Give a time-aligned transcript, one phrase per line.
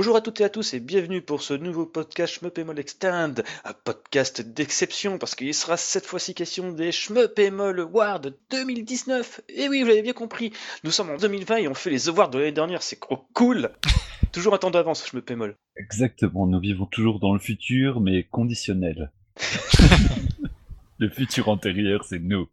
[0.00, 3.72] Bonjour à toutes et à tous et bienvenue pour ce nouveau podcast Shmup Extend, un
[3.84, 9.42] podcast d'exception parce qu'il sera cette fois-ci question des Shmup Award 2019.
[9.50, 10.54] Et oui, vous l'avez bien compris,
[10.84, 13.72] nous sommes en 2020 et on fait les awards de l'année dernière, c'est trop cool
[14.32, 15.30] Toujours un temps d'avance, Shmup
[15.76, 19.10] Exactement, nous vivons toujours dans le futur mais conditionnel.
[20.98, 22.48] le futur antérieur, c'est nous.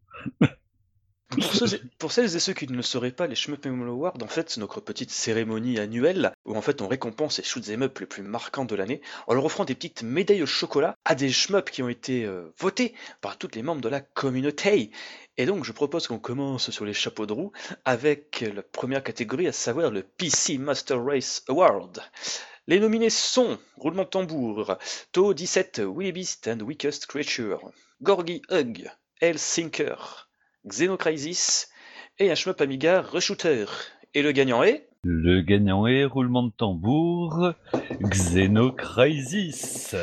[2.00, 4.62] Pour, celles et ceux qui ne le sauraient pas, les Shmup Awards, en fait, c'est
[4.62, 8.64] notre petite cérémonie annuelle où en fait on récompense les shoot'em up les plus marquants
[8.64, 11.90] de l'année en leur offrant des petites médailles au chocolat à des shmups qui ont
[11.90, 14.92] été euh, votés par tous les membres de la communauté.
[15.36, 17.52] Et donc je propose qu'on commence sur les chapeaux de roue
[17.84, 22.02] avec la première catégorie, à savoir le PC Master Race Award.
[22.68, 24.78] Les nominés sont Roulement de tambour,
[25.12, 28.90] To 17, Willy Beast and Weakest Creature, Gorgy Hug,
[29.22, 30.27] Hellsinker,
[30.68, 31.70] Xenocrisis
[32.20, 33.66] et un shmup Amiga Reshooter.
[34.14, 34.88] Et le gagnant est?
[35.04, 37.54] Le gagnant est roulement de tambour
[38.02, 39.96] Xenocrisis.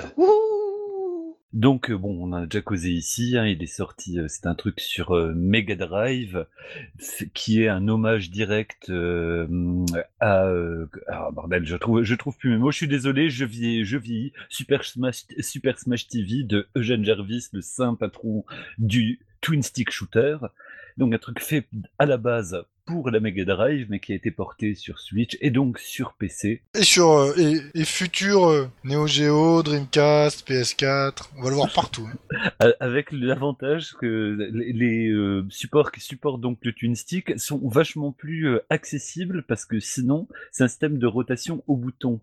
[1.54, 4.56] Donc euh, bon, on a déjà causé ici, hein, il est sorti, euh, c'est un
[4.56, 6.46] truc sur euh, Mega Drive,
[7.32, 10.48] qui est un hommage direct à...
[11.06, 13.96] ah bordel, je trouve, je trouve plus mes mots, je suis désolé, je vieillis, je
[13.96, 18.44] vieillis, Super Smash, Super Smash TV de Eugene Jervis, le saint patron
[18.78, 20.38] du twin stick shooter.
[20.96, 21.66] Donc un truc fait
[21.98, 25.50] à la base pour la Mega Drive, mais qui a été porté sur Switch et
[25.50, 26.62] donc sur PC.
[26.74, 27.34] Et sur euh,
[27.74, 32.06] et, futur euh, Neo Geo, Dreamcast, PS4, on va le voir partout.
[32.06, 32.70] Hein.
[32.80, 38.58] Avec l'avantage que les, euh, supports qui supportent donc le twin stick sont vachement plus
[38.70, 42.20] accessibles parce que sinon c'est un système de rotation au bouton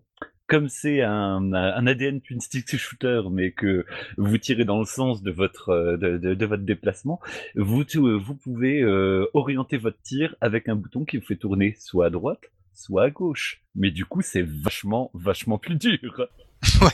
[0.52, 2.38] comme c'est un, ADN twin
[2.76, 3.86] shooter, mais que
[4.18, 7.20] vous tirez dans le sens de votre euh, de, votre déplacement,
[7.56, 7.82] vous
[8.18, 12.10] vous pouvez euh, orienter votre tir avec un bouton qui vous fait tourner soit à
[12.10, 13.62] droite, soit à gauche.
[13.74, 16.28] Mais du coup, c'est vachement vachement plus dur.
[16.80, 16.90] Ouais.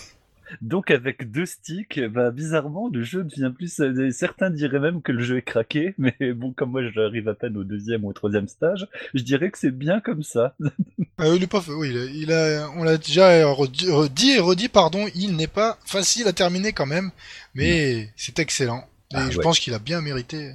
[0.63, 3.81] Donc avec deux sticks, bah, bizarrement, le jeu devient plus...
[3.81, 7.35] Euh, certains diraient même que le jeu est craqué, mais bon, comme moi j'arrive à
[7.35, 10.55] peine au deuxième ou au troisième stage, je dirais que c'est bien comme ça.
[11.21, 11.63] Il est pas...
[11.69, 12.71] Oui, il a...
[12.77, 13.45] on l'a déjà
[14.09, 17.11] dit et redit, pardon, il n'est pas facile à terminer quand même,
[17.55, 18.85] mais c'est excellent.
[19.13, 20.53] Et ah, je pense qu'il a bien mérité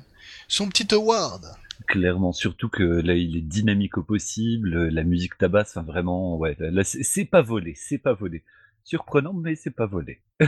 [0.48, 1.46] son petit award.
[1.88, 6.56] Clairement, surtout que là, il est dynamique au possible, la musique tabasse, enfin vraiment, ouais,
[6.60, 8.44] là, c'est pas volé, c'est pas volé
[8.84, 10.22] surprenant, mais c'est pas volé.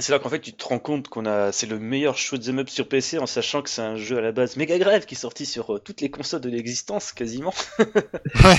[0.00, 2.68] c'est là qu'en fait tu te rends compte qu'on a c'est le meilleur shoot'em up
[2.68, 5.18] sur PC en sachant que c'est un jeu à la base méga grève qui est
[5.18, 7.52] sorti sur euh, toutes les consoles de l'existence quasiment.
[7.78, 8.56] ouais.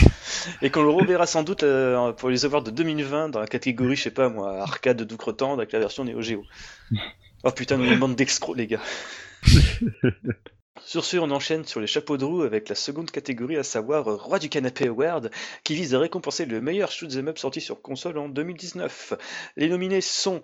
[0.61, 3.95] Et qu'on le reverra sans doute euh, pour les awards de 2020 dans la catégorie
[3.95, 5.17] je sais pas moi arcade de
[5.51, 6.43] avec la version Neo Geo.
[7.43, 8.81] Oh putain, nous une bande d'excros les gars.
[10.79, 14.05] Sur ce, on enchaîne sur les chapeaux de roue avec la seconde catégorie, à savoir
[14.05, 15.29] Roi du Canapé Award,
[15.63, 19.13] qui vise à récompenser le meilleur shoot'em up sorti sur console en 2019.
[19.57, 20.41] Les nominés sont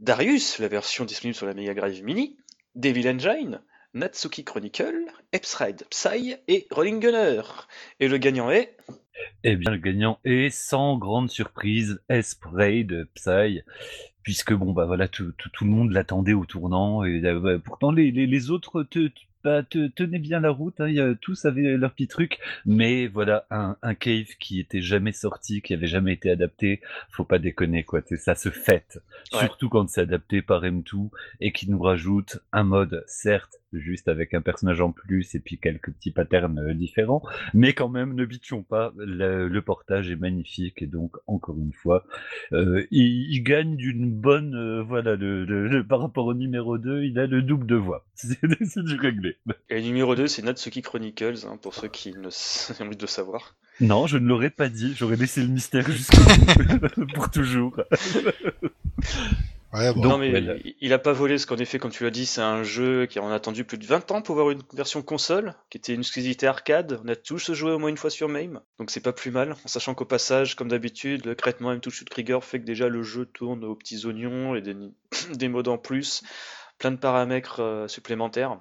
[0.00, 2.36] Darius, la version disponible sur la Mega Drive Mini,
[2.74, 3.60] Devil Engine,
[3.94, 7.42] Natsuki Chronicle, Epsride Psy et Rolling Gunner.
[8.00, 8.76] Et le gagnant est?
[9.44, 13.62] Eh bien, le gagnant est, sans grande surprise, Esprade Psy,
[14.22, 18.50] puisque bon bah voilà tout, le monde l'attendait au tournant et euh, bah, pourtant les,
[18.50, 18.82] autres
[19.68, 23.76] te, bah, tenez bien la route, hein, tous avaient leur petit truc, mais voilà, un,
[23.82, 28.00] un, cave qui était jamais sorti, qui avait jamais été adapté, faut pas déconner, quoi,
[28.16, 29.02] ça se fête.
[29.24, 31.10] Surtout quand c'est adapté par M2
[31.40, 35.58] et qui nous rajoute un mode, certes, juste avec un personnage en plus et puis
[35.58, 37.22] quelques petits patterns euh, différents,
[37.54, 42.06] mais quand même, ne bitchons pas, le, portage est magnifique et donc, encore une fois,
[42.52, 47.26] euh, il, gagne d'une bonne, euh, voilà, le, par rapport au numéro 2, il a
[47.26, 48.06] le double de voix.
[48.14, 49.36] C'est du réglé.
[49.68, 52.28] Et le numéro 2, c'est Natsuki Chronicles, hein, pour ceux qui ne
[52.82, 53.54] ont envie de savoir.
[53.80, 55.86] Non, je ne l'aurais pas dit, j'aurais laissé le mystère
[57.14, 57.80] pour toujours.
[59.72, 60.00] Ouais, bon.
[60.00, 60.32] non, mais
[60.80, 63.18] il, a pas volé, parce qu'en effet, comme tu l'as dit, c'est un jeu qui
[63.18, 66.00] en a attendu plus de 20 ans pour avoir une version console, qui était une
[66.00, 66.98] exclusivité arcade.
[67.04, 69.52] On a tous joué au moins une fois sur MAME, donc c'est pas plus mal,
[69.52, 73.02] en sachant qu'au passage, comme d'habitude, le traitement M2 Shoot Trigger fait que déjà le
[73.02, 74.74] jeu tourne aux petits oignons et des,
[75.34, 76.22] des modes en plus,
[76.78, 78.58] plein de paramètres euh, supplémentaires.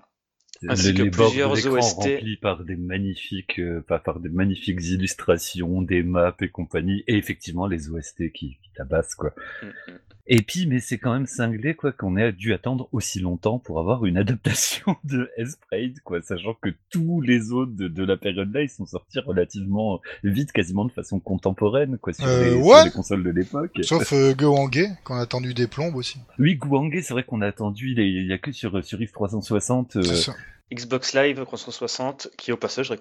[0.67, 6.03] Ainsi les, que plusieurs OST remplis par des magnifiques, euh, par des magnifiques illustrations, des
[6.03, 9.33] maps et compagnie, et effectivement les OST qui, qui tabassent quoi.
[9.61, 9.99] Mm, mm.
[10.29, 13.79] Et puis, mais c'est quand même cinglé, quoi, qu'on ait dû attendre aussi longtemps pour
[13.79, 18.69] avoir une adaptation de S-Braid, quoi, sachant que tous les autres de, la période-là, ils
[18.69, 23.71] sont sortis relativement vite, quasiment de façon contemporaine, quoi, sur, les, euh, consoles de l'époque.
[23.81, 26.19] Sauf euh, qu'on a attendu des plombes aussi.
[26.39, 30.31] Oui, Gouangé, c'est vrai qu'on a attendu, il y, a, que sur, sur X360,
[30.73, 32.91] Xbox Live 360, qui est au passage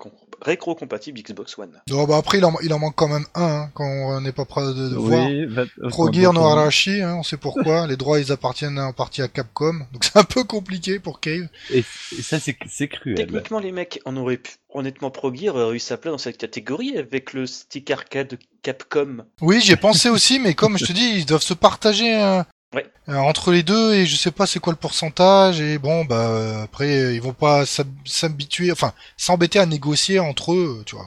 [0.41, 1.81] rétro-compatible Xbox One.
[1.91, 4.33] Non, bah après, il en, il en manque quand même un, hein, quand on n'est
[4.33, 5.67] pas prêt de, de oui, voir.
[5.89, 7.87] Pro Gear no Arashi, hein, on sait pourquoi.
[7.89, 9.81] les droits, ils appartiennent en partie à Capcom.
[9.93, 11.49] Donc c'est un peu compliqué pour Cave.
[11.71, 11.83] Et,
[12.23, 13.17] ça, c'est cruel.
[13.17, 16.39] Techniquement, les mecs, on aurait pu, honnêtement, Pro Gear aurait eu sa place dans cette
[16.39, 19.25] catégorie avec le stick arcade Capcom.
[19.41, 22.87] Oui, j'ai pensé aussi, mais comme je te dis, ils doivent se partager un, Ouais.
[23.09, 26.63] Euh, entre les deux et je sais pas c'est quoi le pourcentage et bon bah
[26.63, 31.07] après ils vont pas s'habituer enfin s'embêter à négocier entre eux tu vois.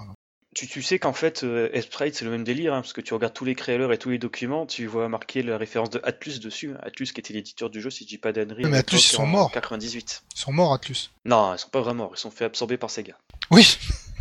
[0.55, 3.13] Tu, tu sais qu'en fait euh, Sprite c'est le même délire hein, parce que tu
[3.13, 6.39] regardes tous les créateurs et tous les documents tu vois marquer la référence de Atlus
[6.39, 8.63] dessus Atlus qui était l'éditeur du jeu si je dis pas d'annerie.
[8.65, 9.51] Mais Atlus ils sont morts.
[9.51, 10.23] 98.
[10.35, 11.11] Ils sont morts Atlus.
[11.25, 13.15] Non ils sont pas vraiment morts ils sont fait absorber par Sega.
[13.51, 13.77] Oui.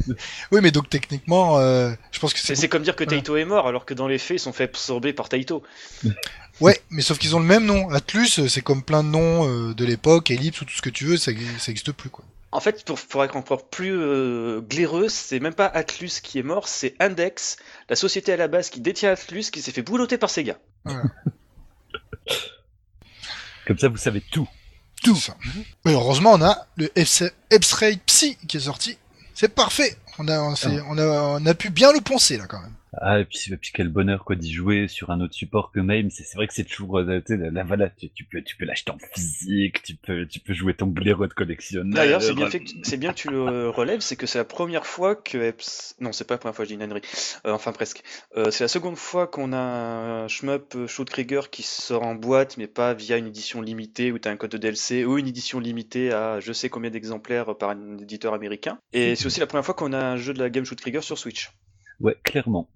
[0.53, 2.55] oui, mais donc techniquement, euh, je pense que c'est.
[2.55, 4.65] C'est comme dire que Taito est mort, alors que dans les faits, ils sont fait
[4.65, 5.63] absorber par Taito.
[6.61, 7.89] Ouais, mais sauf qu'ils ont le même nom.
[7.91, 10.91] Atlus, euh, c'est comme plein de noms euh, de l'époque, Ellipse ou tout ce que
[10.91, 12.25] tu veux, ça, ça existe plus quoi.
[12.51, 16.43] En fait, pour, pour être encore plus euh, glaireux, c'est même pas Atlus qui est
[16.43, 17.59] mort, c'est Index,
[17.91, 20.57] la société à la base qui détient Atlus, qui s'est fait boulotter par Sega.
[23.67, 24.49] Comme ça, vous savez tout.
[25.03, 25.15] Tout.
[25.15, 25.37] Ça.
[25.85, 28.97] Mais heureusement, on a le X-Ray Psy qui est sorti.
[29.35, 29.97] C'est parfait.
[30.19, 30.69] On a, on, ah.
[30.89, 31.05] on, a,
[31.39, 32.73] on a pu bien le poncer là quand même.
[32.97, 36.11] Ah, et puis, puis quel bonheur quoi d'y jouer sur un autre support que MAME.
[36.11, 39.83] C'est vrai que c'est toujours, euh, là, voilà, tu, peux, tu peux l'acheter en physique,
[39.83, 41.95] tu peux, tu peux jouer ton blaireau de collectionneur.
[41.95, 42.49] D'ailleurs, c'est bien,
[42.83, 45.97] c'est bien que tu le relèves, c'est que c'est la première fois que Eps...
[46.01, 47.03] non, c'est pas la première fois, je dis une ânerie.
[47.47, 48.03] Euh, enfin, presque.
[48.37, 52.57] Euh, c'est la seconde fois qu'on a un shmup Shoot Krieger qui sort en boîte,
[52.57, 55.61] mais pas via une édition limitée où t'as un code de DLC ou une édition
[55.61, 58.79] limitée à je sais combien d'exemplaires par un éditeur américain.
[58.93, 61.03] Et c'est aussi la première fois qu'on a un jeu de la game Shoot Krieger
[61.03, 61.53] sur Switch.
[62.01, 62.69] Ouais, clairement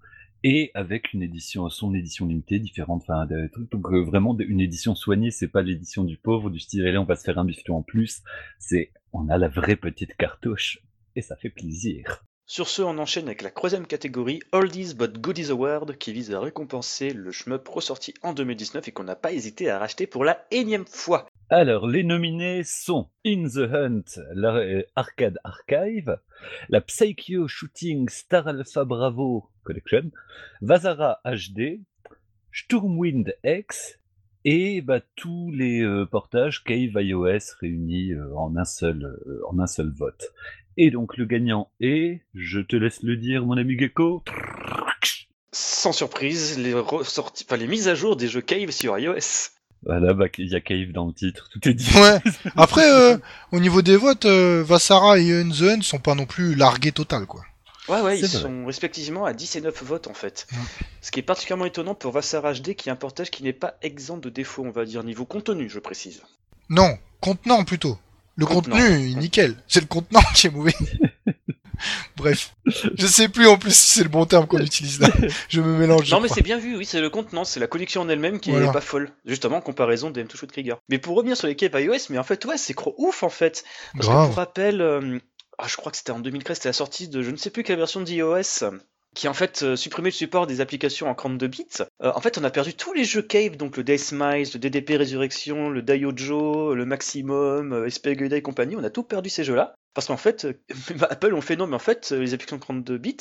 [0.44, 3.26] et avec une édition, son édition limitée différente, enfin,
[3.70, 7.04] donc euh, vraiment une édition soignée, c'est pas l'édition du pauvre, du style, là on
[7.04, 8.22] va se faire un bifton en plus,
[8.58, 10.80] c'est, on a la vraie petite cartouche,
[11.14, 12.24] et ça fait plaisir.
[12.52, 16.38] Sur ce, on enchaîne avec la troisième catégorie, Oldies but Goodies Award, qui vise à
[16.38, 20.44] récompenser le shmup ressorti en 2019 et qu'on n'a pas hésité à racheter pour la
[20.50, 21.26] énième fois.
[21.48, 26.18] Alors, les nominés sont In the Hunt, l'Arcade euh, Archive,
[26.68, 30.10] la Psycho Shooting Star Alpha Bravo Collection,
[30.60, 31.80] Vazara HD,
[32.52, 33.98] Sturmwind X
[34.44, 39.18] et bah, tous les euh, portages Cave iOS réunis euh, en, un seul,
[39.48, 40.34] en un seul vote.
[40.76, 44.22] Et donc le gagnant est, je te laisse le dire mon ami Gecko.
[45.52, 46.74] Sans surprise, les,
[47.58, 49.50] les mises à jour des jeux Cave sur iOS.
[49.84, 51.90] Voilà, bah, il y a Cave dans le titre, tout est dit.
[51.96, 52.20] Ouais.
[52.56, 53.18] Après, euh,
[53.50, 57.42] au niveau des votes, euh, Vassara et Unzen sont pas non plus largués total, quoi.
[57.88, 60.46] Ouais, ouais, ils sont respectivement à 10 et 9 votes en fait.
[61.00, 63.74] Ce qui est particulièrement étonnant pour Vassara HD, qui est un portage qui n'est pas
[63.82, 66.22] exempt de défauts, on va dire, niveau contenu, je précise.
[66.68, 67.98] Non, contenant plutôt.
[68.36, 69.56] Le contenu, nickel.
[69.68, 70.74] C'est le contenant qui est mauvais.
[72.16, 75.08] Bref, je sais plus en plus si c'est le bon terme qu'on utilise là.
[75.48, 76.10] Je me mélange.
[76.10, 78.52] Non, mais c'est bien vu, oui, c'est le contenant, c'est la connexion en elle-même qui
[78.52, 79.10] est pas folle.
[79.24, 80.76] Justement, en comparaison des M2 Shoot Krieger.
[80.88, 83.64] Mais pour revenir sur les caves iOS, mais en fait, ouais, c'est ouf en fait.
[83.94, 85.18] Parce que pour rappel, euh,
[85.58, 87.62] ah, je crois que c'était en 2013, c'était la sortie de je ne sais plus
[87.62, 88.64] quelle version d'iOS
[89.14, 91.66] qui en fait euh, supprimé le support des applications en 32 bits.
[92.02, 94.58] Euh, en fait, on a perdu tous les jeux Cave, donc le Death Smiles, le
[94.58, 99.74] DDP Résurrection, le Daiojo, le Maximum, euh, et compagnie, on a tout perdu ces jeux-là.
[99.94, 100.54] Parce qu'en fait, euh,
[101.10, 103.16] Apple ont fait non, mais en fait, les applications 32 bits,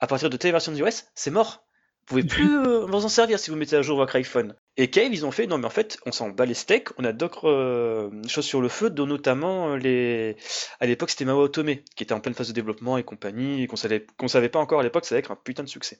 [0.00, 1.65] à partir de telle version d'iOS, c'est mort.
[2.08, 4.54] Vous pouvez plus euh, vous en servir si vous mettez à jour votre iPhone.
[4.76, 7.04] Et Cave, ils ont fait, non mais en fait, on s'en bat les steaks, on
[7.04, 10.36] a d'autres euh, choses sur le feu, dont notamment euh, les...
[10.78, 13.66] À l'époque, c'était Mao Otome, qui était en pleine phase de développement et compagnie, et
[13.66, 15.98] qu'on savait, qu'on savait pas encore à l'époque, ça allait être un putain de succès.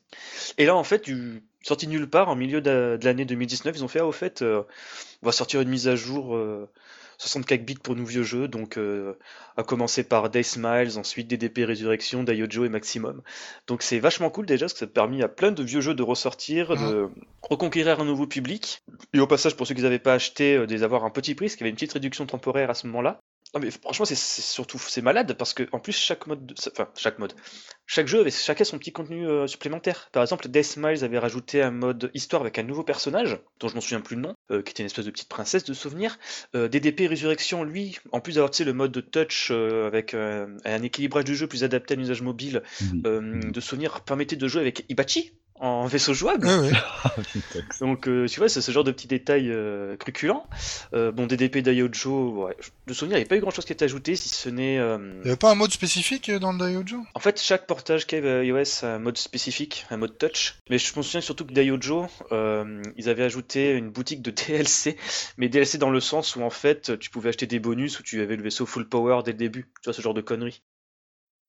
[0.58, 1.42] Et là, en fait, du...
[1.62, 4.64] sorti nulle part, en milieu de, l'année 2019, ils ont fait, ah, au fait, on
[5.22, 6.38] va sortir une mise à jour
[7.18, 9.14] 64 bits pour nos vieux jeux, donc euh,
[9.56, 13.22] à commencer par Day Smiles, ensuite DDP Résurrection, Daiojo et Maximum.
[13.66, 15.94] Donc c'est vachement cool déjà, parce que ça a permis à plein de vieux jeux
[15.94, 17.08] de ressortir, de
[17.42, 18.82] reconquérir un nouveau public.
[19.12, 21.56] Et au passage, pour ceux qui n'avaient pas acheté, euh, avoir un petit prix, parce
[21.56, 23.20] qu'il y avait une petite réduction temporaire à ce moment-là.
[23.54, 27.18] Non mais franchement c'est surtout c'est malade parce que en plus chaque mode enfin chaque
[27.18, 27.32] mode
[27.86, 30.08] chaque jeu avait chacun son petit contenu euh, supplémentaire.
[30.12, 33.74] Par exemple Death Smiles avait rajouté un mode histoire avec un nouveau personnage dont je
[33.74, 36.18] m'en souviens plus le nom euh, qui était une espèce de petite princesse de souvenir.
[36.54, 41.36] Euh, DDP Résurrection lui en plus d'avoir le mode de touch avec un équilibrage du
[41.36, 46.14] jeu plus adapté à l'usage mobile de souvenir permettait de jouer avec Ibachi en vaisseau
[46.14, 46.48] jouable.
[47.80, 50.46] Donc, euh, tu vois, c'est ce genre de petits détails euh, cruculents.
[50.92, 52.56] Euh, bon, DDP Daiojo, ouais.
[52.86, 54.76] de souvenir, il n'y a pas eu grand chose qui est ajouté, si ce n'est.
[54.76, 58.44] Il n'y avait pas un mode spécifique dans le Daiojo En fait, chaque portage Cave
[58.44, 60.56] iOS a un mode spécifique, un mode touch.
[60.70, 64.96] Mais je me souviens surtout que Daiojo, ils avaient ajouté une boutique de DLC,
[65.38, 68.20] mais DLC dans le sens où en fait, tu pouvais acheter des bonus où tu
[68.20, 69.70] avais le vaisseau full power dès le début.
[69.82, 70.62] Tu vois, ce genre de conneries.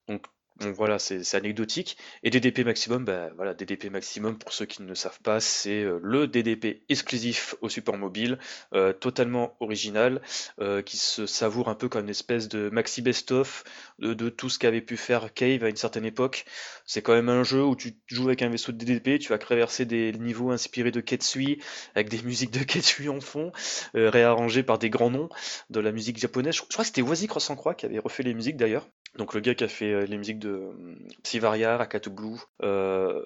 [0.08, 0.24] Donc
[0.60, 1.98] donc voilà, c'est anecdotique.
[2.24, 5.84] Et DDP maximum, bah voilà, DDP maximum, pour ceux qui ne le savent pas, c'est
[5.84, 8.40] euh, le DDP exclusif au support mobile,
[8.74, 10.22] euh, totalement original,
[10.60, 13.64] euh, qui se savoure un peu comme une espèce de maxi best-of
[14.00, 16.46] de, tout ce qu'avait pu faire Cave à une certaine époque.
[16.86, 19.38] C'est quand même un jeu où tu joues avec un vaisseau de DDP, tu vas
[19.38, 21.62] traverser des niveaux inspirés de Ketsui,
[21.94, 23.52] avec des musiques de Ketsui en fond,
[23.94, 25.30] réarrangées par des grands noms
[25.70, 26.56] de la musique japonaise.
[26.56, 28.88] Je, crois que c'était Wazi Cross Croix qui avait refait les musiques d'ailleurs.
[29.18, 33.24] Donc le gars qui a fait les musiques de de Psyvaria, Akatu Blue euh,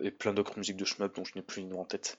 [0.00, 2.16] et plein d'autres musiques de shmup dont je n'ai plus le nom en tête.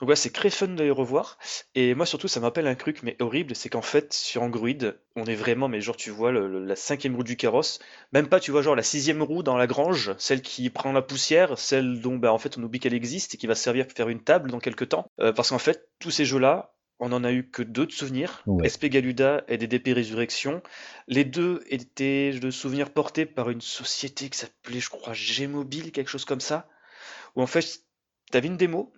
[0.00, 1.38] Donc voilà, c'est très fun de les revoir.
[1.74, 4.68] Et moi surtout, ça m'appelle un truc mais horrible, c'est qu'en fait sur Android,
[5.14, 7.78] on est vraiment, mais genre tu vois la cinquième roue du carrosse,
[8.12, 11.02] même pas tu vois genre la sixième roue dans la grange, celle qui prend la
[11.02, 13.96] poussière, celle dont bah, en fait on oublie qu'elle existe et qui va servir pour
[13.96, 15.06] faire une table dans quelques temps.
[15.20, 17.90] Euh, parce qu'en fait tous ces jeux là, on n'en a eu que deux de
[17.90, 20.62] souvenirs, SP Galuda et DDP Résurrection.
[21.08, 26.08] Les deux étaient de souvenirs portés par une société qui s'appelait, je crois, G-Mobile, quelque
[26.08, 26.68] chose comme ça,
[27.34, 27.80] où en fait,
[28.30, 28.92] tu avais une démo.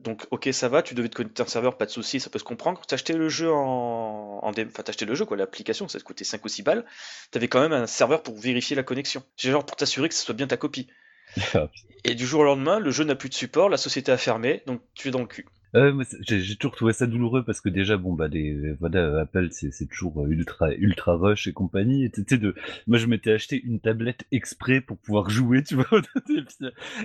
[0.00, 2.38] Donc, ok, ça va, tu devais te connecter un serveur, pas de souci, ça peut
[2.38, 2.82] se comprendre.
[2.86, 6.24] Tu acheté le jeu en, en enfin, acheté le jeu, quoi, l'application, ça te coûtait
[6.24, 6.84] 5 ou 6 balles.
[7.32, 9.22] Tu avais quand même un serveur pour vérifier la connexion.
[9.38, 10.88] Genre pour t'assurer que ce soit bien ta copie.
[12.04, 14.62] et du jour au lendemain, le jeu n'a plus de support, la société a fermé,
[14.66, 15.46] donc tu es dans le cul.
[15.74, 19.70] Euh, j'ai toujours trouvé ça douloureux parce que déjà bon bah des voilà Apple c'est
[19.70, 22.04] c'est toujours ultra ultra rush et compagnie.
[22.04, 22.54] Et tu de
[22.86, 25.86] moi je m'étais acheté une tablette exprès pour pouvoir jouer tu vois.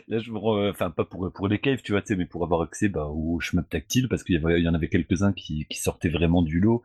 [0.08, 2.43] Là je me enfin pas pour pour les caves tu vois tu sais mais pour
[2.43, 5.24] avoir accès bah au chemin tactile parce qu'il y avait il y en avait quelques
[5.24, 6.84] uns qui qui sortaient vraiment du lot.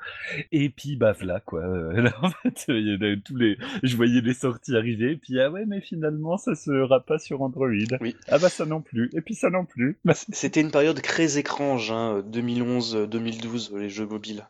[0.50, 1.62] Et puis bah voilà quoi.
[1.94, 5.12] Là en fait il y avait tous les je voyais les sorties arriver.
[5.12, 7.68] Et puis ah ouais mais finalement ça sera pas sur Android.
[8.00, 8.16] Oui.
[8.28, 9.10] Ah bah ça non plus.
[9.12, 9.98] Et puis ça non plus.
[10.32, 14.48] C'était une période très écran 2011-2012, les jeux mobiles.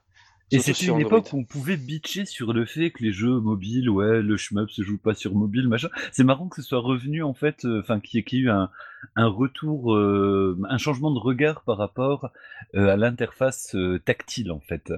[0.51, 3.91] Et c'était une époque où on pouvait bitcher sur le fait que les jeux mobiles,
[3.91, 5.89] ouais, le shmup se joue pas sur mobile, machin.
[6.11, 8.71] C'est marrant que ce soit revenu en fait, euh, enfin qu'il y, ait eu un,
[9.17, 12.31] retour, euh, un changement de regard par rapport
[12.75, 14.93] euh, à l'interface tactile en fait.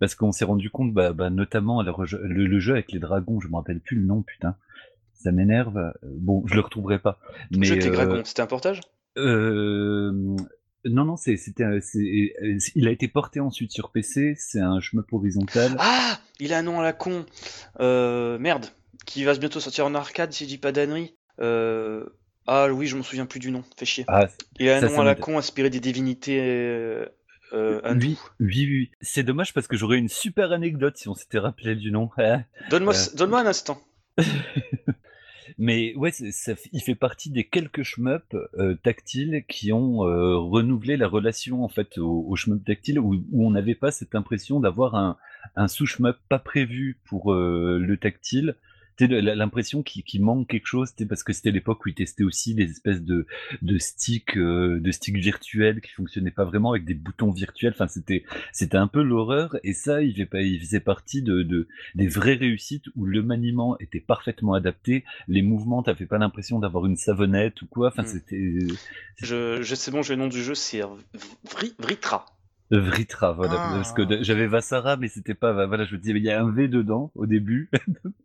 [0.00, 3.48] Parce qu'on s'est rendu compte, bah, bah notamment le, le, jeu avec les dragons, je
[3.48, 4.56] me rappelle plus le nom, putain.
[5.12, 5.92] Ça m'énerve.
[6.02, 7.18] Bon, je le retrouverai pas.
[7.50, 8.80] Mais, le jeu avec les dragons, c'était un portage?
[9.18, 10.36] euh,
[10.84, 14.34] non, non, c'était, il a été porté ensuite sur PC.
[14.38, 15.76] C'est un shmup horizontal.
[15.78, 17.26] Ah, il a un nom à la con.
[17.80, 18.66] Euh, merde,
[19.06, 21.16] qui va bientôt sortir en arcade si je dis pas d'annerie.
[21.40, 22.06] Euh,
[22.46, 23.64] ah oui, je m'en souviens plus du nom.
[23.76, 24.04] Fait chier.
[24.08, 26.38] Ah, il a un nom à la con inspiré des divinités.
[26.40, 27.06] Euh,
[27.52, 28.90] oui, oui, oui.
[29.00, 32.10] C'est dommage parce que j'aurais une super anecdote si on s'était rappelé du nom.
[32.70, 33.80] Donne-moi, donne-moi un instant.
[35.56, 41.08] Mais ouais, il fait partie des quelques shmups euh, tactiles qui ont euh, renouvelé la
[41.08, 45.16] relation en fait au, shmup tactile où, où on n'avait pas cette impression d'avoir un,
[45.56, 48.56] un sous-shmup pas prévu pour euh, le tactile
[49.06, 53.02] l'impression qu'il manque quelque chose, parce que c'était l'époque où ils testaient aussi des espèces
[53.02, 53.26] de,
[53.62, 57.72] de sticks, euh, de sticks virtuels qui fonctionnaient pas vraiment avec des boutons virtuels.
[57.74, 59.56] Enfin, c'était, c'était un peu l'horreur.
[59.64, 63.78] Et ça, il faisait, il faisait partie de, de, des vraies réussites où le maniement
[63.78, 65.04] était parfaitement adapté.
[65.28, 67.88] Les mouvements, t'avais pas l'impression d'avoir une savonnette ou quoi.
[67.88, 68.06] Enfin, mm.
[68.06, 68.58] c'était.
[69.16, 70.82] Je, je sais bon, j'ai le nom du jeu, c'est
[71.78, 72.26] Vritra.
[72.70, 73.54] Vritra, voilà.
[73.54, 74.22] Parce que ah.
[74.22, 75.66] j'avais Vassara, mais c'était pas.
[75.66, 77.70] Voilà, je me disais, il y a un V dedans au début.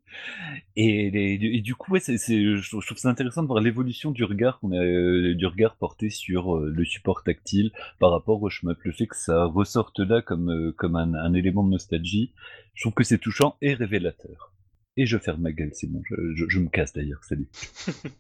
[0.76, 4.74] et, du coup, ouais, c'est, je trouve ça intéressant de voir l'évolution du regard qu'on
[4.74, 8.78] a, euh, du regard porté sur euh, le support tactile par rapport au shmup.
[8.84, 12.34] Le fait que ça ressorte là comme, euh, comme un, un, élément de nostalgie,
[12.74, 14.52] je trouve que c'est touchant et révélateur.
[14.98, 17.48] Et je ferme ma gueule, c'est bon, je, je me casse d'ailleurs, salut.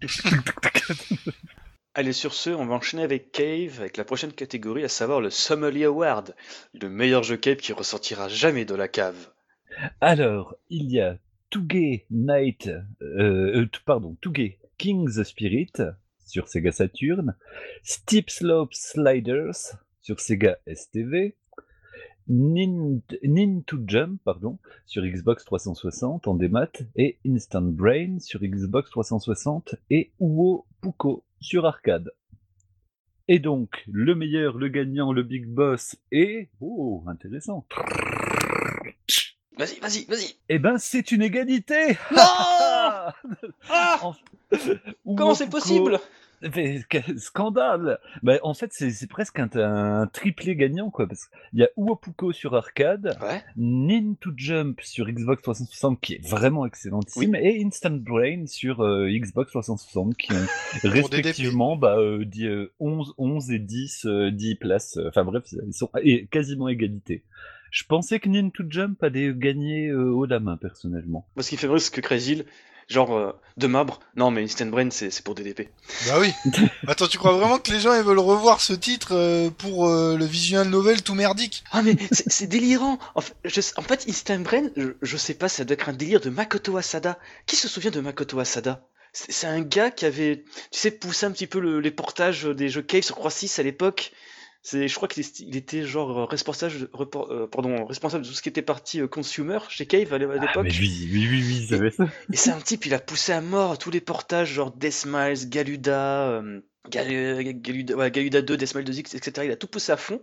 [1.95, 5.29] Allez, sur ce, on va enchaîner avec Cave, avec la prochaine catégorie, à savoir le
[5.29, 6.35] Sommelier Award,
[6.73, 9.29] le meilleur jeu Cave qui ressortira jamais de la cave.
[10.01, 11.19] Alors, il y a
[11.51, 12.67] Touge Night,
[13.03, 14.17] euh, euh pardon,
[14.79, 15.73] King's Spirit
[16.25, 17.35] sur Sega Saturn,
[17.83, 21.35] Steep Slope Sliders sur Sega STV,
[22.27, 23.01] Nin,
[23.67, 24.57] to Jump pardon,
[24.87, 31.65] sur Xbox 360 en démat et Instant Brain sur Xbox 360 et Uo Puko sur
[31.65, 32.11] arcade.
[33.27, 36.49] Et donc, le meilleur, le gagnant, le big boss est...
[36.59, 37.65] Oh, intéressant.
[39.57, 40.35] Vas-y, vas-y, vas-y.
[40.49, 41.97] Eh ben, c'est une égalité.
[42.11, 42.17] Non
[43.69, 43.99] ah
[45.05, 45.99] Comment c'est possible?
[47.17, 51.07] Scandale bah, En fait, c'est presque un, triplé gagnant, quoi.
[51.07, 53.41] Parce qu'il y a Uopuko sur arcade, ouais.
[53.55, 59.09] Nin to Jump sur Xbox 360, qui est vraiment excellentissime, et Instant Brain sur euh,
[59.09, 60.45] Xbox 360, qui ont
[60.83, 61.97] respectivement bah,
[62.79, 64.99] 11, 11 et 10, 10 places.
[65.07, 65.89] Enfin bref, ils sont
[66.31, 67.23] quasiment égalité.
[67.71, 71.27] Je pensais que Nin to Jump allait gagner haut la main, personnellement.
[71.35, 72.43] Parce qu'il fait vrai ce que Crazy
[72.87, 75.69] Genre, euh, de Mabre, non mais Instant Brain c'est pour DDP.
[76.07, 76.33] Bah oui.
[76.87, 80.17] Attends, tu crois vraiment que les gens ils veulent revoir ce titre euh, pour euh,
[80.17, 81.63] le visual novel tout merdique?
[81.71, 82.97] Ah mais c'est délirant.
[83.15, 83.35] En fait,
[83.77, 84.69] en fait, Instant Brain,
[85.01, 87.19] je, sais pas, ça doit être un délire de Makoto Asada.
[87.45, 88.87] Qui se souvient de Makoto Asada?
[89.13, 92.81] C'est un gars qui avait, tu sais, poussé un petit peu les portages des jeux
[92.81, 94.11] Cave sur 3.6 à l'époque.
[94.65, 98.61] C'est, je crois qu'il était genre responsable, euh, pardon, responsable de tout ce qui était
[98.61, 100.39] parti euh, consumer chez Cave à l'époque.
[100.55, 102.05] Ah, oui, oui, oui, oui, ça.
[102.31, 106.29] Et c'est un type, il a poussé à mort tous les portages genre Deathmiles, Galuda,
[106.29, 109.41] euh, Galuda, ouais, Galuda 2, Deathmiles 2X, etc.
[109.43, 110.21] Il a tout poussé à fond.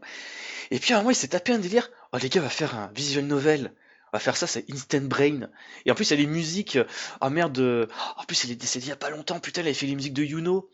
[0.71, 1.91] Et puis à un moment, il s'est tapé un délire.
[2.15, 3.75] Oh les gars, on va faire un visual novel.
[4.15, 5.51] On va faire ça, c'est Instant Brain.
[5.85, 6.79] Et en plus, il y a les musiques.
[7.21, 7.89] Ah merde.
[8.17, 9.39] En plus, il est décédé il y a pas longtemps.
[9.39, 10.71] Putain, il a fait les musiques de Yuno.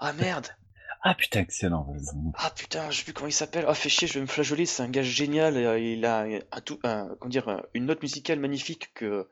[0.00, 0.48] Ah merde.
[1.06, 1.86] Ah putain, excellent.
[2.38, 3.66] Ah putain, je sais plus comment il s'appelle.
[3.68, 5.58] Ah, fait chier, je vais me flageoler, c'est un gars génial.
[5.58, 9.28] Euh, il a un tout, comment dire, une note musicale magnifique que.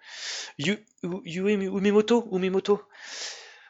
[0.59, 2.83] Yu, Umemoto, Umemoto.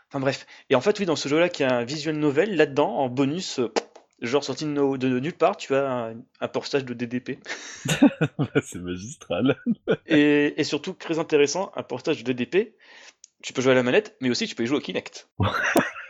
[0.08, 0.48] Enfin bref.
[0.68, 3.60] Et en fait, oui, dans ce jeu-là, qui a un visual novel, là-dedans, en bonus,
[3.60, 3.72] euh,
[4.20, 7.38] genre sorti de, nulle part, tu as un, un portage de DDP.
[8.64, 9.62] c'est magistral.
[10.06, 12.74] et, et surtout, très intéressant, un portage de DDP.
[13.44, 15.28] Tu peux jouer à la manette, mais aussi tu peux y jouer au Kinect.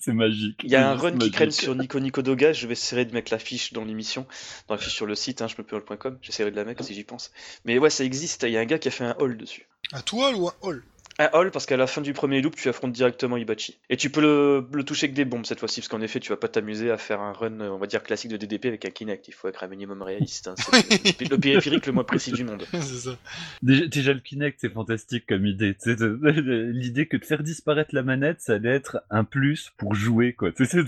[0.00, 0.60] c'est magique.
[0.64, 2.52] Il y a un run qui craigne sur Nico Nico Doga.
[2.52, 4.26] Je vais essayer de mettre l'affiche dans l'émission,
[4.68, 5.80] dans l'affiche sur le site, hein, je me peux
[6.22, 7.32] J'essaierai de la mettre si j'y pense.
[7.64, 8.44] Mais ouais, ça existe.
[8.44, 9.66] Il y a un gars qui a fait un haul dessus.
[9.92, 10.84] Un toile ou un haul?
[11.18, 13.78] Un hall parce qu'à la fin du premier loop, tu affrontes directement Ibachi.
[13.90, 16.36] Et tu peux le, toucher avec des bombes cette fois-ci, parce qu'en effet, tu vas
[16.36, 19.26] pas t'amuser à faire un run, on va dire, classique de DDP avec un Kinect.
[19.28, 20.48] Il faut être un minimum réaliste.
[20.48, 20.54] Hein.
[20.56, 22.64] C'est le, périphérique le moins précis du monde.
[22.80, 23.18] ça.
[23.62, 25.76] Déjà, le Kinect, c'est fantastique comme idée.
[25.86, 30.50] L'idée que de faire disparaître la manette, ça allait être un plus pour jouer, quoi.
[30.68, 30.84] C'est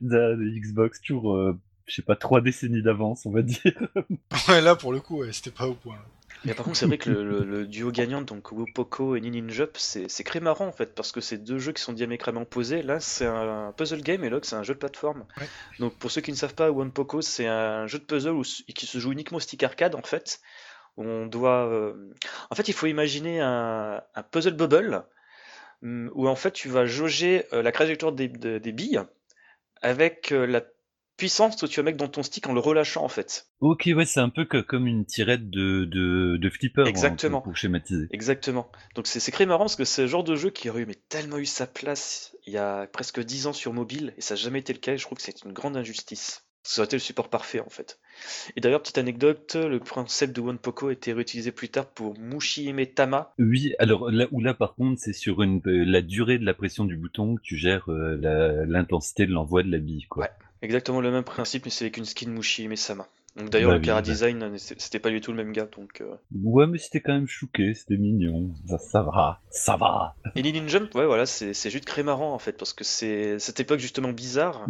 [0.00, 3.72] les Xbox, toujours, euh, je sais pas, trois décennies d'avance, on va dire.
[4.48, 5.98] ouais, là, pour le coup, c'était pas au point.
[6.44, 10.40] Mais par contre, c'est vrai que le, duo gagnant, donc Wupoko et Ninjup, c'est très
[10.40, 12.82] marrant en fait, parce que c'est deux jeux qui sont diamétralement opposés.
[12.82, 15.24] Là, c'est un puzzle game et l'autre, c'est un jeu de plateforme.
[15.78, 18.42] Donc, pour ceux qui ne savent pas, Wupoko, c'est un jeu de puzzle
[18.74, 20.40] qui se joue uniquement au stick arcade en fait.
[20.96, 21.66] on doit.
[21.66, 22.12] Euh,
[22.50, 25.04] en fait, il faut imaginer un, puzzle bubble
[25.82, 29.02] mm, où en fait tu vas jauger euh, la trajectoire des, des billes
[29.84, 30.62] avec euh, la
[31.16, 33.46] puissance que tu vas mettre dans ton stick en le relâchant en fait.
[33.60, 36.86] Ok, ouais, c'est un peu que, comme une tirette de, de, de flipper.
[36.86, 37.40] Exactement.
[37.40, 38.06] pour, schématiser.
[38.10, 38.70] Exactement.
[38.94, 40.98] Donc c'est très marrant parce que c'est le genre de jeu qui aurait eu mais
[41.08, 44.40] tellement eu sa place il y a presque 10 ans sur mobile et ça n'a
[44.40, 46.44] jamais été le cas et je trouve que c'est une grande injustice.
[46.66, 48.00] Ça aurait été le support parfait en fait.
[48.56, 52.18] Et d'ailleurs, petite anecdote, le concept de One Poco a été réutilisé plus tard pour
[52.18, 53.34] Mushi Tama.
[53.38, 56.54] Oui, alors là où là par contre c'est sur une, euh, la durée de la
[56.54, 60.06] pression du bouton que tu gères euh, l'intensité de l'envoi de la bille.
[60.08, 60.24] Quoi.
[60.24, 60.30] Ouais.
[60.64, 63.06] Exactement le même principe, mais c'est avec une skin Mushi Mesama.
[63.36, 66.00] Donc d'ailleurs, le Kara Design, c'était pas du tout le même gars, donc...
[66.00, 66.14] Euh.
[66.42, 68.54] Ouais, mais c'était quand même chouqué, c'était mignon.
[68.66, 70.14] Ça, ça va, ça va.
[70.36, 73.60] Et Lilin Jump, ouais, voilà, c'est juste très marrant, en fait, parce que c'est cette
[73.60, 74.66] époque justement bizarre.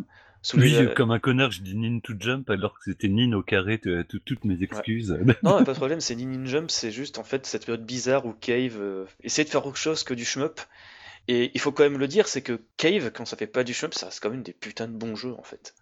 [0.54, 3.80] oui, comme un connard, je dis Nin to Jump alors que c'était Nin au carré,
[4.08, 5.16] toutes mes excuses.
[5.44, 8.32] non, pas de problème, c'est Nin Jump, c'est juste en fait cette période bizarre où
[8.32, 10.60] Cave euh, essaie de faire autre chose que du shmup.
[11.28, 13.72] Et il faut quand même le dire, c'est que Cave, quand ça fait pas du
[13.74, 15.74] shmup, ça reste quand même des putains de bons jeux en fait.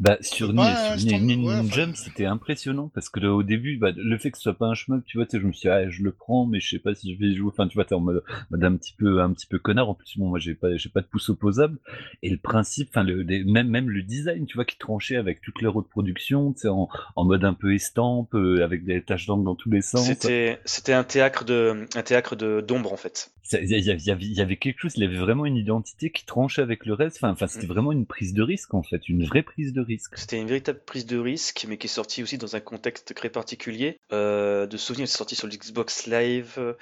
[0.00, 4.44] Bah, sur, Nin Jump, c'était impressionnant parce que au début, bah, le fait que ce
[4.44, 6.60] soit pas un shmup, tu vois, je me suis dit, ah, je le prends, mais
[6.60, 7.50] je sais pas si je vais y jouer.
[7.52, 9.88] Enfin, tu vois, t'es en mode, un petit peu, un petit peu connard.
[9.88, 11.78] En plus, bon, moi, j'ai pas, j'ai pas de pouce opposable.
[12.22, 15.62] Et le principe, enfin, le, même, même le design, tu vois, qui tranchait avec toute
[15.62, 19.44] leur reproduction, tu sais, en, en mode un peu estampe, euh, avec des taches d'encre
[19.44, 20.06] dans tous les sens.
[20.06, 23.30] C'était, c'était un théâtre de, un théâtre de, d'ombre, en fait.
[23.52, 26.86] Il y, y, avait quelque chose, il y avait vraiment une identité qui tranchait avec
[26.86, 27.18] le reste.
[27.18, 27.68] Enfin, enfin c'était mm.
[27.68, 30.18] vraiment une prise de risque, en fait, une vraie prise de risque.
[30.18, 33.30] C'était une véritable prise de risque, mais qui est sortie aussi dans un contexte très
[33.30, 33.98] particulier.
[34.12, 36.74] Euh, de souvenir, c'est sorti sur l'Xbox Live euh,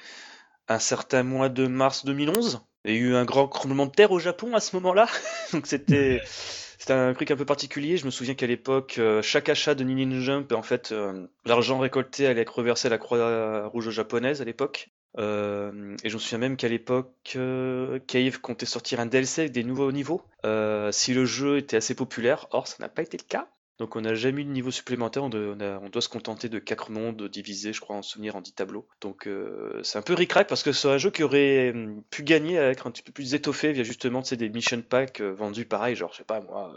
[0.69, 2.61] un certain mois de mars 2011.
[2.85, 5.07] Il y a eu un grand tremblement de terre au Japon à ce moment-là,
[5.53, 6.21] donc c'était
[6.83, 7.97] c'était un truc un peu particulier.
[7.97, 10.95] Je me souviens qu'à l'époque, euh, chaque achat de Ninin Jump, en fait,
[11.45, 14.90] l'argent récolté allait être reversé à la Croix Rouge japonaise à l'époque.
[15.18, 19.53] Euh, et je me souviens même qu'à l'époque, euh, Cave comptait sortir un DLC avec
[19.53, 22.47] des nouveaux niveaux, euh, si le jeu était assez populaire.
[22.51, 23.49] Or, ça n'a pas été le cas.
[23.83, 27.29] Donc on n'a jamais eu de niveau supplémentaire, on, doit, se contenter de 4 mondes
[27.29, 28.87] divisés, je crois, en souvenir en 10 tableaux.
[29.01, 32.23] Donc euh, c'est un peu ric parce que c'est un jeu qui aurait hum, pu
[32.23, 35.64] gagner à être un petit peu plus étoffé via justement des mission packs euh, vendus
[35.64, 36.73] pareil, genre je sais pas moi,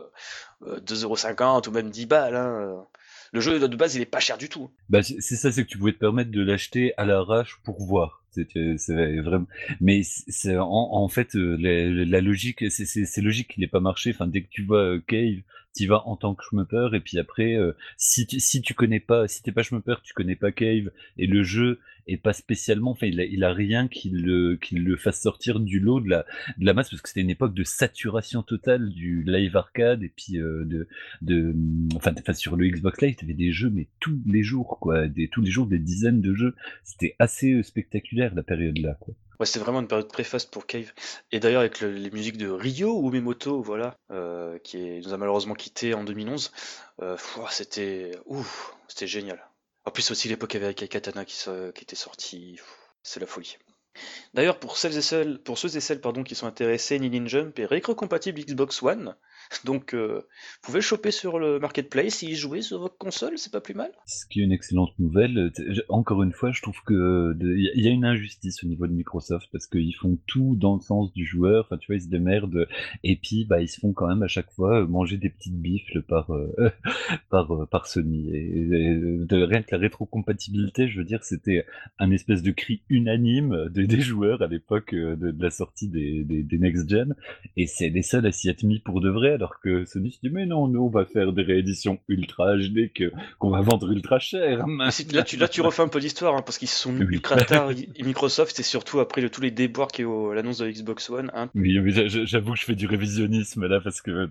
[0.65, 2.35] 2,50€ ou même 10 balles.
[2.35, 2.87] Hein,
[3.31, 4.71] le jeu de base il est pas cher du tout.
[4.89, 8.24] Bah c'est ça, c'est que tu pouvais te permettre de l'acheter à l'arrache pour voir.
[8.77, 9.47] C'est vraiment,
[9.81, 14.11] mais c'est en, en, fait euh, la, logique, c'est logique qu'il n'ait pas marché.
[14.13, 15.41] Enfin, dès que tu vois euh, Cave,
[15.75, 18.99] tu vas en tant que schmupper et puis après, euh, si tu si tu connais
[18.99, 22.91] pas, si t'es pas schmupper, tu connais pas Cave et le jeu est pas spécialement,
[22.91, 26.25] enfin, il a, rien qui le qui le fasse sortir du lot de la
[26.57, 30.09] de la masse parce que c'était une époque de saturation totale du live arcade et
[30.09, 30.87] puis de
[31.21, 31.55] de
[31.95, 35.41] enfin, sur le Xbox Live, t'avais des jeux mais tous les jours quoi, des tous
[35.41, 36.55] les jours des dizaines de jeux.
[36.83, 38.97] C'était assez spectaculaire la période-là.
[38.99, 39.15] Quoi.
[39.39, 40.93] Ouais, c'est vraiment une période très faste pour Cave.
[41.31, 45.55] Et d'ailleurs, avec les musiques de Ryo ou Memoto, voilà, euh, qui nous a malheureusement
[45.55, 46.51] quitté en 2011,
[47.01, 47.17] euh,
[47.49, 48.11] c'était,
[48.87, 49.39] c'était génial.
[49.85, 51.37] En plus, aussi l'époque avec Katana qui,
[51.75, 52.59] qui était sorti,
[53.03, 53.57] c'est la folie.
[54.33, 57.65] D'ailleurs, pour celles et pour ceux et celles pardon, qui sont intéressés, Nilin Jump est
[57.65, 59.15] rétro-compatible Xbox One.
[59.65, 63.37] Donc, euh, vous pouvez le choper sur le marketplace et y jouer sur votre console,
[63.37, 63.91] c'est pas plus mal.
[64.05, 65.51] Ce qui est une excellente nouvelle.
[65.89, 69.47] Encore une fois, je trouve que il y a une injustice au niveau de Microsoft
[69.51, 71.65] parce qu'ils font tout dans le sens du joueur.
[71.65, 72.67] Enfin, tu vois, ils se démerdent
[73.03, 76.01] et puis bah ils se font quand même à chaque fois manger des petites bifles
[76.01, 76.71] par euh,
[77.29, 78.29] par euh, par Sony.
[78.35, 81.65] Et, de, rien que la rétrocompatibilité, je veux dire, c'était
[81.99, 86.57] un espèce de cri unanime des joueurs à l'époque de, la sortie des, des, des
[86.57, 87.15] next gen
[87.57, 90.19] et c'est les seuls à s'y être mis pour de vrai alors que Sony se
[90.21, 93.91] dit mais non, nous on va faire des rééditions ultra HD que qu'on va vendre
[93.91, 94.65] ultra cher.
[95.11, 97.69] là, tu, là tu refais un peu l'histoire hein, parce qu'ils sont ultra tard.
[97.99, 101.31] Microsoft c'est surtout après tous les déboires qui au l'annonce de Xbox One.
[101.33, 101.49] Hein.
[101.55, 101.77] Oui,
[102.25, 104.27] j'avoue que je fais du révisionnisme là parce que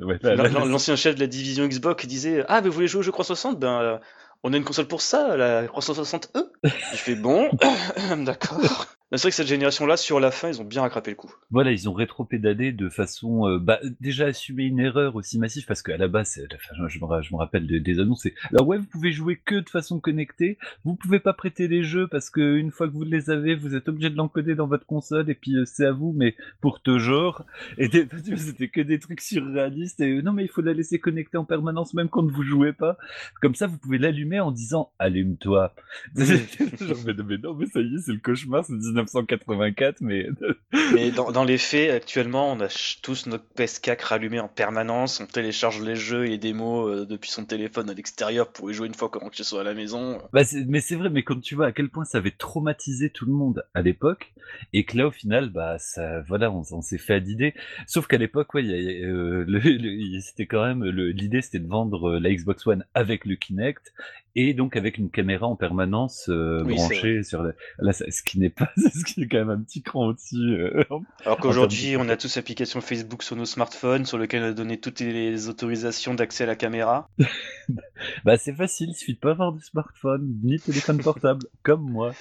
[0.66, 3.58] l'ancien chef de la division Xbox disait ah mais vous voulez jouer au jeu 360
[3.60, 3.98] ben euh,
[4.46, 6.26] on a une console pour ça, la 360e.
[6.64, 7.48] Il fait bon,
[8.24, 8.86] d'accord.
[9.16, 11.32] C'est vrai que cette génération-là, sur la fin, ils ont bien rattrapé le coup.
[11.50, 15.82] Voilà, ils ont rétro-pédalé de façon, euh, bah, déjà assumer une erreur aussi massive, parce
[15.82, 19.12] qu'à la base, enfin, je, me, je, me, rappelle des, annonces, alors ouais, vous pouvez
[19.12, 22.88] jouer que de façon connectée, vous pouvez pas prêter les jeux, parce que une fois
[22.88, 25.64] que vous les avez, vous êtes obligé de l'encoder dans votre console, et puis euh,
[25.64, 27.44] c'est à vous, mais pour toujours.
[27.78, 31.38] Et c'était que des trucs surréalistes, et euh, non, mais il faut la laisser connecter
[31.38, 32.96] en permanence, même quand vous jouez pas.
[33.40, 35.72] Comme ça, vous pouvez l'allumer en disant, allume-toi.
[36.16, 38.72] Genre, mais, mais, non, mais ça y est, c'est le cauchemar, c'est
[39.04, 40.26] 1984, mais.
[40.92, 42.68] mais dans, dans, les faits, actuellement, on a
[43.02, 47.30] tous notre PS4 rallumé en permanence, on télécharge les jeux et les démos euh, depuis
[47.30, 49.74] son téléphone à l'extérieur pour y jouer une fois qu'on rentre chez soi à la
[49.74, 50.18] maison.
[50.32, 53.26] Bah mais c'est vrai, mais comme tu vois à quel point ça avait traumatisé tout
[53.26, 54.32] le monde à l'époque,
[54.72, 57.54] et que là, au final, bah, ça, voilà, on, s'est fait à d'idées.
[57.86, 59.46] Sauf qu'à l'époque, ouais, euh,
[60.20, 63.92] c'était quand même, l'idée c'était de vendre euh, la Xbox One avec le Kinect,
[64.36, 67.42] et donc avec une caméra en permanence branchée sur
[67.78, 67.92] la...
[67.92, 70.36] ce qui n'est pas ce qui est quand même un petit cran au-dessus.
[70.36, 70.84] Euh,
[71.24, 74.78] Alors qu'aujourd'hui, on a tous l'application Facebook sur nos smartphones, sur lequel on a donné
[74.78, 77.08] toutes les autorisations d'accès à la caméra.
[78.24, 81.90] bah c'est facile, il suffit de pas avoir de smartphone ni de téléphone portable, comme
[81.90, 82.12] moi.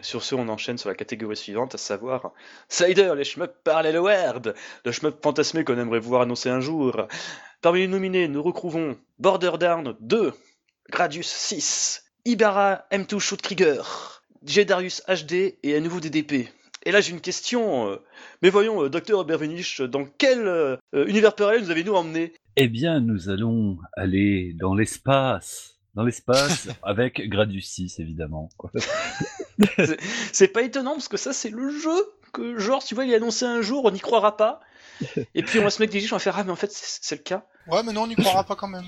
[0.00, 2.32] Sur ce, on enchaîne sur la catégorie suivante, à savoir
[2.68, 4.54] Slider, les shmups Parallel World,
[4.84, 7.06] le shmup fantasmé qu'on aimerait voir annoncer un jour.
[7.60, 10.32] Parmi les nominés, nous retrouvons Border Down 2,
[10.90, 14.22] Gradius 6, Ibarra M2 Shoot Krieger,
[14.66, 16.48] Darius HD et à nouveau DDP.
[16.84, 17.88] Et là, j'ai une question.
[17.88, 17.96] Euh,
[18.42, 22.32] mais voyons, euh, docteur Bervenich, dans quel euh, univers parallèle nous avez-nous emmené?
[22.56, 25.76] Eh bien, nous allons aller dans l'espace.
[25.94, 28.48] Dans l'espace, avec Gradius 6, évidemment.
[30.32, 31.96] c'est pas étonnant, parce que ça, c'est le jeu
[32.32, 34.60] que, genre, tu vois, il est annoncé un jour, on n'y croira pas.
[35.34, 37.16] Et puis on va se mettre des on va faire Ah, mais en fait, c'est
[37.16, 37.44] le cas.
[37.66, 38.84] Ouais, mais non, on n'y croira pas quand même.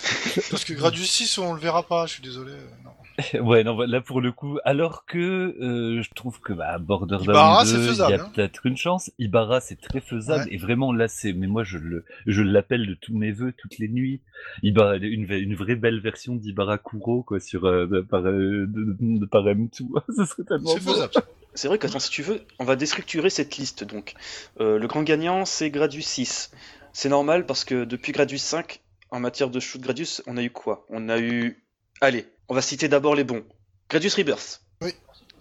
[0.50, 2.52] Parce que Gradius 6, on le verra pas, je suis désolé.
[2.84, 2.90] Non.
[3.40, 7.92] ouais, non, là pour le coup, alors que euh, je trouve que bah, Borderlands 2,
[7.92, 8.30] il y a hein.
[8.34, 9.10] peut-être une chance.
[9.18, 12.94] Ibarra, c'est très faisable et vraiment là, c'est, mais moi je le, je l'appelle de
[12.94, 14.20] tous mes voeux toutes les nuits.
[14.62, 19.26] Ibarra, une, une vraie belle version d'Ibarra Kuro quoi sur euh, de, par, euh, de,
[19.26, 19.70] par M2.
[20.16, 20.70] Ce serait tellement.
[20.70, 21.12] C'est faisable.
[21.54, 24.14] C'est vrai que si tu veux, on va déstructurer cette liste donc.
[24.60, 26.52] Euh, le grand gagnant, c'est Gradius 6.
[26.92, 30.50] C'est normal parce que depuis Gradius 5, en matière de shoot Gradius, on a eu
[30.50, 30.86] quoi?
[30.88, 31.64] On a eu.
[32.00, 33.44] Allez, on va citer d'abord les bons.
[33.88, 34.62] Gradius Rebirth.
[34.80, 34.92] Oui.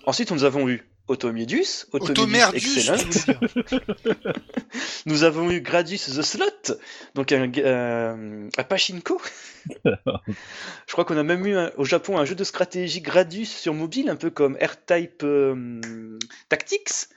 [0.05, 1.87] Ensuite, nous avons eu Automedius.
[1.91, 2.97] Automedius, excellent.
[5.05, 6.77] nous avons eu Gradius the Slot,
[7.15, 9.19] donc un, euh, Pachinko.
[9.85, 14.09] Je crois qu'on a même eu au Japon un jeu de stratégie Gradius sur mobile,
[14.09, 17.07] un peu comme R-Type euh, Tactics.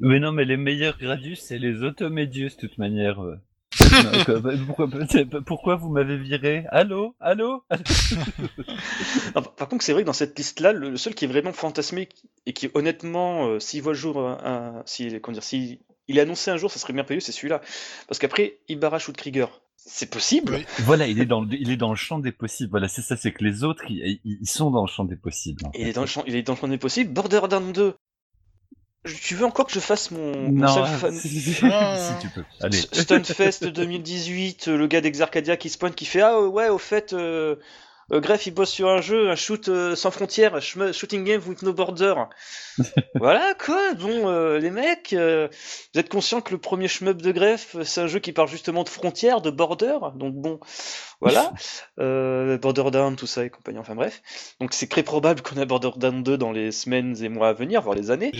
[0.00, 3.20] Mais non, mais les meilleurs Gradius, c'est les Automedius, de toute manière.
[5.46, 6.64] Pourquoi, vous m'avez viré?
[6.70, 7.14] Allô?
[7.20, 7.64] Allô?
[9.56, 12.08] Par contre, c'est vrai que dans cette liste-là, le seul qui est vraiment fantasmé
[12.46, 16.22] et qui, honnêtement, euh, s'il voit le jour, un, si, comment dire, si il est
[16.22, 17.60] annoncé un jour, ça serait bien prévu, c'est celui-là.
[18.08, 20.58] Parce qu'après, Ibarra Krieger, c'est possible?
[20.80, 22.70] Voilà, il est dans le, il est dans le champ des possibles.
[22.70, 25.62] Voilà, c'est ça, c'est que les autres, ils, sont dans le champ des possibles.
[25.74, 27.12] Il est dans le champ, il est dans le champ des possibles.
[27.12, 27.94] Borderlands 2,
[29.04, 31.14] tu veux encore que je fasse mon, non, fan...
[31.14, 31.54] si,
[32.20, 32.44] tu peux.
[32.60, 32.78] Allez.
[32.78, 37.56] Stunfest 2018, le gars d'Exarcadia qui se pointe, qui fait Ah ouais, au fait, euh,
[38.12, 41.40] euh, Gref il bosse sur un jeu, un shoot euh, sans frontières, un shooting game
[41.46, 42.14] with no border.
[43.14, 47.76] voilà quoi, bon euh, les mecs, vous êtes conscients que le premier shmup de Gref,
[47.84, 50.60] c'est un jeu qui parle justement de frontières, de border, donc bon,
[51.20, 51.52] voilà,
[52.58, 54.22] Borderlands, tout ça et compagnie, enfin bref.
[54.60, 57.82] Donc c'est très probable qu'on a Borderlands 2 dans les semaines et mois à venir,
[57.82, 58.32] voire les années.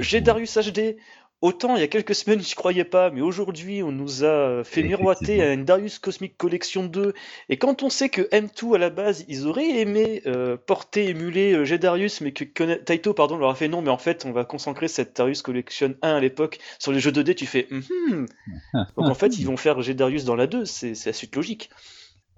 [0.00, 0.96] J'ai Darius HD,
[1.42, 4.82] Autant il y a quelques semaines, je croyais pas, mais aujourd'hui, on nous a fait
[4.82, 7.14] miroiter à une Darius Cosmic Collection 2.
[7.48, 11.54] Et quand on sait que M2, à la base, ils auraient aimé euh, porter, émuler
[11.54, 14.44] euh, Darius, mais que, Taito pardon, leur a fait non, mais en fait, on va
[14.44, 18.26] concentrer cette Darius Collection 1 à l'époque sur les jeux 2D, tu fais mm
[18.96, 21.70] Donc en fait, ils vont faire Darius dans la 2, c'est la suite logique.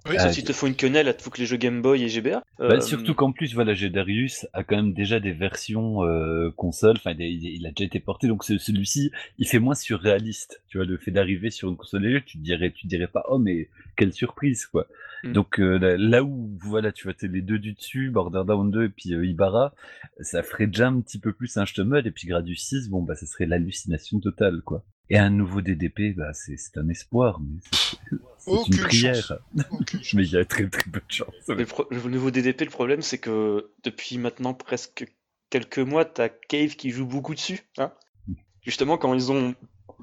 [0.09, 2.09] Oui, sauf s'il te faut une quenelle, il faut que les jeux Game Boy et
[2.09, 2.43] GBA.
[2.59, 6.97] Bah, euh, surtout qu'en plus, voilà, Darius a quand même déjà des versions euh, console,
[6.97, 10.61] enfin, il, a déjà été porté, donc celui-ci, il fait moins surréaliste.
[10.67, 13.69] Tu vois, le fait d'arriver sur une console tu dirais, tu dirais pas, oh, mais
[13.95, 14.87] quelle surprise, quoi.
[15.23, 15.31] Mm.
[15.31, 19.13] Donc euh, là, où, voilà, tu vois, les deux du dessus, Borderlands 2 et puis
[19.13, 19.73] euh, Ibarra,
[20.19, 23.15] ça ferait déjà un petit peu plus un mode, et puis Gradius 6, bon, bah,
[23.15, 24.83] ça serait l'hallucination totale, quoi.
[25.09, 27.59] Et un nouveau DDP, bah, c'est un espoir, mais
[28.37, 29.39] c'est une prière.
[30.13, 31.33] mais il y a très très peu de chance.
[31.47, 35.05] Le, nouveau DDP, le problème, c'est que depuis maintenant presque
[35.49, 37.61] quelques mois, t'as Cave qui joue beaucoup dessus.
[37.77, 37.91] Hein
[38.63, 39.55] Justement, quand ils ont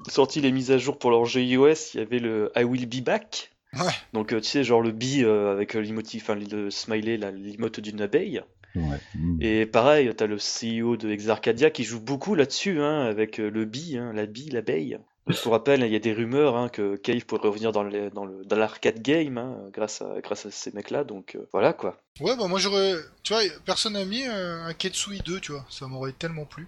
[0.07, 2.87] sorti les mises à jour pour leur jeu iOS, il y avait le I Will
[2.87, 3.51] Be Back.
[3.73, 3.91] Ouais.
[4.13, 8.01] Donc, euh, tu sais, genre le B euh, avec l'emotif, enfin, le smiley, l'imote d'une
[8.01, 8.41] abeille.
[9.39, 13.49] Et pareil, tu as le CEO de Exarcadia qui joue beaucoup là-dessus, hein, avec euh,
[13.49, 14.97] le bi, hein, la bille, l'abeille.
[15.43, 19.01] Pour rappel, il y a des rumeurs hein, que Cave pourrait revenir dans, dans, l'arcade
[19.01, 21.97] game hein, grâce, à, grâce à ces mecs-là, donc euh, voilà quoi.
[22.19, 22.95] Ouais, bah moi j'aurais.
[23.23, 26.67] Tu vois, personne n'a mis euh, un Ketsui 2, tu vois, ça m'aurait tellement plu.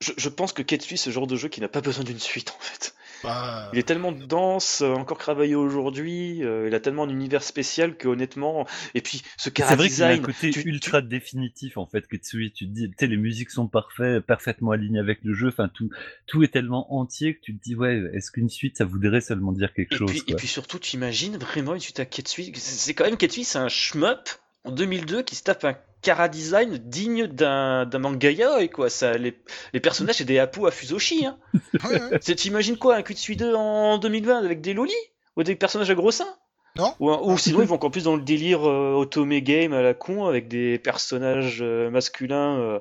[0.00, 2.18] Je, je pense que Ketsui, c'est ce genre de jeu qui n'a pas besoin d'une
[2.18, 2.94] suite en fait.
[3.22, 7.96] Bah, il est tellement dense, euh, encore travaillé aujourd'hui, euh, il a tellement d'univers spécial
[7.96, 11.86] que honnêtement, et puis ce cara C'est vrai qu'il a un côté ultra définitif en
[11.86, 15.20] fait, que tu, tu te dis, tu sais, les musiques sont parfaites, parfaitement alignées avec
[15.22, 15.90] le jeu, enfin tout,
[16.26, 19.52] tout est tellement entier que tu te dis, ouais, est-ce qu'une suite ça voudrait seulement
[19.52, 22.52] dire quelque et chose puis, Et puis surtout, tu imagines vraiment une suite à Ketsui,
[22.54, 24.28] c'est quand même Ketsui, c'est un shmup
[24.64, 28.90] en 2002 qui se tape un cara design digne d'un manga yaoi quoi.
[28.90, 29.36] Ça les,
[29.72, 31.38] les personnages c'est des Apu à Fusoshi hein.
[32.20, 34.94] t'imagines quoi un Kutsui 2 en 2020 avec des lolis
[35.36, 36.36] ou des personnages à gros seins
[36.76, 39.94] non ou, sinon ils vont encore plus dans le délire euh, otome game à la
[39.94, 42.78] con avec des personnages euh, masculins euh,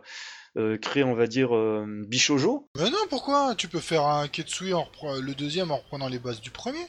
[0.58, 1.52] euh, créés on va dire
[2.08, 3.56] bichojo mais non pourquoi?
[3.56, 4.88] Tu peux faire un Ketsui en
[5.22, 6.86] le deuxième en reprenant les bases du premier.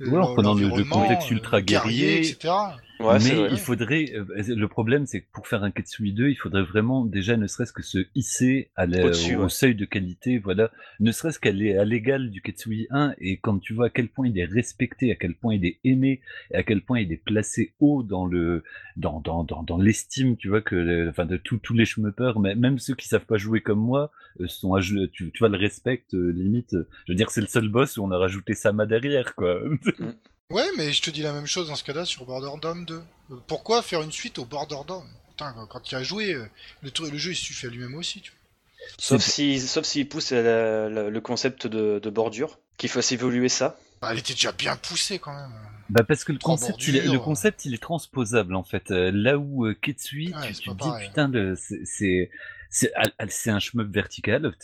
[0.00, 2.52] Ouais, en prenant le, contexte ultra guerrier, etc.
[3.00, 4.12] Ouais, mais il faudrait.
[4.14, 7.46] Euh, le problème, c'est que pour faire un Ketsui 2, il faudrait vraiment déjà ne
[7.46, 10.70] serait-ce que se hisser à au, seuil de qualité, voilà.
[11.00, 14.28] Ne serait-ce qu'aller à l'égal du Ketsui 1, et quand tu vois à quel point
[14.28, 17.22] il est respecté, à quel point il est aimé, et à quel point il est
[17.22, 18.64] placé haut dans le
[18.96, 22.78] dans dans dans, dans l'estime, tu vois que, enfin de tous tous les schmuppers, même
[22.78, 26.04] ceux qui savent pas jouer comme moi, euh, sont à, tu, tu vois le respect
[26.14, 26.76] euh, limite.
[27.06, 29.60] Je veux dire, c'est le seul boss où on a rajouté Sama derrière, quoi.
[30.50, 33.02] Ouais, mais je te dis la même chose dans ce cas-là sur Borderlands 2.
[33.46, 36.46] Pourquoi faire une suite au Borderlands Putain, quand tu as joué, euh,
[36.82, 38.20] le, le jeu il suffit à lui-même aussi.
[38.20, 38.32] Tu
[38.98, 43.76] Sauf s'il si, sauf pousse le concept de, bordure, qu'il fasse évoluer ça.
[44.00, 45.50] Bah, elle était déjà bien poussée quand même.
[45.88, 48.90] Bah parce que le concept, il est, le concept, il est transposable en fait.
[48.90, 51.30] Euh, là où euh, Ketsui, tu, tu dis putain,
[51.84, 52.30] c'est
[52.70, 54.54] c'est un shmup vertical,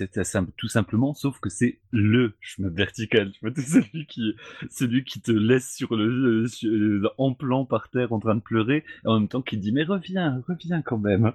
[0.56, 3.32] tout simplement, sauf que c'est le shmup vertical.
[3.56, 4.34] Celui qui,
[4.70, 8.84] celui qui te laisse sur le, euh, en plan par terre en train de pleurer,
[9.04, 11.32] en même temps qui dit mais reviens, reviens quand même.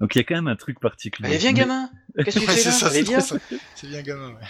[0.00, 1.28] Donc il y a quand même un truc particulier.
[1.28, 1.90] Allez viens gamin,
[2.24, 3.20] qu'est-ce que tu fais là Allez viens.
[3.20, 4.34] C'est bien gamin.
[4.34, 4.46] Ouais.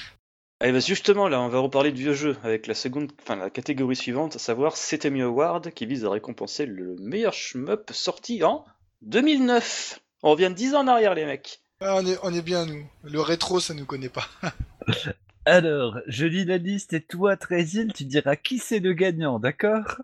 [0.63, 3.49] Allez, bah justement, là, on va reparler de vieux jeu avec la seconde, enfin la
[3.49, 8.67] catégorie suivante, à savoir CTME Award, qui vise à récompenser le meilleur shmup sorti en
[9.01, 10.01] 2009.
[10.23, 11.61] On revient 10 ans en arrière, les mecs.
[11.81, 12.85] Ah, on, est, on est bien, nous.
[13.05, 14.27] Le rétro, ça nous connaît pas.
[15.47, 20.03] Alors, je lis la liste et toi, Trésil, tu diras qui c'est le gagnant, d'accord?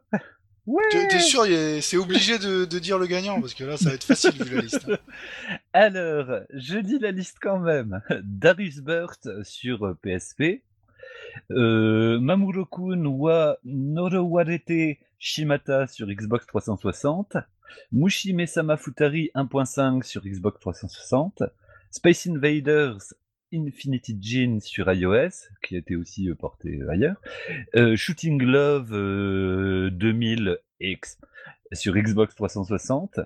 [0.67, 1.45] Ouais T'es sûr,
[1.83, 4.63] c'est obligé de, dire le gagnant, parce que là, ça va être facile vu la
[4.63, 4.91] liste.
[5.75, 8.01] Alors, je dis la liste quand même.
[8.25, 10.63] Darius Burt sur PSP.
[11.51, 17.37] Euh, Mamoru-kun wa Norowarete Shimata sur Xbox 360.
[17.93, 21.43] Mushime Sama Futari 1.5 sur Xbox 360.
[21.91, 22.99] Space Invaders
[23.53, 25.31] Infinity Gene sur iOS,
[25.63, 27.17] qui a été aussi euh, porté ailleurs.
[27.77, 31.19] Euh, Shooting Love 2000X
[31.73, 33.21] sur Xbox 360.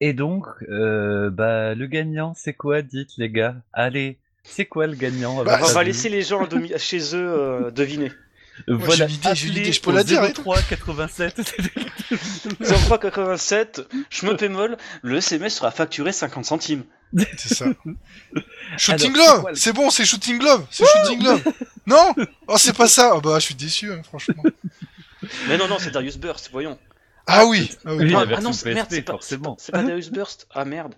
[0.00, 3.62] Et donc, bah, le gagnant, c'est quoi, dites les gars?
[3.72, 5.44] Allez, c'est quoi le gagnant?
[5.44, 8.10] Bah, On va laisser les gens chez eux deviner.
[8.68, 10.22] Voilà, j'ai l'idée, je peux la dire.
[10.34, 11.54] 03 87.
[12.60, 16.84] 03 87, je me pémol, le SMS sera facturé 50 centimes.
[17.36, 17.66] C'est ça.
[18.78, 21.42] Shooting Glove C'est bon, c'est Shooting Glove C'est Shooting Glove
[21.86, 22.14] Non?
[22.46, 24.42] Oh, c'est pas ça oh, Bah, je suis déçu, hein, franchement.
[25.48, 26.78] Mais non, non, c'est Darius Burst, voyons.
[27.26, 28.12] Ah oui, ah, oui.
[28.16, 30.48] ah, non, merde, c'est pas, c'est pas Darius Burst?
[30.52, 30.94] Ah merde.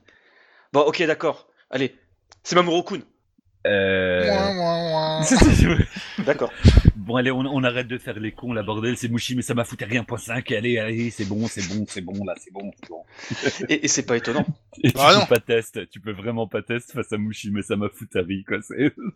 [0.73, 1.49] Bon, ok, d'accord.
[1.71, 1.95] Allez,
[2.43, 3.01] c'est Mamoru-kun.
[3.67, 4.25] Euh...
[6.27, 6.53] D'accord.
[7.05, 9.64] Bon, allez, on, arrête de faire les cons, la bordel, c'est Mouchi, mais ça m'a
[9.64, 12.71] foutu rien, point 5, allez, allez, c'est bon, c'est bon, c'est bon, là, c'est bon,
[12.81, 13.05] c'est bon.
[13.69, 14.47] et, c'est pas étonnant.
[14.83, 17.77] Et tu peux pas test, tu peux vraiment pas test face à Mouchi, mais ça
[17.77, 18.59] m'a foutu quoi,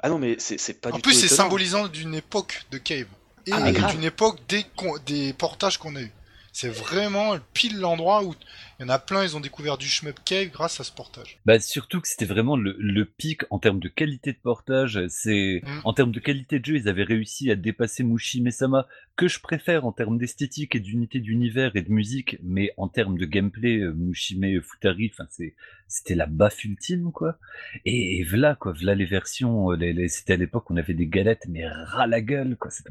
[0.00, 2.76] Ah non, mais c'est pas en du tout En plus, c'est symbolisant d'une époque de
[2.76, 3.06] Cave.
[3.46, 4.66] Et ah, d'une époque des,
[5.06, 6.12] des portages qu'on a eu.
[6.60, 8.34] C'est vraiment pile l'endroit où
[8.80, 11.38] il y en a plein, ils ont découvert du shmup cave grâce à ce portage.
[11.46, 14.98] Bah surtout que c'était vraiment le, pic en termes de qualité de portage.
[15.08, 15.80] C'est mm.
[15.84, 19.38] en termes de qualité de jeu, ils avaient réussi à dépasser Mushi Mesama, que je
[19.38, 23.78] préfère en termes d'esthétique et d'unité d'univers et de musique, mais en termes de gameplay,
[23.78, 25.12] euh, Mushime Futari,
[25.86, 27.38] c'était la baffe ultime quoi.
[27.84, 29.70] Et, voilà quoi, voilà les versions.
[29.70, 32.72] Euh, c'était à l'époque on avait des galettes mais ras la gueule quoi.
[32.72, 32.90] C'était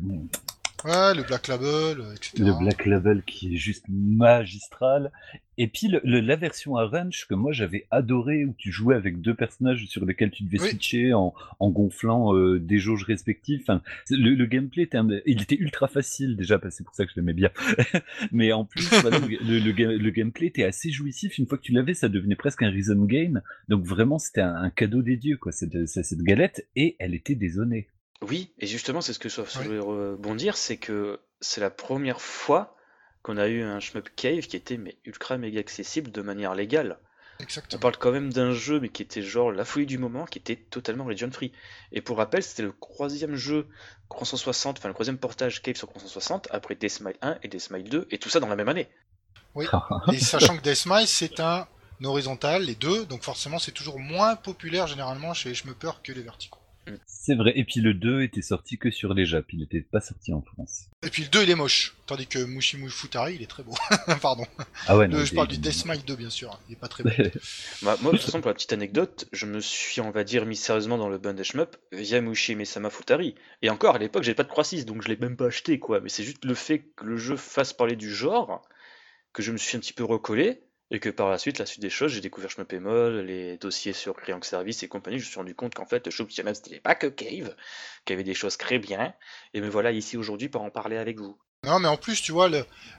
[0.86, 2.32] Ouais, le Black Label, euh, etc.
[2.38, 5.12] Le Black Label qui est juste magistral.
[5.58, 9.34] Et puis le, la version Arrange que moi j'avais adoré où tu jouais avec deux
[9.34, 13.62] personnages sur lesquels tu devais switcher en, en gonflant euh, des jauges respectives.
[13.64, 17.34] Enfin, le, gameplay était, il était ultra facile déjà, c'est pour ça que je l'aimais
[17.34, 17.50] bien.
[18.32, 21.40] Mais en plus, le, le, gameplay était assez jouissif.
[21.40, 23.42] Une fois que tu l'avais, ça devenait presque un reason game.
[23.68, 25.52] Donc vraiment, c'était un, cadeau des dieux quoi.
[25.52, 27.88] Cette, cette galette et elle était dézonée.
[28.22, 32.76] Oui, et justement, c'est ce que je voulais rebondir, c'est que c'est la première fois
[33.22, 36.98] qu'on a eu un shmup cave qui était mais ultra méga accessible de manière légale.
[37.74, 40.40] On parle quand même d'un jeu mais qui était genre la folie du moment, qui
[40.40, 41.52] était totalement region free.
[41.92, 43.68] Et pour rappel, c'était le troisième jeu
[44.10, 48.18] 360, enfin le troisième portage cave sur 360 après Deathmile 1 et Deathmile 2 et
[48.18, 48.90] tout ça dans la même année.
[49.54, 49.68] Oui.
[50.12, 51.68] et sachant que Deathmile c'est un
[52.04, 56.22] horizontal, les deux, donc forcément c'est toujours moins populaire généralement chez les shmuppers que les
[56.22, 56.57] verticaux.
[57.06, 60.00] C'est vrai, et puis le 2 était sorti que sur les Jap, il n'était pas
[60.00, 60.86] sorti en France.
[61.04, 63.74] Et puis le 2 il est moche, tandis que Mushimu Futari il est très beau.
[64.22, 64.46] Pardon.
[64.88, 67.10] Ah ouais, non, je parle du Deathmile 2 bien sûr, il est pas très beau.
[67.82, 70.46] bah, moi de toute façon pour la petite anecdote, je me suis on va dire
[70.46, 73.36] mis sérieusement dans le Bandage Shmup via Mushime Sama Futari.
[73.62, 75.80] Et encore à l'époque j'ai pas de croix 6 donc je l'ai même pas acheté
[75.80, 78.62] quoi, mais c'est juste le fait que le jeu fasse parler du genre
[79.34, 81.82] que je me suis un petit peu recollé et que par la suite, la suite
[81.82, 85.40] des choses, j'ai découvert Schmuppemol, les dossiers sur Client Service et compagnie, je me suis
[85.40, 87.56] rendu compte qu'en fait, le shop c'était pas que Cave,
[88.06, 89.14] qu'il y avait des choses très bien,
[89.54, 91.38] et me voilà ici aujourd'hui pour en parler avec vous.
[91.66, 92.50] Non, mais en plus, tu vois,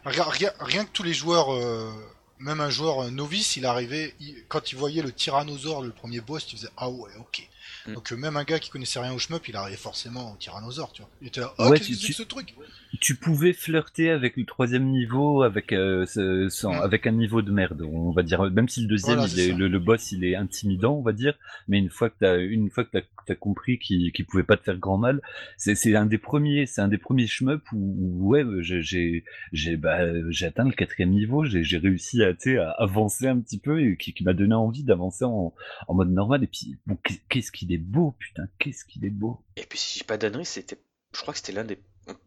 [0.04, 1.90] rien, que tous les joueurs, euh,
[2.38, 4.14] même un joueur novice, il arrivait,
[4.48, 7.48] quand il voyait le tyrannosaure, le premier boss, il faisait Ah ouais, ok.
[7.86, 7.94] Mm.
[7.94, 10.92] Donc euh, même un gars qui connaissait rien au shmup, il arrivait forcément au tyrannosaure,
[10.92, 11.10] tu vois.
[11.20, 12.54] Il était là, oh, qu'est-ce que c'est ce truc?
[13.00, 16.66] Tu pouvais flirter avec le troisième niveau, avec euh, mm.
[16.82, 18.42] avec un niveau de merde, on va dire.
[18.50, 21.34] Même si le deuxième, le, boss, il est intimidant, on va dire.
[21.68, 24.56] Mais une fois que t'as une fois que t'as as compris qu'il qu pouvait pas
[24.56, 25.20] te faire grand mal,
[25.56, 29.98] c'est un des premiers, c'est un des premiers shmup où, ouais, j'ai j'ai bah,
[30.30, 34.12] j'ai atteint le quatrième niveau, j'ai réussi à, à avancer un petit peu et qui,
[34.12, 35.52] qui m'a donné envie d'avancer en,
[35.86, 36.42] en mode normal.
[36.44, 36.96] Et puis bon,
[37.28, 39.42] qu'est-ce qu'il est beau, putain, qu'est-ce qu'il est beau.
[39.56, 40.78] Et puis si j'ai pas d'annerie, c'était,
[41.12, 41.78] je crois que c'était l'un des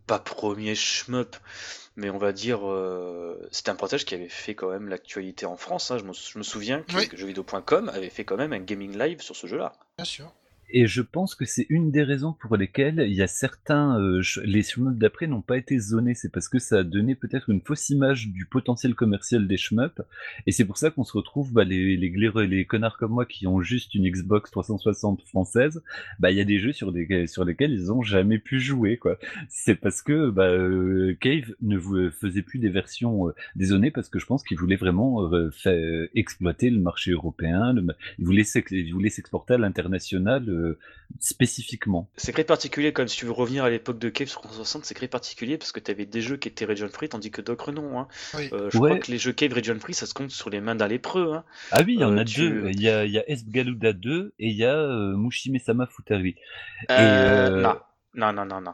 [0.05, 1.35] pas premiers shmup,
[1.95, 5.57] mais on va dire, euh, c'était un portage qui avait fait quand même l'actualité en
[5.57, 5.89] France.
[5.89, 5.97] Hein.
[5.97, 9.47] Je, me, souviens que, que jeuxvideo.com avait fait quand même un gaming live sur ce
[9.47, 9.73] jeu-là.
[9.97, 10.31] Bien sûr.
[10.73, 14.21] Et je pense que c'est une des raisons pour lesquelles il y a certains, euh,
[14.45, 16.13] les shmups d'après n'ont pas été zonés.
[16.15, 20.01] C'est parce que ça a donné peut-être une fausse image du potentiel commercial des shmups.
[20.47, 23.47] Et c'est pour ça qu'on se retrouve, bah, les, les les connards comme moi qui
[23.47, 25.83] ont juste une Xbox 360 française,
[26.19, 28.97] bah, il y a des jeux sur, des, sur lesquels ils ont jamais pu jouer,
[28.97, 29.17] quoi.
[29.49, 34.19] C'est parce que, bah, euh, Cave ne faisait plus des versions euh, dézonées parce que
[34.19, 37.75] je pense qu'il voulait vraiment faire, exploiter le marché européen.
[38.19, 40.60] il voulait s'exporter à l'international
[41.19, 42.09] spécifiquement.
[42.15, 44.85] C'est très particulier quand même, si tu veux revenir à l'époque de Cave sur 360,
[44.85, 47.41] c'est très particulier parce que tu avais des jeux qui étaient region free tandis que
[47.41, 47.99] d'autres non.
[47.99, 48.07] Hein.
[48.35, 50.75] Euh, je crois que les jeux Cave region free, ça se compte sur les mains
[50.75, 51.33] d'un lépreux.
[51.33, 51.43] Hein.
[51.71, 52.69] Ah oui, il y en a euh, deux.
[52.71, 55.85] Il y a, il y a Esgaluda 2 et il y a euh, Mushime Sama
[55.87, 56.35] Futari.
[56.89, 57.77] Euh, Non,
[58.13, 58.73] non, non, non.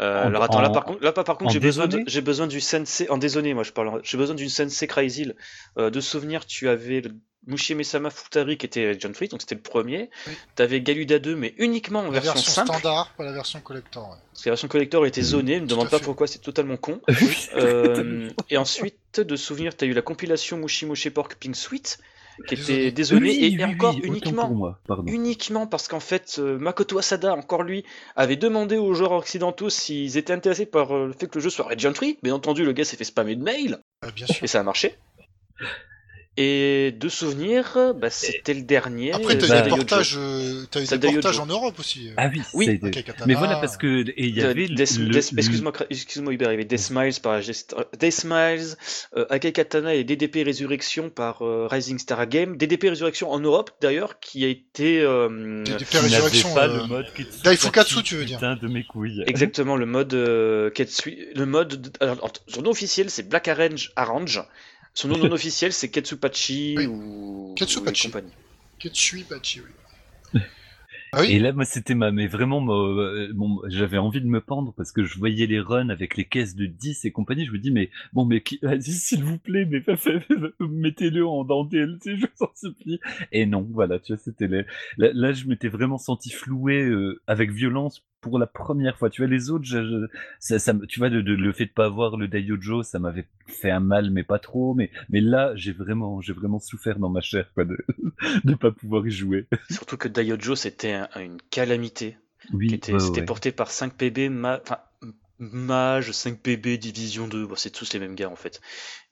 [0.00, 3.08] Euh, alors attends, là par contre, là, par contre j'ai besoin, j'ai besoin du sensei
[3.08, 5.32] en désolé, moi je parle, j'ai besoin d'une sensei Crazy.
[5.78, 7.12] Euh, de souvenir, tu avais le
[7.46, 10.10] Mushime-sama Futari qui était John Free, donc c'était le premier.
[10.56, 14.18] Tu avais Galuda 2, mais uniquement en version, version standard, pas la version collector.
[14.32, 17.00] Parce que la version collector était zonée, ne me demande pas pourquoi, c'est totalement con.
[17.54, 21.98] euh, et ensuite, de souvenir, tu as eu la compilation Mushi Mushi Pork Pink Sweet,
[22.46, 23.32] qui était désolé.
[23.32, 24.76] et, encore uniquement
[25.06, 27.84] uniquement parce qu'en fait euh, Makoto Asada encore lui
[28.14, 31.50] avait demandé aux joueurs occidentaux s'ils étaient intéressés par euh, le fait que le jeu
[31.50, 34.42] soit region free bien entendu le gars s'est fait spammer de mails ah, bien sûr.
[34.42, 34.96] et ça a marché
[36.36, 39.12] et de souvenirs, bah, c'était le dernier.
[39.12, 42.10] Après, t'as eu des portages, euh, as eu des portages en Europe aussi.
[42.16, 42.80] Ah oui, oui.
[43.26, 46.80] mais voilà parce que et il y avait excuse-moi, excuse-moi Hubert, il y avait Death
[46.80, 48.76] Smiles par Death Smiles,
[49.16, 52.56] euh, Akai Katana et DDP Résurrection par euh, Rising Star Game.
[52.56, 55.00] DDP Résurrection en Europe d'ailleurs, qui a été.
[55.00, 56.54] Euh, DDP Résurrection.
[56.54, 57.06] Pas le mode
[57.44, 59.24] Daifukatsu, tu veux dire de mes couilles.
[59.26, 61.96] Exactement, le mode Ketsu, le mode.
[62.00, 64.42] Alors, son nom officiel, c'est Black Arrange Arrange.
[64.96, 67.52] Son nom non officiel, c'est Ketsupachi ou...
[67.54, 68.08] Ketsupachi.
[68.08, 68.32] compagnie.
[68.78, 70.40] Ketsupachi, oui.
[71.12, 74.90] Ah et là, moi, c'était ma, mais vraiment, bon, j'avais envie de me pendre parce
[74.90, 77.46] que je voyais les runs avec les caisses de 10 et compagnie.
[77.46, 79.82] Je me dis, mais bon, mais vas-y, s'il vous plaît, mais
[80.60, 82.98] mettez-le en, dans DLC, je vous en supplie.
[83.30, 84.64] Et non, voilà, tu vois, c'était les...
[84.98, 89.08] là, je m'étais vraiment senti floué euh, avec violence pour la première fois.
[89.08, 90.08] Tu vois, les autres, je,
[90.40, 93.70] ça, ça, tu vois, de, le fait de pas avoir le Daiojo, ça m'avait fait
[93.70, 94.74] un mal, mais pas trop.
[94.74, 97.78] Mais, mais là, j'ai vraiment, j'ai vraiment souffert dans ma chair, quoi, de
[98.44, 99.46] ne pas pouvoir y jouer.
[99.70, 102.16] Surtout que Daiojo, c'était une calamité.
[102.52, 104.78] Oui, c'était porté par 5 PB, ma, enfin,
[105.38, 108.60] Mage, 5PB, Division 2, c'est tous les mêmes gars en fait.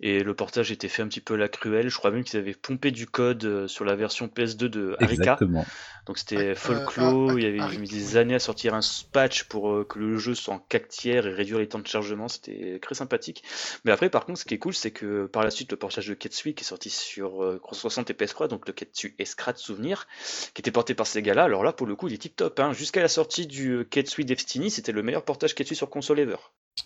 [0.01, 1.89] Et le portage était fait un petit peu la cruelle.
[1.89, 5.13] Je crois même qu'ils avaient pompé du code euh, sur la version PS2 de Arika.
[5.13, 5.65] Exactement.
[6.07, 8.81] Donc c'était euh, folklore, euh, il y avait mis des années à sortir un
[9.13, 11.87] patch pour euh, que le jeu soit en 4 tiers et réduire les temps de
[11.87, 13.43] chargement, c'était très sympathique.
[13.85, 16.09] Mais après par contre ce qui est cool c'est que par la suite le portage
[16.09, 20.07] de Ketsui qui est sorti sur euh, 60 et PS3, donc le Ketsui Escrat Souvenir,
[20.53, 22.61] qui était porté par ces gars-là, alors là pour le coup il est tip top.
[22.61, 22.73] Hein.
[22.75, 26.37] Jusqu'à la sortie du Ketsui Destiny, c'était le meilleur portage Ketsui sur console ever.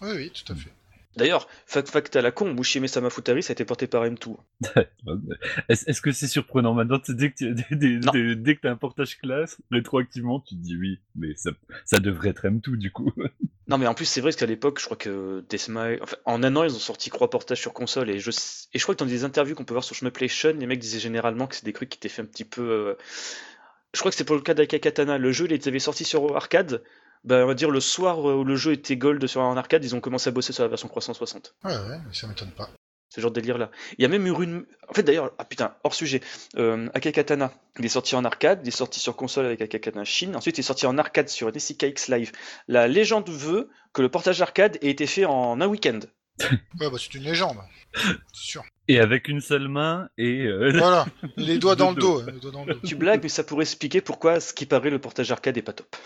[0.00, 0.70] Oui oui tout à fait.
[1.18, 4.36] D'ailleurs, fact fact à la con, Mushime Samafutari, ça a été porté par M2.
[5.68, 7.44] Est-ce que c'est surprenant maintenant Dès que
[8.34, 11.50] dès, que t'as un portage classe, rétroactivement, tu te dis oui, mais ça,
[11.84, 13.10] ça devrait être M2 du coup.
[13.68, 15.98] non, mais en plus, c'est vrai qu'à l'époque, je crois que Deathmile.
[16.02, 18.82] Enfin, en un an, ils ont sorti trois portages sur console, et je, et je
[18.84, 21.56] crois que dans des interviews qu'on peut voir sur Shmuplation, les mecs disaient généralement que
[21.56, 22.62] c'est des trucs qui étaient fait un petit peu.
[22.62, 22.94] Euh,
[23.92, 25.18] je crois que c'est pour le cas d'Akakatana.
[25.18, 26.82] Le jeu, il avait sorti sur arcade
[27.24, 29.94] bah, on va dire le soir où le jeu était gold sur un arcade, ils
[29.94, 31.54] ont commencé à bosser sur la version 360.
[31.64, 32.70] Ouais, ouais, ça m'étonne pas.
[33.10, 33.70] Ce genre de délire là.
[33.96, 34.66] Il y a même eu une.
[34.86, 36.20] En fait, d'ailleurs, ah putain, hors sujet.
[36.56, 40.36] Euh, Akakatana, il est sorti en arcade, il est sorti sur console avec Akakatana Chine.
[40.36, 42.32] Ensuite, il est sorti en arcade sur SCKX Live.
[42.68, 46.00] La légende veut que le portage arcade ait été fait en un week-end.
[46.40, 47.56] ouais, bah c'est une légende,
[47.94, 48.64] c'est sûr.
[48.88, 50.44] Et avec une seule main et.
[50.44, 51.06] Euh, voilà,
[51.36, 52.80] les doigts dans, le dos, les doigts dans le dos.
[52.86, 55.72] Tu blagues, mais ça pourrait expliquer pourquoi ce qui paraît le portage arcade est pas
[55.72, 55.96] top.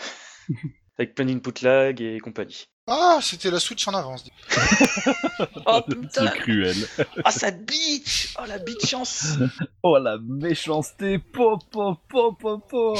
[0.99, 2.67] avec plein d'input lag et compagnie.
[2.89, 4.25] Ah, c'était la Switch en avance.
[5.67, 6.27] oh putain.
[6.27, 6.77] C'est cruel.
[7.25, 8.35] Ah, ça bitch.
[8.39, 9.35] Oh, la chance.
[9.85, 11.19] Oh, la méchanceté.
[11.19, 12.97] Po, po, po, po, po.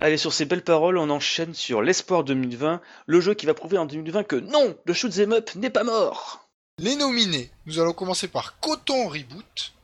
[0.00, 3.78] Allez, sur ces belles paroles, on enchaîne sur l'Espoir 2020, le jeu qui va prouver
[3.78, 6.48] en 2020 que non, le shoot'em up n'est pas mort.
[6.78, 9.74] Les nominés, nous allons commencer par Coton Reboot,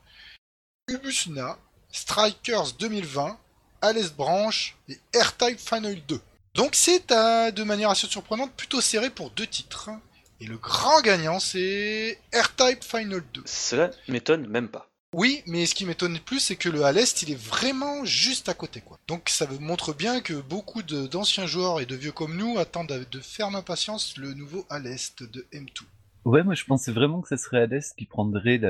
[0.89, 1.59] Ubusna,
[1.91, 3.37] Strikers 2020,
[3.85, 6.21] Alice Branch et R-Type Final 2.
[6.55, 9.91] Donc c'est de manière assez surprenante plutôt serré pour deux titres.
[10.41, 13.43] Et le grand gagnant c'est R-Type Final 2.
[13.45, 14.89] Cela m'étonne même pas.
[15.13, 18.49] Oui, mais ce qui m'étonne plus, c'est que le à l'Est, il est vraiment juste
[18.49, 18.99] à côté, quoi.
[19.07, 23.21] Donc ça montre bien que beaucoup d'anciens joueurs et de vieux comme nous attendent de
[23.21, 25.83] ferme impatience le nouveau à l'Est de M2.
[26.25, 28.61] Ouais, moi je pensais vraiment que ce serait à l'Est qui prendrait,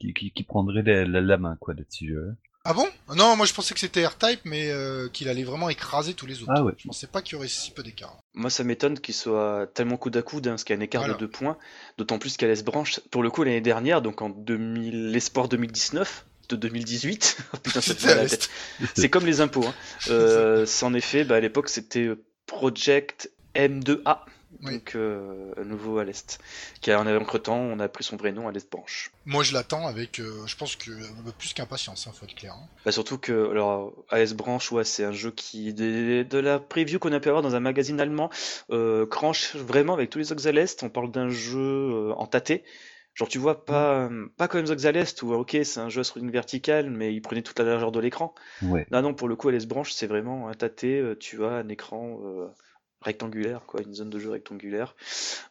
[0.00, 2.16] qui, prendrait la, main, quoi, là-dessus.
[2.64, 2.86] Ah bon?
[3.16, 6.42] Non, moi je pensais que c'était R-Type, mais euh, qu'il allait vraiment écraser tous les
[6.42, 6.52] autres.
[6.54, 6.72] Ah ouais.
[6.78, 8.18] Je pensais pas qu'il y aurait si peu d'écart.
[8.34, 10.84] Moi ça m'étonne qu'il soit tellement coup à coude, hein, parce qu'il y a un
[10.84, 11.56] écart de deux points,
[11.98, 16.56] d'autant plus qu'à branche, pour le coup l'année dernière, donc en 2000, l'espoir 2019, de
[16.56, 17.38] 2018.
[17.62, 17.80] Putain,
[18.94, 19.66] C'est comme les impôts.
[19.66, 19.74] Hein.
[20.08, 22.10] Euh, en effet, bah, à l'époque, c'était
[22.46, 24.18] Project M2A.
[24.60, 26.38] Donc, euh, à nouveau à l'Est.
[26.80, 29.10] Qui en entre-temps, on a pris son vrai nom à l'Est Branche.
[29.24, 32.54] Moi, je l'attends avec, euh, je pense que euh, plus qu'impatience, hein, faut être clair.
[32.54, 32.68] Hein.
[32.84, 37.12] Bah, surtout que, alors, AS Branche, ouais, c'est un jeu qui, de, la preview qu'on
[37.12, 38.30] a pu avoir dans un magazine allemand,
[39.10, 40.82] cranche vraiment avec tous les autres à l'Est.
[40.82, 42.64] On parle d'un jeu en tâté.
[43.14, 46.88] Genre, tu vois, pas, pas comme Zoxalest où, ok, c'est un jeu sur une verticale,
[46.88, 48.34] mais il prenait toute la largeur de l'écran.
[48.62, 48.86] Ouais.
[48.90, 51.68] Là, non, pour le coup, LS Branch, c'est vraiment un tâté, euh, tu as un
[51.68, 52.48] écran euh,
[53.02, 54.94] rectangulaire, quoi, une zone de jeu rectangulaire,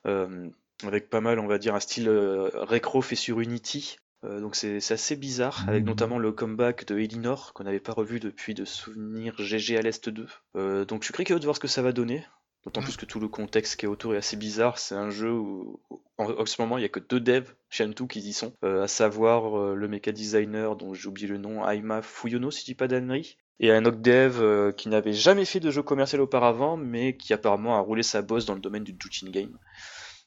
[0.07, 0.49] euh,
[0.83, 3.97] avec pas mal, on va dire, un style euh, récro fait sur Unity.
[4.23, 5.89] Euh, donc c'est assez bizarre, avec Mhm.
[5.89, 10.09] notamment le comeback de Elinor, qu'on n'avait pas revu depuis de souvenirs GG à l'Est
[10.09, 10.27] 2.
[10.55, 12.23] Euh, donc je suis très curieux de voir ce que ça va donner.
[12.63, 12.85] D'autant Mhm.
[12.85, 14.77] plus que tout le contexte qui est autour est assez bizarre.
[14.77, 15.79] C'est un jeu où,
[16.19, 18.53] en, en ce moment, il n'y a que deux devs chez Antou qui y sont,
[18.61, 22.75] à savoir le mecha designer dont j'ai oublié le nom, Aima Fuyono, si je dis
[22.75, 26.77] pas d'annerie, et un autre dev euh, qui n'avait jamais fait de jeu commercial auparavant,
[26.77, 29.57] mais qui apparemment a roulé sa bosse dans le domaine du Juchin Game.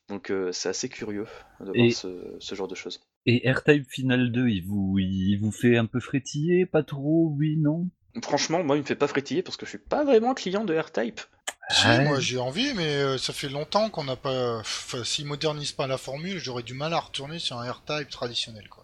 [0.09, 1.27] Donc euh, c'est assez curieux
[1.61, 3.01] de voir Et- ce, ce genre de choses.
[3.27, 7.57] Et R-Type Final 2, il vous, il vous fait un peu frétiller Pas trop Oui,
[7.57, 7.89] non?
[8.23, 10.77] Franchement, moi, il me fait pas frétiller parce que je suis pas vraiment client de
[10.79, 11.21] R-Type.
[11.71, 12.05] Si, Ouais.
[12.05, 14.59] moi j'ai envie, mais euh, ça fait longtemps qu'on n'a pas.
[14.59, 18.69] Enfin, s'ils modernisent pas la formule, j'aurais du mal à retourner sur un R-Type traditionnel,
[18.69, 18.84] quoi.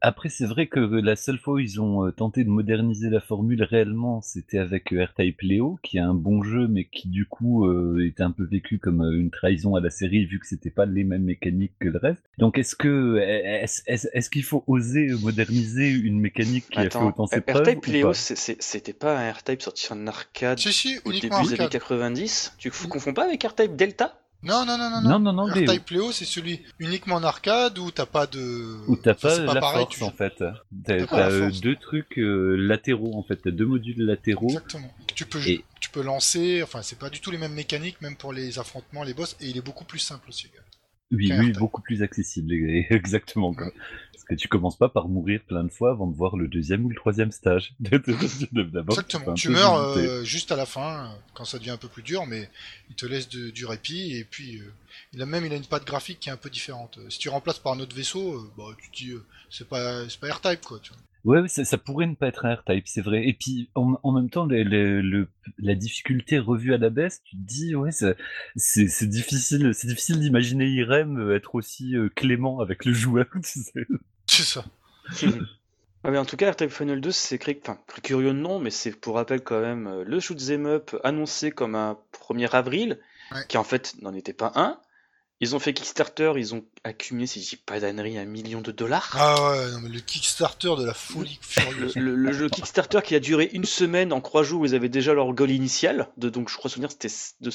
[0.00, 3.20] Après, c'est vrai que la seule fois où ils ont euh, tenté de moderniser la
[3.20, 7.26] formule réellement, c'était avec euh, R-Type Leo, qui est un bon jeu, mais qui du
[7.26, 10.46] coup euh, était un peu vécu comme euh, une trahison à la série, vu que
[10.46, 12.22] c'était pas les mêmes mécaniques que le reste.
[12.38, 13.18] Donc, est-ce que
[13.86, 18.12] est-ce qu'il faut oser moderniser une mécanique qui a fait autant ses preuves R-Type Léo,
[18.14, 21.70] c'était pas un R-Type sorti en arcade Si, si, au début des années arcade.
[21.70, 24.18] 90 Tu f- confonds pas avec R-Type Delta?
[24.44, 25.44] Non, non, non, non, Non, non, non.
[25.52, 28.76] R-Type Léo, c'est celui uniquement en arcade où t'as pas de.
[28.88, 30.34] Où t'as Enfin, pas, la pareil, force tu- en fait.
[30.84, 33.36] T'as pas euh, deux trucs euh, latéraux en fait.
[33.36, 34.48] T'as deux modules latéraux.
[34.48, 34.92] Exactement.
[35.14, 38.16] Tu peux, Et- tu peux lancer, enfin, c'est pas du tout les mêmes mécaniques, même
[38.16, 40.48] pour les affrontements, les boss, et il est beaucoup plus simple aussi.
[41.12, 42.52] Oui, oui, beaucoup plus accessible,
[42.90, 43.54] exactement.
[43.54, 43.70] Quoi.
[44.26, 46.86] Parce que tu commences pas par mourir plein de fois avant de voir le deuxième
[46.86, 47.74] ou le troisième stage.
[48.94, 49.34] Exactement.
[49.34, 50.08] Tu meurs visiter.
[50.08, 52.48] euh, juste à la fin, euh, quand ça devient un peu plus dur, mais
[52.88, 54.72] il te laisse de- du répit, et puis euh,
[55.12, 56.98] il a même il a une patte graphique qui est un peu différente.
[56.98, 59.68] Euh, Si tu remplaces par un autre vaisseau, euh, bah, tu te dis, euh, c'est
[59.68, 60.78] pas, pas R-Type, quoi.
[60.82, 60.98] Tu vois.
[61.24, 63.26] Ouais, ouais, ça, ça pourrait ne pas être un R-Type, c'est vrai.
[63.26, 67.22] Et puis, en, en même temps, le, le- le- la difficulté revue à la baisse,
[67.24, 67.92] tu te dis, ouais,
[68.56, 73.60] c'est difficile, c'est difficile d'imaginer Irem euh, être aussi euh, clément avec le joueur, tu
[73.60, 73.86] sais.
[74.36, 74.64] C'est ça.
[76.06, 78.90] Ah, mais en tout cas, R-Type Final 2, c'est cri- enfin, curieux non, mais c'est
[78.92, 83.00] pour rappel quand même euh, le shoot'em up annoncé comme un 1er avril,
[83.32, 83.40] Ouais.
[83.48, 84.78] qui en fait n'en était pas un.
[85.40, 88.70] Ils ont fait Kickstarter, ils ont accumulé, si je dis pas d'annerie, un million de
[88.70, 89.16] dollars.
[89.18, 91.96] Ah ouais, non, mais le Kickstarter de la folie Le, furieuse.
[91.96, 95.14] le- le jeu Kickstarter qui a duré une semaine, en trois jours, ils avaient déjà
[95.14, 97.08] leur goal initial, de, donc je crois souvenir c'était
[97.40, 97.50] de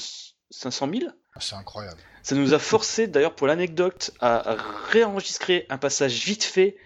[0.50, 1.10] 500 000.
[1.34, 1.98] Ah, c'est incroyable.
[2.22, 4.56] Ça nous a forcé, d'ailleurs, pour l'anecdote, à
[4.90, 6.76] réenregistrer un passage vite fait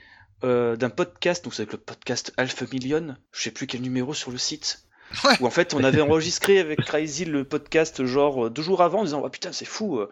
[0.45, 4.12] euh, d'un podcast, donc c'est avec le podcast Alpha Million, je sais plus quel numéro
[4.14, 4.80] sur le site,
[5.22, 5.34] Ouais.
[5.40, 9.01] où en fait on avait enregistré avec Crazy le podcast genre euh, deux jours avant
[9.01, 10.11] en disant oh, putain c'est fou, euh,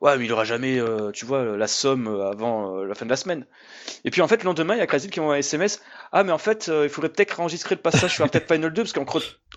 [0.00, 3.10] ouais mais il aura jamais, euh, tu vois, la somme avant euh, la fin de
[3.10, 3.46] la semaine.
[4.04, 5.80] Et puis en fait le lendemain il y a Crazy qui envoie un SMS,
[6.12, 8.96] ah mais en fait il faudrait peut-être réenregistrer le passage sur peut-être Final 2 parce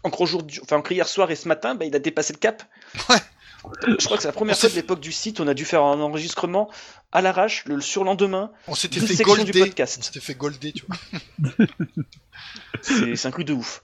[0.03, 2.63] encore aujourd'hui, enfin hier soir et ce matin, bah, il a dépassé le cap.
[3.09, 3.17] Ouais.
[3.87, 5.65] Je crois que c'est la première On fois de l'époque du site, on a dû
[5.65, 6.69] faire un enregistrement
[7.11, 8.51] à l'arrache le surlendemain.
[8.67, 9.97] On s'était fait du podcast.
[9.99, 11.67] On s'était fait golder, tu vois.
[12.81, 13.83] C'est c'est un truc de ouf.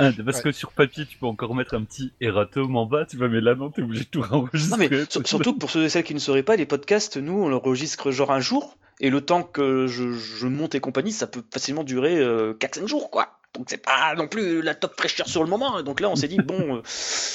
[0.00, 0.42] Ah, parce Ouais.
[0.42, 3.40] que sur papier, tu peux encore mettre un petit erratum en bas, tu vois, mais
[3.40, 4.70] là, non, t'es obligé de tout enregistrer.
[4.70, 7.16] Non mais sur- surtout que pour ceux et celles qui ne sauraient pas, les podcasts,
[7.16, 11.12] nous on l'enregistre genre un jour, et le temps que je, je monte et compagnie,
[11.12, 13.37] ça peut facilement durer euh, 4-5 jours quoi.
[13.54, 15.82] Donc c'est pas non plus la top fraîcheur sur le moment.
[15.82, 16.82] Donc là on s'est dit bon, euh,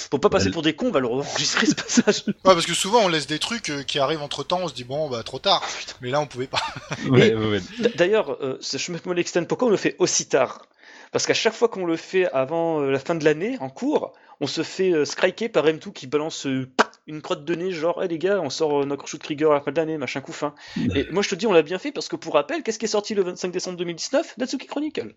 [0.10, 2.24] pour pas passer pour des cons, on va le enregistrer ce passage.
[2.28, 4.74] Ouais, parce que souvent on laisse des trucs euh, qui arrivent entre temps, on se
[4.74, 5.64] dit bon, bah trop tard.
[6.02, 6.62] Mais là on pouvait pas.
[7.10, 7.60] Ouais, ouais,
[7.96, 10.68] D'ailleurs, euh, ce chemin de pourquoi on le fait aussi tard?
[11.12, 14.14] Parce qu'à chaque fois qu'on le fait avant euh, la fin de l'année, en cours,
[14.40, 16.68] on se fait euh, striker par M2 qui balance euh,
[17.06, 19.54] une crotte de nez, genre, hey, les gars, on sort euh, notre shoot trigger à
[19.54, 20.56] la fin de l'année, machin coup fin.
[20.96, 22.86] Et moi je te dis, on l'a bien fait parce que pour rappel, qu'est-ce qui
[22.86, 25.14] est sorti le 25 décembre 2019 Natsuki Chronicle.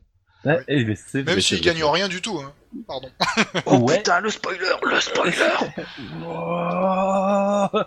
[0.46, 1.92] Ouais, mais c'est Même vrai, s'ils c'est gagnent vrai.
[1.92, 2.54] rien du tout, hein.
[2.86, 3.10] Pardon.
[3.66, 3.96] Oh Ouais.
[3.98, 5.32] putain, le spoiler, le spoiler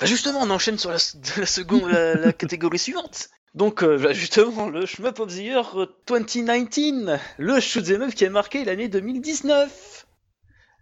[0.00, 0.96] Bah justement, on enchaîne sur la,
[1.36, 3.28] la seconde, la, la catégorie suivante.
[3.54, 8.24] Donc euh, bah, justement, le Shmup of the Year euh, 2019, le shoot'em up qui
[8.24, 10.06] a marqué l'année 2019.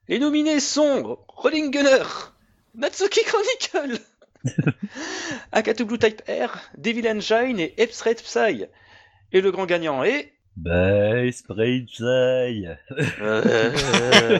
[0.08, 2.04] Les nominés sont Rolling Gunner,
[2.74, 4.00] Natsuki Chronicle,
[5.52, 8.64] Akatu Blue Type R, Devil Engine et Epsred Psy.
[9.32, 10.32] Et le grand gagnant est...
[11.32, 12.66] Spray Psy.
[13.20, 14.38] Euh,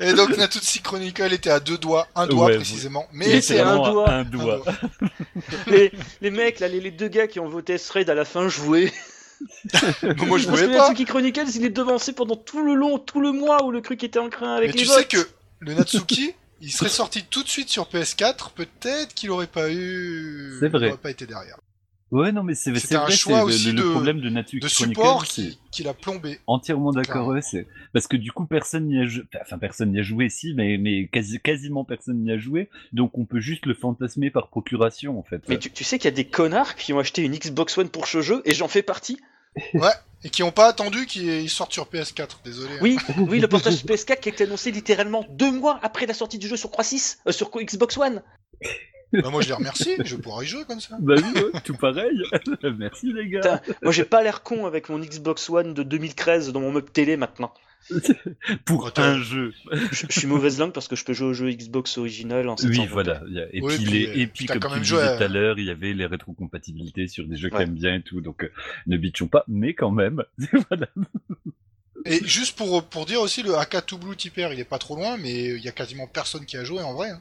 [0.00, 3.06] Et donc Natutsi Chronicle était à deux doigts, un doigt Ouais, précisément.
[3.12, 4.10] Il Mais était c'est un doigt.
[4.10, 4.62] Un doigt.
[5.66, 8.48] les, les mecs, là, les, les deux gars qui ont voté S-Raid à la fin
[8.48, 8.92] jouaient.
[10.02, 10.88] moi je Parce que voulais pas.
[10.88, 14.02] Natsuki Chronicles, il est devancé pendant tout le long, tout le mois où le truc
[14.04, 14.98] était en crin avec Mais les tu votes.
[14.98, 15.28] sais que
[15.60, 20.56] le Natsuki, il serait sorti tout de suite sur PS4, peut-être qu'il aurait pas eu.
[20.60, 20.86] C'est vrai.
[20.86, 21.56] Il aurait pas été derrière.
[22.10, 24.60] Ouais, non, mais c'est un vrai, choix c'est aussi le, le de- problème de Nature
[24.62, 26.40] De support qui, qui l'a plombé.
[26.46, 27.26] entièrement d'accord.
[27.28, 30.30] Ouais, c'est parce que du coup personne n'y a joué, enfin personne n'y a joué,
[30.30, 34.30] si, mais mais quasi, quasiment personne n'y a joué, donc on peut juste le fantasmer
[34.30, 35.42] par procuration en fait.
[35.48, 37.90] Mais tu, tu sais qu'il y a des connards qui ont acheté une Xbox One
[37.90, 39.18] pour ce jeu, et j'en fais partie.
[40.24, 42.72] Et qui ont pas attendu qu'il sorte sur PS4, désolé.
[42.74, 42.78] hein.
[42.82, 42.96] Oui,
[43.28, 46.48] oui, le portage PS4 qui a été annoncé littéralement deux mois après la sortie du
[46.48, 48.22] jeu sur 3.6, euh, sur Xbox One.
[49.12, 50.96] Bah, moi je les remercie, je pourrais y jouer comme ça.
[51.00, 52.22] Bah oui, ouais, tout pareil.
[52.78, 53.58] Merci les gars.
[53.58, 56.90] Putain, moi j'ai pas l'air con avec mon Xbox One de 2013 dans mon meuble
[56.90, 57.52] télé maintenant.
[58.66, 59.02] Pour Attends.
[59.02, 59.52] un jeu.
[59.92, 62.56] Je, je suis mauvaise langue parce que je peux jouer au jeu Xbox original en
[62.56, 62.82] 720.
[62.82, 63.22] Oui, voilà.
[63.52, 65.28] Et Oui, puis, puis, les, euh, et puis comme quand tu disais à- tout à
[65.28, 67.64] l'heure, il y avait les rétrocompatibilités sur des jeux que Ouais.
[67.64, 68.50] t'aimes bien et tout, donc euh,
[68.88, 70.22] ne bitchons pas, mais quand même.
[70.68, 70.88] voilà.
[72.04, 75.16] Et juste pour, pour dire aussi, le AK2 Blue Tipper, il est pas trop loin,
[75.16, 77.10] mais il y a quasiment personne qui a joué en vrai.
[77.10, 77.20] hein.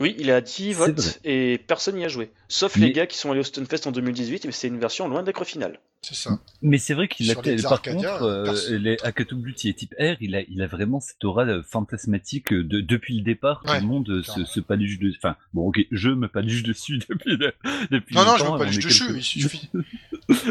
[0.00, 2.30] Oui, il est à 10 C'est votes et personne n'y a joué.
[2.48, 5.06] Sauf Mais- les gars qui sont allés au Stunfest en 2018, mais c'est une version
[5.08, 5.78] loin d'être finale.
[6.02, 6.38] C'est ça.
[6.62, 8.96] Mais c'est vrai qu'il a les par Arcadia, contre euh, personne- les
[9.36, 12.80] Beauty et type R, il a il a vraiment cette aura euh, fantasmatique euh, de,
[12.80, 13.62] depuis le départ.
[13.66, 15.12] Ouais, tout le monde euh, se, se paluche de.
[15.16, 17.54] Enfin bon, ok, je me paluche dessus depuis le-
[17.90, 18.14] depuis.
[18.16, 19.70] Non, non, je aller est dessus, quelques- il suffit.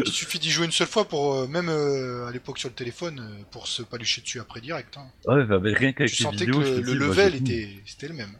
[0.06, 2.74] Il suffit d'y jouer une seule fois pour, euh, même euh, à l'époque sur le
[2.76, 3.20] téléphone,
[3.50, 4.96] pour se palucher dessus après direct.
[4.96, 5.06] Hein.
[5.26, 8.30] Ouais, bah, mais rien qu'avec les sentais que je le, level était, c'était le même.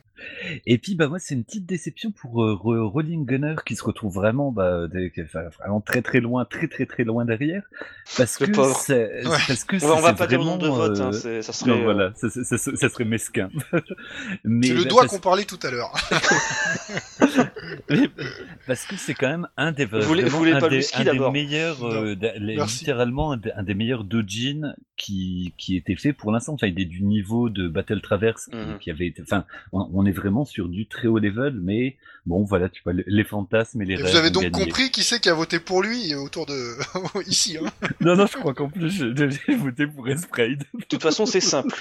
[0.67, 3.83] Et puis bah moi c'est une petite déception pour euh, Ro- Rolling Gunner qui se
[3.85, 7.63] retrouve vraiment bah des- enfin, vraiment très très loin, très très très loin derrière
[8.17, 8.77] parce Le que pauvre.
[8.77, 9.39] c'est Ouais.
[9.49, 11.01] parce que On va, on c'est- va c'est pas dire le vraiment, nombre de votes,
[11.01, 11.71] hein, euh, c'est- ça serait.
[11.71, 13.51] Non, euh, voilà, ça, ça- ça- ça serait mesquin.
[14.45, 15.93] Mais C'est le bah, doigt parce- qu'on parlait tout à l'heure.
[17.91, 18.09] Mais-
[18.67, 20.77] parce que c'est quand même un des Vous voulez- vraiment vous voulez un pas des,
[20.77, 21.33] whisky un des d'abord?
[21.33, 22.81] meilleurs euh, les- Merci.
[22.81, 24.75] littéralement un des, un des meilleurs dojin
[25.05, 28.57] qui qui était fait pour l'instant enfin il est du niveau de Battle Traverse qui,
[28.57, 28.79] Mhm.
[28.79, 31.97] qui avait été enfin on, on est vraiment sur du très haut level mais
[32.27, 34.65] bon voilà tu vois les, fantasmes et les Et rêves vous avez donc gagné.
[34.65, 36.77] compris qui c'est qui a voté pour lui autour de
[37.29, 37.59] ici.
[37.59, 37.69] Hein.
[38.01, 39.15] non non je crois qu'en plus je-
[39.47, 41.77] j'ai voté pour Esprade De toute façon, c'est simple.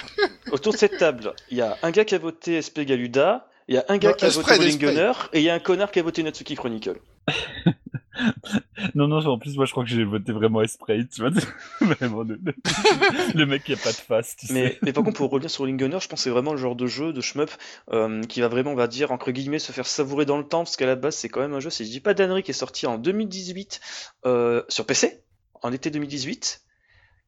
[0.52, 3.76] Autour de cette table, il y a un gars qui a voté SP Galuda, il
[3.76, 4.78] y a un gars Non, qui a Esprit, voté.
[4.78, 7.00] Gunner, et il y a un connard qui a voté Natsuki Chronicle.
[8.96, 11.32] non non en plus moi je crois que j'ai voté vraiment Esprade tu vois
[11.82, 12.24] vraiment
[13.36, 14.54] le, mec qui a pas de face tu sais.
[14.54, 16.58] Mais, mais par contre, pour revenir sur Rolling Gunner, je pense que c'est vraiment le
[16.58, 17.52] genre de jeu, de shmup,
[17.92, 20.64] euh, qui va vraiment, on va dire, entre guillemets, se faire savourer dans le temps,
[20.64, 22.52] parce qu'à la base, c'est quand même un jeu, si je dis pas d'annerie, qui
[22.52, 23.82] est sorti en 2018
[24.26, 25.24] euh, sur PC,
[25.62, 26.62] en été 2018,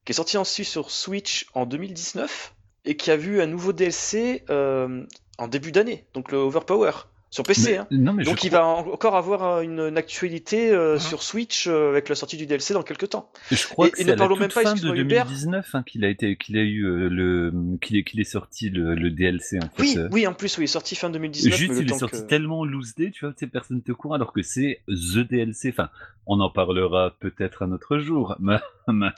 [0.04, 4.44] qui est sorti ensuite sur Switch en 2019, et qui a vu un nouveau DLC
[4.50, 5.04] euh,
[5.38, 6.92] en début d'année, donc le Overpower,
[7.30, 7.72] sur PC.
[7.72, 7.86] Mais- hein.
[7.90, 11.00] non mais Donc il va en- encore avoir euh, une, une actualité euh, Mhm.
[11.00, 13.30] sur Switch euh, avec la sortie du DLC dans quelques temps.
[13.50, 14.96] Je crois Et- que c'est ne à la parlons toute même pas, fin de excuse-moi,
[14.96, 15.24] Hubert.
[15.26, 17.52] 2019 hein, qu'il a été, qu'il a eu euh, le,
[17.82, 19.68] qu'il est, qu'il est sorti le, le DLC en fait.
[19.82, 21.54] Oui, oui, en plus, oui, il est sorti fin 2019.
[21.58, 24.14] Juste, mais il est sorti que- tellement loose day, tu vois, ces personnes te courent
[24.14, 25.70] alors que c'est the DLC.
[25.70, 25.90] Enfin,
[26.26, 28.36] on en parlera peut-être un autre jour.
[28.88, 29.10] Le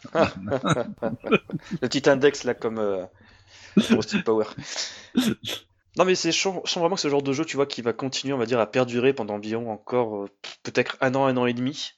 [1.88, 2.80] petit index là comme
[4.24, 4.46] Power.
[5.96, 7.92] Non mais c'est je sens vraiment que le genre de jeu tu vois qui va
[7.92, 10.28] continuer on va dire à perdurer pendant environ encore euh,
[10.62, 11.92] peut-être un an un an et demi.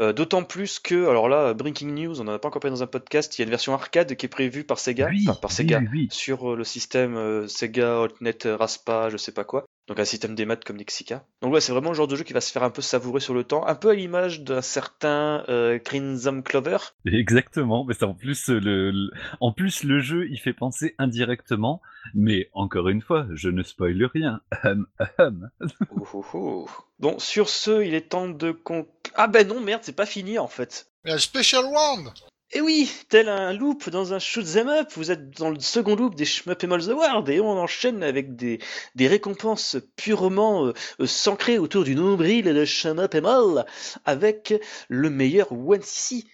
[0.00, 2.82] Euh, D'autant plus que alors là breaking news on en a pas encore parlé dans
[2.82, 5.38] un podcast il y a une version arcade qui est prévue par Sega oui, enfin,
[5.40, 6.08] par Sega oui, oui.
[6.10, 10.34] sur euh, le système Sega Altnet euh, Raspa je sais pas quoi donc un système
[10.34, 11.24] des maths comme Nexica.
[11.42, 13.20] Donc ouais c'est vraiment le genre de jeu qui va se faire un peu savourer
[13.20, 18.04] sur le temps un peu à l'image d'un certain euh, Crimson Clover Exactement, mais c'est
[18.04, 19.10] en plus euh, le, le-
[19.40, 21.80] en plus le jeu il fait penser indirectement,
[22.14, 24.40] mais encore une fois, je ne spoile rien.
[24.64, 24.86] Hum,
[25.18, 25.50] hum.
[25.90, 26.68] Oh, oh, oh.
[26.98, 28.86] Bon, sur ce, il est temps de con...
[29.14, 30.90] Ah ben non, merde, c'est pas fini en fait.
[31.04, 32.08] La Special Round
[32.52, 35.96] Et oui, tel un loop dans un shoot 'em up, vous êtes dans le second
[35.96, 38.60] loop des Shmup Malls Awards et on enchaîne avec des,
[38.96, 43.66] récompenses purement euh, euh, s'ancrées autour du nombril de Shmup Mall
[44.04, 44.54] avec
[44.88, 46.24] le meilleur 1cc,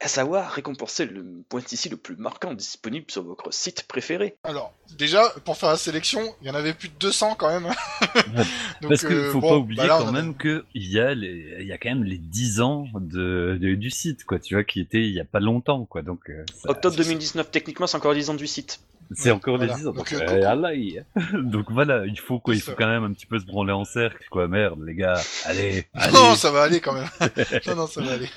[0.00, 4.36] à savoir récompenser le point ici le plus marquant disponible sur votre site préféré.
[4.44, 7.72] Alors, déjà, pour faire la sélection, il y en avait plus de 200 quand même.
[8.80, 10.88] Donc, Parce qu'il euh, faut bon, pas oublier bah là, quand a- même que il
[10.88, 14.24] y a les, il y a quand même les 10 ans de, de- du site
[14.24, 16.94] quoi, tu vois, qui était il y a pas longtemps quoi, donc euh, ça- Octobre
[16.94, 17.08] c'est ça.
[17.08, 18.80] 2019, techniquement c'est encore 10 ans du site.
[19.12, 19.72] C'est encore voilà.
[19.74, 19.92] les 10 ans.
[19.92, 22.76] Donc, euh, voilà, il faut quoi, il faut ça.
[22.76, 26.12] quand même un petit peu se branler en cercle quoi, merde les gars, allez, allez.
[26.12, 27.08] Non, ça va aller quand même.
[27.66, 28.28] non, non, ça va aller.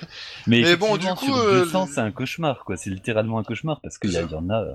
[0.47, 2.77] Mais, Mais bon, du coup, euh, 200, le- c'est un cauchemar, quoi.
[2.77, 4.65] C'est littéralement un cauchemar parce qu'il y, y en a,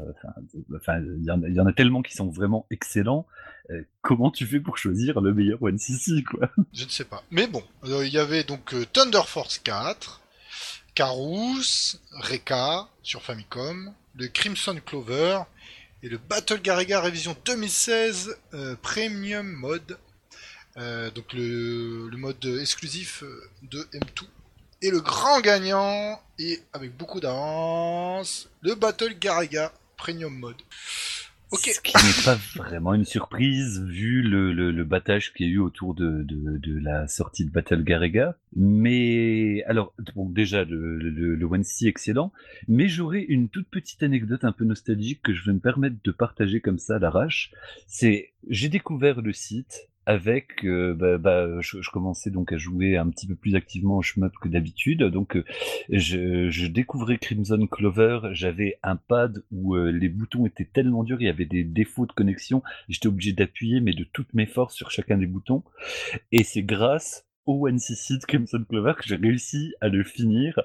[0.76, 3.26] enfin, il y en a, il y en a tellement qui sont vraiment excellents.
[3.70, 6.50] Euh, comment tu fais pour choisir le meilleur One CC, quoi?
[6.72, 7.24] Je ne sais pas.
[7.32, 10.20] Mais bon, euh, il y avait donc euh, Thunder Force 4,
[10.94, 15.40] Carous, Reka sur Famicom, le Crimson Clover
[16.06, 19.98] et le Battle Garriga révision 2016 euh, Premium Mode.
[20.76, 23.24] Euh, donc le, le, mode exclusif
[23.62, 24.28] de M2.
[24.82, 30.62] Et le grand gagnant, et avec beaucoup d'avance, le Battle Garriga Premium Mode.
[31.52, 31.72] Okay.
[31.72, 35.52] Ce qui n'est pas vraiment une surprise vu le, le, le battage qu'il y a
[35.52, 38.36] eu autour de, de, de, la sortie de Battle Garega.
[38.56, 42.32] Mais alors, bon, déjà le, le, le One C excellent,
[42.66, 46.10] mais j'aurais une toute petite anecdote un peu nostalgique que je vais me permettre de
[46.10, 47.52] partager comme ça à l'arrache.
[47.86, 52.96] C'est j'ai découvert le site avec, euh, bah, bah, je, je, commençais donc à jouer
[52.96, 55.02] un petit peu plus activement au shmup que d'habitude.
[55.02, 55.44] Donc, euh,
[55.90, 58.20] je, je, découvrais Crimson Clover.
[58.30, 62.06] J'avais un pad où euh, les boutons étaient tellement durs, il y avait des défauts
[62.06, 62.62] de connexion.
[62.88, 65.64] J'étais obligé d'appuyer, mais de toutes mes forces sur chacun des boutons.
[66.30, 70.60] Et c'est grâce au NCC de Crimson Clover que j'ai réussi à le finir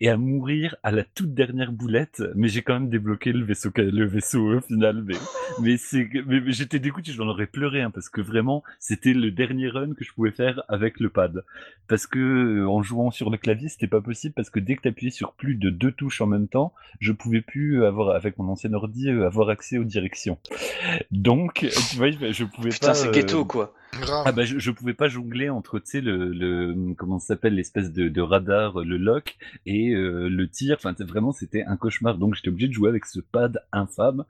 [0.00, 3.70] et à mourir à la toute dernière boulette, mais j'ai quand même débloqué le vaisseau,
[3.76, 5.02] le vaisseau au final.
[5.02, 5.14] Mais,
[5.60, 9.68] mais c'est, mais, j'étais dégoûté, j'en aurais pleuré hein, parce que vraiment c'était le dernier
[9.68, 11.44] run que je pouvais faire avec le pad.
[11.88, 14.82] Parce que euh, en jouant sur le clavier, c'était pas possible parce que dès que
[14.82, 18.48] t'appuyais sur plus de deux touches en même temps, je pouvais plus avoir avec mon
[18.48, 20.38] ancien ordi euh, avoir accès aux directions.
[21.10, 22.92] Donc, tu vois, je pouvais Putain, pas.
[22.92, 23.74] Putain, c'est ghetto quoi.
[24.24, 28.80] Ah bah je, je pouvais pas jongler entre le, le comment s'appelle l'espèce de, radar
[28.80, 29.36] le lock
[29.66, 30.76] et euh, le tir.
[30.78, 32.18] Enfin vraiment c'était un cauchemar.
[32.18, 34.24] Donc j'étais obligé de jouer avec ce pad infâme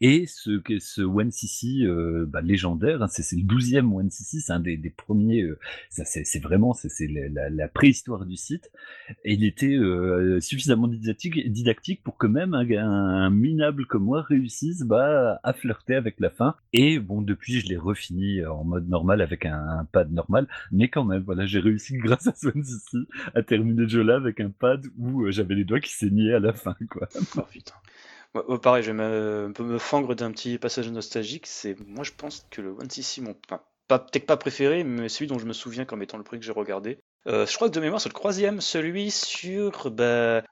[0.00, 4.52] et ce ce One CC euh, bah, légendaire hein, c'est le douzième One CC c'est
[4.52, 5.58] un des, premiers euh,
[5.90, 8.70] c'est vraiment c'est la, la, préhistoire du site.
[9.24, 14.22] Et il était euh, suffisamment didactique didactique pour que même un, un, minable comme moi
[14.22, 16.54] réussisse bah à flirter avec la fin.
[16.72, 21.04] Et bon depuis je l'ai refini en mode normal avec un, pad normal, mais quand
[21.04, 22.98] même, voilà, j'ai réussi grâce à Swansea
[23.34, 26.34] à terminer le jeu là avec un pad où euh, j'avais les doigts qui saignaient
[26.34, 27.08] à la fin, quoi.
[28.34, 31.46] Oh, pareil, je vais me, un peu me fangre d'un petit passage nostalgique.
[31.46, 33.34] C'est, moi, je pense que le One CC, mon,
[33.88, 36.46] pas, peut-être pas préféré, mais celui dont je me souviens comme étant le premier que
[36.46, 36.98] j'ai regardé.
[37.26, 40.42] Euh, je crois que de mémoire, c'est le troisième, celui sur bah,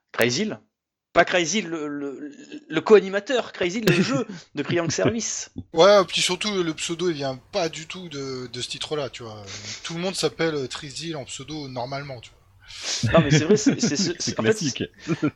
[1.13, 2.31] pas Crazy le, le,
[2.69, 5.51] le co-animateur, Crazy le jeu de Triangle Service.
[5.73, 9.23] Ouais, puis surtout le pseudo il vient pas du tout de, de ce titre-là, tu
[9.23, 9.43] vois.
[9.83, 12.39] Tout le monde s'appelle Trizil en pseudo normalement, tu vois.
[13.13, 14.83] Non mais c'est vrai, c'est classique.
[15.03, 15.27] Fait,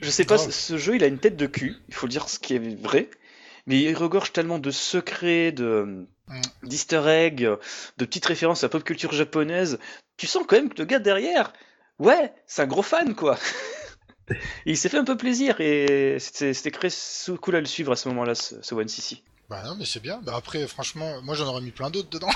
[0.00, 2.38] je sais pas, ce jeu il a une tête de cul, il faut dire ce
[2.38, 3.10] qui est vrai,
[3.66, 6.42] mais il regorge tellement de secrets, de mm.
[6.62, 7.48] d'easter eggs,
[7.98, 9.78] de petites références à la pop culture japonaise.
[10.16, 11.52] Tu sens quand même que le gars derrière,
[11.98, 13.36] ouais, c'est un gros fan quoi
[14.66, 16.88] il s'est fait un peu plaisir et c'était très
[17.40, 19.22] cool à le suivre à ce moment-là, ce, ce One CC.
[19.50, 20.20] Bah non, mais c'est bien.
[20.24, 22.30] Bah après, franchement, moi j'en aurais mis plein d'autres dedans.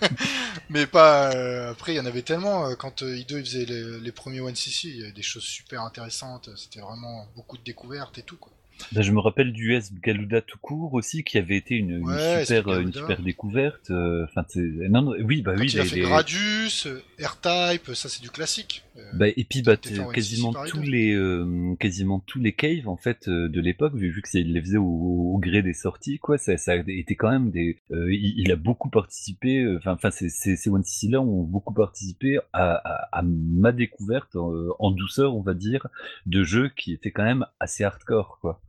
[0.70, 1.34] mais pas.
[1.34, 2.68] Euh, après, il y en avait tellement.
[2.68, 5.22] Euh, quand euh, Ido il faisait les, les premiers One CC, il y avait des
[5.22, 6.50] choses super intéressantes.
[6.56, 8.52] C'était vraiment beaucoup de découvertes et tout, quoi.
[8.92, 12.44] Bah, je me rappelle du S Galuda tout court aussi, qui avait été une, une
[12.44, 13.90] super, une super découverte.
[13.90, 15.70] Enfin, non, non, oui, bah Quand oui.
[15.72, 16.88] Il a fait Gradius,
[17.20, 18.84] R-Type, ça c'est du classique.
[19.12, 23.48] Bah, et puis bah, quasiment tous les euh, quasiment tous les caves en fait euh,
[23.48, 26.38] de l'époque vu, vu que il les faisait au, au, gré des sorties quoi.
[26.38, 30.12] Ça, ça a été quand même des euh, il, il, a beaucoup participé enfin enfin
[30.12, 35.34] ces ces One CC là ont beaucoup participé à, à, à ma découverte en, douceur
[35.34, 35.88] on va dire
[36.26, 38.60] de jeux qui étaient quand même assez hardcore quoi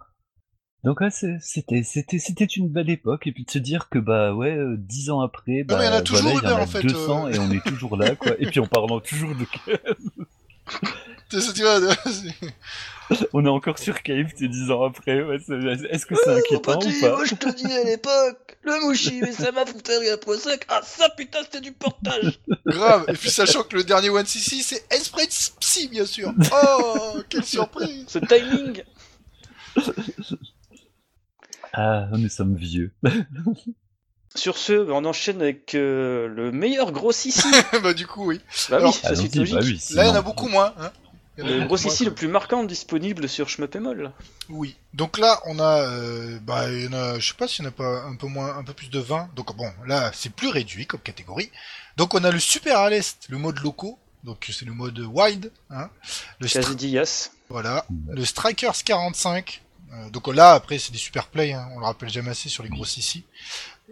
[0.85, 4.33] donc ouais, c'était c'était c'était une belle époque et puis de se dire que bah
[4.33, 6.61] ouais dix ans après bah il y en a toujours voilà, il y en a
[6.61, 9.45] en fait, 200 et on est toujours là quoi et puis en parlant toujours de
[13.33, 15.21] On est encore sur Cave, tu dix ans après.
[15.21, 15.35] Ouais,
[15.89, 18.81] Est-ce que c'est oh, inquiétant petit, ou pas Moi je te dis à l'époque, le
[18.81, 20.65] mouchi, mais ça m'a foutu rien pour sec.
[20.69, 22.39] Ah ça putain, c'était du portage.
[22.65, 23.05] Grave.
[23.07, 25.27] Et puis sachant que le dernier One CC c'est Esprit
[25.59, 26.33] Psy bien sûr.
[26.51, 28.05] Oh, quelle surprise.
[28.07, 28.83] Ce timing.
[31.77, 32.93] Ah, nous sommes vieux.
[34.35, 37.47] Sur ce, on enchaîne avec euh, le meilleur gros sissi.
[37.83, 38.41] bah du coup oui.
[38.69, 39.55] Bah Alors, oui, ça Allons-y, logique.
[39.55, 40.73] bah oui, Là il y en a beaucoup moins.
[40.79, 40.91] Hein.
[41.37, 42.09] Le beaucoup gros moins, sissi quoi.
[42.09, 44.11] le plus marquant disponible sur Shmuppemol.
[44.49, 44.75] Oui.
[44.93, 47.67] Donc là, on a, euh, bah, il y en a, je sais pas s'il y
[47.67, 49.29] en a pas un peu moins, un peu plus de 20.
[49.35, 51.49] Donc bon, là, c'est plus réduit comme catégorie.
[51.97, 53.99] Donc on a le Super à l'Est, le mode locaux.
[54.23, 55.51] Donc c'est le mode wide.
[55.69, 55.89] Hein.
[56.39, 56.47] Le
[57.49, 57.85] voilà.
[58.09, 59.61] Le Strikers 45.
[59.95, 61.53] Euh, donc là, après, c'est des super plays.
[61.53, 61.67] Hein.
[61.75, 63.23] On le rappelle jamais assez sur les gros ici.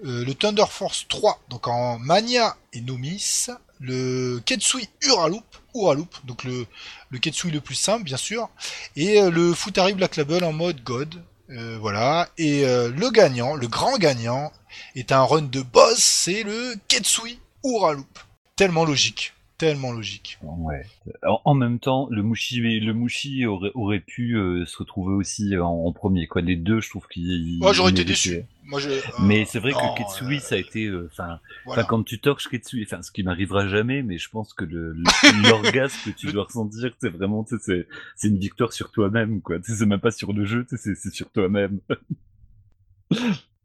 [0.06, 3.47] Euh, le Thunder Force 3, donc en Mania et Nomis.
[3.80, 5.45] Le Ketsui Uraloop,
[5.76, 6.66] Uraloop, donc le,
[7.10, 8.49] le Ketsui le plus simple, bien sûr.
[8.95, 11.22] Et euh, le Futari Black Label en mode God.
[11.49, 12.30] Euh, voilà.
[12.38, 14.51] Et le gagnant, le grand gagnant,
[14.95, 18.20] est un run de boss, c'est le Ketsui Uraloop.
[18.56, 19.34] Tellement logique.
[19.58, 20.39] Tellement logique.
[20.41, 20.84] Ouais.
[21.24, 25.91] En, même temps, le Mushi, le Mushi aurait, aurait pu euh, se retrouver aussi en,
[25.91, 26.28] premier.
[26.28, 26.41] Quoi.
[26.41, 27.60] Les deux, je trouve qu'ils.
[27.60, 28.43] Moi, j'aurais été déçu.
[28.66, 28.89] Moi, je...
[29.22, 30.86] mais c'est vrai que Ketsui, ça a été.
[30.86, 31.39] Euh, enfin,
[31.88, 36.18] quand tu torches Ketsui, enfin, ce qui m'arrivera jamais, mais je pense que l'orgasme que
[36.18, 37.88] tu dois ressentir, c'est vraiment, c'est
[38.28, 39.58] une victoire sur toi-même, quoi.
[39.64, 41.80] C'est même pas sur le jeu, c'est sur toi-même.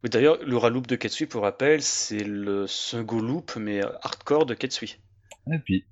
[0.05, 4.99] D'ailleurs, le raloop de Ketsui, pour rappel, c'est le second loop, mais hardcore de Ketsui.
[5.53, 5.85] Et puis,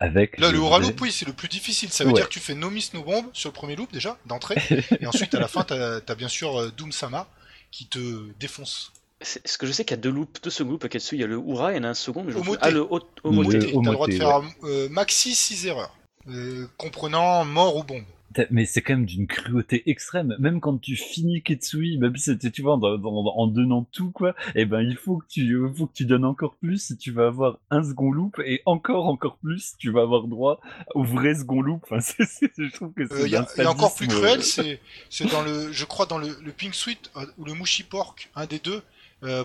[0.00, 0.38] avec.
[0.38, 1.90] Là, le loop, oui, c'est le plus difficile.
[1.90, 4.18] Ça veut dire que tu fais no miss, no bomb sur le premier loop, déjà,
[4.26, 4.56] d'entrée.
[5.00, 7.28] et ensuite, à la fin, t'as as bien sûr euh, Doom Sama
[7.70, 7.98] qui te
[8.38, 8.92] défonce.
[9.22, 11.12] Ce que je sais qu'il y a deux loops, deux seconds loops.
[11.12, 12.24] Il y a le Ura, il y en a un second.
[12.24, 13.10] Mais je ah, le Omote.
[13.22, 15.96] T'as le droit de faire euh, maxi 6 erreurs.
[16.28, 18.04] Euh, comprenant mort ou bombe.
[18.50, 20.34] Mais c'est quand même d'une cruauté extrême.
[20.38, 24.80] Même quand tu finis Ketsui, même si tu vois, en, donnant tout, quoi, eh ben,
[24.80, 28.12] il faut que tu, faut que tu donnes encore plus tu vas avoir un second
[28.12, 30.60] loop et encore, encore plus, tu vas avoir droit
[30.94, 31.84] au vrai second loop.
[31.90, 31.98] Enfin,
[32.58, 33.28] je trouve que c'est.
[33.28, 34.76] Il euh, y, a encore plus cruel, euh.
[35.10, 38.30] c'est, dans le, je crois, dans le, le Pink Suite euh, ou le Mushi Pork,
[38.34, 38.82] un des deux,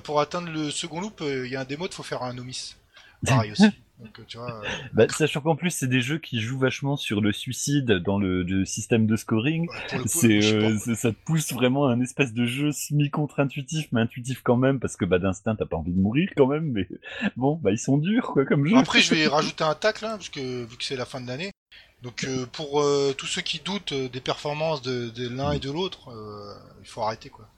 [0.03, 2.75] pour atteindre le second loop, il y a un démo, il faut faire un nomis.
[3.25, 3.67] Pareil aussi.
[3.99, 7.19] Donc, tu vois, euh, bah, sachant qu'en plus, c'est des jeux qui jouent vachement sur
[7.19, 9.67] le suicide dans le, système de scoring.
[10.05, 14.55] c'est, euh, ça te pousse vraiment à un espèce de jeu semi-contre-intuitif, mais intuitif quand
[14.55, 16.87] même, parce que bah, d'instinct, t'as pas envie de mourir quand même, mais
[17.37, 18.77] bon, bah, ils sont durs, quoi, comme jeu.
[18.77, 21.27] Après, je vais rajouter un tacle, là, parce que vu que c'est la fin de
[21.27, 21.51] l'année.
[22.03, 22.85] Donc, euh, pour
[23.17, 26.11] tous ceux qui doutent des performances de, de l'un et de l'autre,
[26.81, 27.49] il faut arrêter, quoi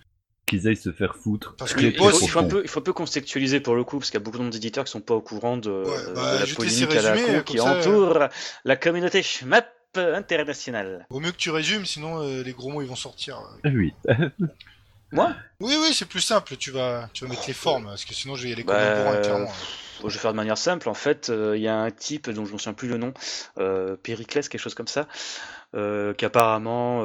[0.49, 1.55] qu'ils aillent se faire foutre.
[1.57, 4.09] Parce que il, faut, un peu, il faut un peu contextualiser pour le coup, parce
[4.09, 5.83] qu'il y a beaucoup d'éditeurs qui sont pas au courant de,
[6.15, 8.27] bah, la polémique à la con qui entoure
[8.65, 11.05] la communauté Schmap internationale.
[11.09, 13.39] Vaut mieux que tu résumes, sinon euh, les gros mots ils vont sortir.
[13.65, 13.93] Oui.
[15.11, 16.55] Moi Oui, oui, c'est plus simple.
[16.57, 18.75] Tu vas, tu vas mettre les formes, parce que sinon je vais y aller comme
[18.75, 19.53] un bourrin, clairement.
[20.01, 20.89] je vais faire de manière simple.
[20.89, 22.97] En fait, euh, il y a un type dont je ne me souviens plus le
[22.97, 23.13] nom,
[23.57, 25.07] euh, Périclès, quelque chose comme ça,
[25.75, 27.03] euh, qu'apparemment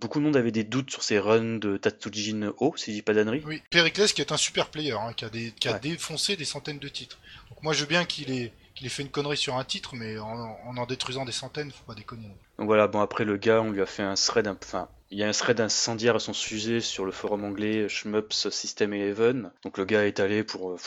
[0.00, 3.02] beaucoup de monde avait des doutes sur ses runs de Tatsujin O, si je dis
[3.02, 3.42] pas d'annerie.
[3.46, 6.44] Oui, Pericles qui est un super player, hein, qui a, des, qui a défoncé des
[6.44, 7.18] centaines de titres.
[7.50, 9.94] Donc moi je veux bien qu'il ait, qu'il ait fait une connerie sur un titre,
[9.94, 12.28] mais en, en, détruisant des centaines, faut pas déconner.
[12.58, 15.22] Donc voilà, bon après le gars, on lui a fait un thread, enfin il y
[15.22, 19.50] a un thread incendiaire à son sujet sur le forum anglais Shmups System 11.
[19.62, 20.78] Donc le gars est allé pour euh,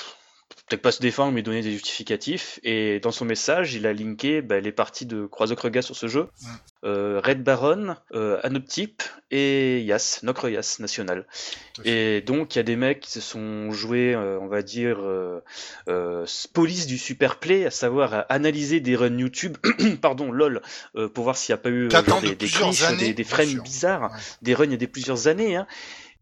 [0.70, 2.59] peut-être pas se défendre, mais donner des justificatifs.
[2.63, 6.28] Et dans son message, il a linké bah, les parties de Croisocrega sur ce jeu.
[6.86, 11.26] Euh, Red Baron, euh, Anoptip et Yas, Nocre Yas National.
[11.86, 14.99] Et donc, il y a des mecs qui se sont joués, euh, on va dire,
[16.53, 19.57] police du super play, à savoir analyser des runs YouTube,
[20.01, 20.61] pardon, lol,
[21.13, 24.11] pour voir s'il n'y a pas eu des, des, des, frames bizarres,
[24.41, 25.55] des runs il y a des plusieurs années.
[25.55, 25.67] Hein.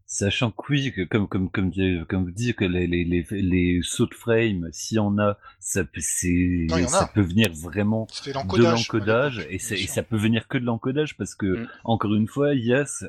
[0.10, 1.72] Sachant que oui, que comme comme comme
[2.08, 5.38] comme vous dites que les les les, les sauts de frame, s'il y en a,
[5.60, 10.58] ça peut c'est ça peut venir vraiment de l'encodage et, et ça peut venir que
[10.58, 11.68] de l'encodage parce que mm.
[11.84, 13.03] encore une fois, Yas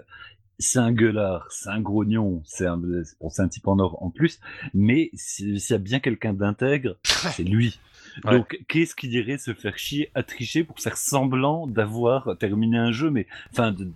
[0.58, 4.40] c'est un gueulard, c'est un grognon, c'est un, bon, un type en or en plus,
[4.74, 7.78] mais s'il y a bien quelqu'un d'intègre, c'est lui.
[8.24, 12.92] Donc, qu'est-ce qui dirait se faire chier à tricher pour faire semblant d'avoir terminé un
[12.92, 13.90] jeu, mais enfin, de,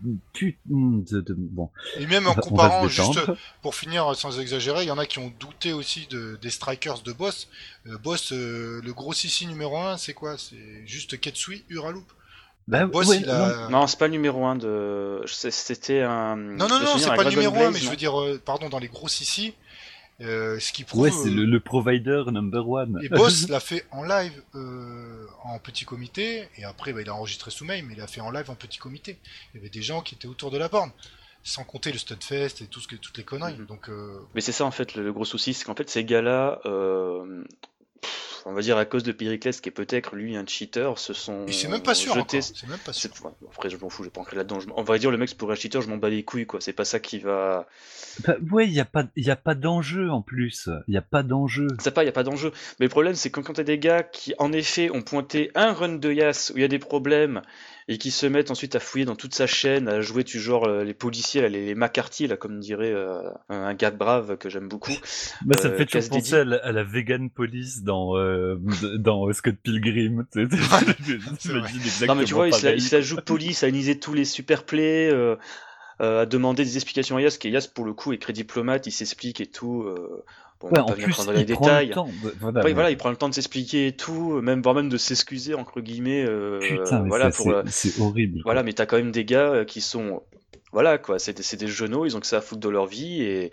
[0.69, 1.71] de, bon.
[1.99, 3.21] Et même en comparant, juste
[3.63, 7.03] pour finir sans exagérer, il y en a qui ont douté aussi de, des strikers
[7.03, 7.49] de boss.
[7.87, 10.37] Euh, boss, euh, le gros Sissi numéro 1, c'est quoi?
[10.39, 12.05] C'est juste Ketsui, Uraloop
[12.69, 13.69] bah, boss, il a...
[13.71, 15.23] non, c'est pas le numéro 1 de.
[15.27, 16.37] C'était un.
[16.37, 18.79] Non, non, non, c'est pas le numéro 1, mais je veux dire, euh, pardon, dans
[18.79, 19.55] les gros Sissi,
[20.21, 23.01] euh, ce qui prouve, ouais, c'est le, provider number one.
[23.03, 27.15] Et Boss l'a fait en live euh, en petit comité, et après bah, il a
[27.15, 29.19] enregistré sous mail, mais il l'a fait en live en petit comité.
[29.53, 30.91] Il y avait des gens qui étaient autour de la borne,
[31.43, 33.59] sans compter le Studfest et tout ce que, toutes les conneries.
[33.59, 33.67] Mhm.
[33.67, 34.21] Donc, euh...
[34.35, 36.61] Mais c'est ça en fait, le, gros souci, c'est qu'en fait ces gars-là,
[38.47, 41.47] on va dire à cause de Pyriclès, qui est peut-être lui un cheater, se sont.
[41.49, 42.15] c'est même pas sûr.
[42.29, 43.11] C'est même pas sûr.
[43.53, 44.59] Après, je m'en fous, je vais pas entrer là-dedans.
[44.77, 46.61] On va dire le mec pour un cheater, je m'en bats les couilles, quoi.
[46.61, 47.67] C'est pas ça qui va.
[48.27, 50.69] Bah, ouais, il y a pas, il y a pas d'enjeu en plus.
[50.89, 51.69] Il y a pas d'enjeu.
[51.81, 52.53] C'est pas, il y a pas d'enjeu.
[52.81, 55.73] Mais le problème, c'est quand, quand t'as des gars qui, en effet, ont pointé un
[55.73, 57.43] run de Yas où il y a des problèmes
[57.89, 60.67] et qui se mettent ensuite à fouiller dans toute sa chaîne, à jouer du genre
[60.67, 64.69] euh, les policiers, les, les McCarthy, là, comme dirait euh, un gars brave que j'aime
[64.69, 64.93] beaucoup.
[65.45, 68.57] Bah, ça me fait toujours penser à la, vegan police dans, euh,
[68.97, 70.25] dans Scott Pilgrim.
[70.37, 75.13] non, mais tu vois, il se, joue police, à analyser tous les super plays.
[75.99, 78.93] à demander des explications à Yas, qui Yas pour le coup est très diplomate, il
[78.93, 79.87] s'explique et tout
[80.71, 81.91] en plus, il détails.
[81.91, 82.09] Prend
[82.41, 85.81] voilà, il prend le temps de s'expliquer et tout, même voire même de s'excuser entre
[85.81, 86.25] guillemets.
[86.25, 88.41] Euh, Putain, voilà, euh, c'est horrible.
[88.45, 90.23] Voilà, mais t'as quand même des gars euh, qui sont,
[90.73, 93.23] voilà quoi, c'est des, des genoux, ils ont que ça à foutre de leur vie
[93.23, 93.53] et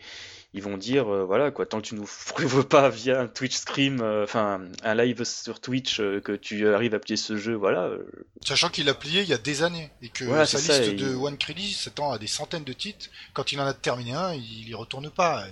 [0.53, 4.01] ils vont dire voilà quoi, tant que tu nous prouves pas via un Twitch stream,
[4.23, 7.91] enfin un live sur Twitch que tu arrives à plier ce jeu, voilà.
[8.43, 11.37] Sachant qu'il l'a plié il y a des années et que sa liste de One
[11.37, 13.07] Credit s'étend à des centaines de titres.
[13.33, 15.45] Quand il en a terminé un, il y retourne pas.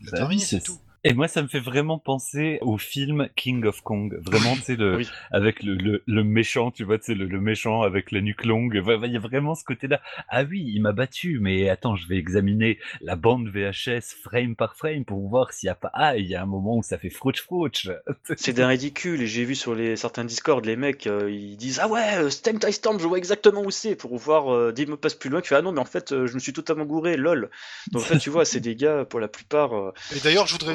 [0.00, 0.78] Il l'a bah terminé, c'est tout.
[1.06, 4.18] Et moi, ça me fait vraiment penser au film King of Kong.
[4.20, 7.40] Vraiment, tu sais, le, avec le, le, le, méchant, tu vois, tu sais, le, le,
[7.40, 8.82] méchant avec la nuque longue.
[9.04, 10.00] Il y a vraiment ce côté-là.
[10.28, 14.74] Ah oui, il m'a battu, mais attends, je vais examiner la bande VHS frame par
[14.74, 15.92] frame pour voir s'il y a pas.
[15.94, 17.88] Ah, il y a un moment où ça fait frouch frouch.
[18.36, 19.22] C'est d'un ridicule.
[19.22, 22.30] Et j'ai vu sur les certains Discord, les mecs, euh, ils disent Ah ouais, euh,
[22.30, 24.52] Stem Tie Storm, je vois exactement où c'est pour voir.
[24.52, 25.40] Euh, me passe plus loin.
[25.40, 27.48] Qui fait Ah non, mais en fait, euh, je me suis totalement gouré, lol.
[27.92, 29.92] Donc en fait, tu vois, c'est des gars pour la plupart.
[30.14, 30.74] Et d'ailleurs, je voudrais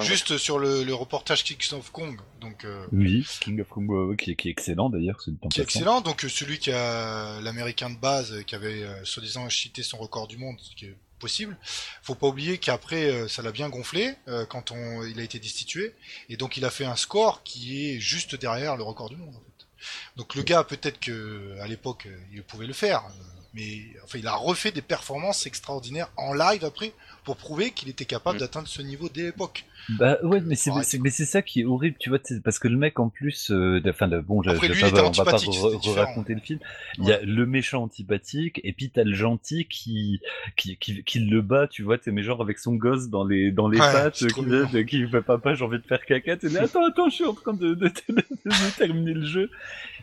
[0.00, 2.18] Juste sur le, reportage King of Kong.
[2.40, 5.18] Donc, euh, oui, King of Kong, qui, est excellent d'ailleurs.
[5.50, 6.00] Qui est excellent.
[6.00, 10.28] Donc, euh, celui qui a l'américain de base, qui avait euh, soi-disant cité son record
[10.28, 11.56] du monde, ce qui est possible.
[12.02, 14.14] Faut pas oublier qu'après, ça l'a bien gonflé
[14.48, 15.94] quand on, il a été destitué.
[16.28, 19.34] Et donc, il a fait un score qui est juste derrière le record du monde.
[19.34, 19.66] En fait.
[20.16, 23.02] Donc, le gars, peut-être que à l'époque, il pouvait le faire.
[23.52, 26.92] mais enfin, il a refait des performances extraordinaires en live après
[27.28, 28.40] pour prouver qu'il était capable mm.
[28.40, 29.66] d'atteindre ce niveau dès l'époque.
[29.88, 30.70] Bah ouais, mais c'est
[31.00, 33.80] mais c'est ça qui est horrible, tu vois, parce que le mec en plus, euh,
[33.88, 36.58] enfin bon, je, Après, pas, on va pas raconter le film.
[36.98, 40.20] Il y a le méchant antipathique et puis t'as le gentil qui
[40.56, 43.50] qui, qui qui le bat, tu vois, tu mais genre avec son gosse dans les
[43.50, 47.08] dans les pattes, qui, qui fait papa, j'ai envie de faire caca, tu attends attends,
[47.08, 49.50] je suis en train de, de, de terminer le jeu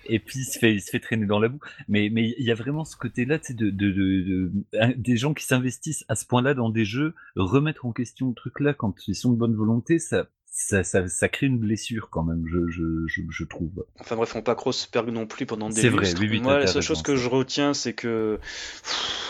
[0.08, 1.60] et puis il se fait, il se fait traîner dans la boue.
[1.88, 4.52] Mais mais il y a vraiment ce côté-là, tu sais, de, de, de,
[4.96, 8.74] des gens qui s'investissent à ce point-là dans des jeux, remettre en question le truc-là
[8.74, 9.65] quand ils sont de bonne volonté,
[10.00, 13.86] ça, ça, ça, ça, crée une blessure quand même, je, je, je, trouve.
[14.00, 16.68] Enfin bref, on pas Crossberg non plus pendant des C'est vrai, oui, oui, Moi, la
[16.68, 18.40] seule chose que je retiens, c'est que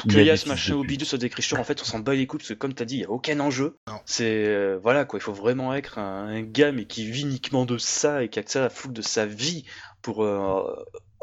[0.07, 2.53] ce machin, au bidou sur d'écriture, en fait, on s'en bat les coups parce que
[2.53, 3.79] comme t'as dit, il y a aucun enjeu.
[4.05, 7.65] C'est euh, voilà quoi, il faut vraiment être un, un, gars mais qui vit uniquement
[7.65, 9.65] de ça et qui a que ça à foutre de sa vie
[10.03, 10.63] pour euh,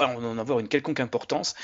[0.07, 1.55] en avoir une quelconque importance.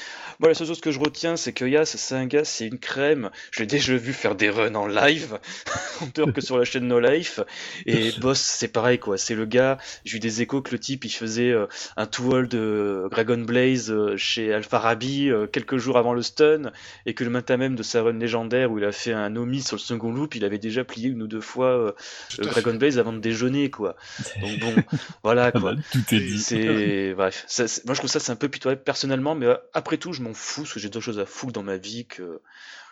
[0.41, 2.79] Moi, la seule chose que je retiens, c'est que Yas, c'est un gars, c'est une
[2.79, 3.31] crème.
[3.51, 5.39] Je l'ai déjà vu faire des runs en live,
[6.01, 7.41] en dehors que sur la chaîne No Life.
[7.87, 9.19] Et Boss, c'est pareil, quoi.
[9.19, 11.67] C'est le gars, j'ai eu des échos que le type, il faisait euh,
[11.97, 16.73] un two de Dragon Blaze euh, chez Alfarabi euh, quelques jours avant le stun,
[17.07, 19.63] et que le matin même de sa run légendaire où il a fait un Omi
[19.63, 21.95] sur le second loop, il avait déjà plié une ou deux fois
[22.39, 23.97] Dragon Blaze avant de déjeuner, quoi.
[24.41, 24.75] Donc bon,
[25.23, 25.75] voilà, quoi.
[25.93, 26.41] Tout est dit.
[26.41, 27.47] C'est, bref.
[27.87, 30.35] moi, je trouve ça c'est un peu pitoyable personnellement, mais euh, après tout, je m'en
[30.35, 32.43] fous parce que j'ai d'autres choses à foutre dans ma vie que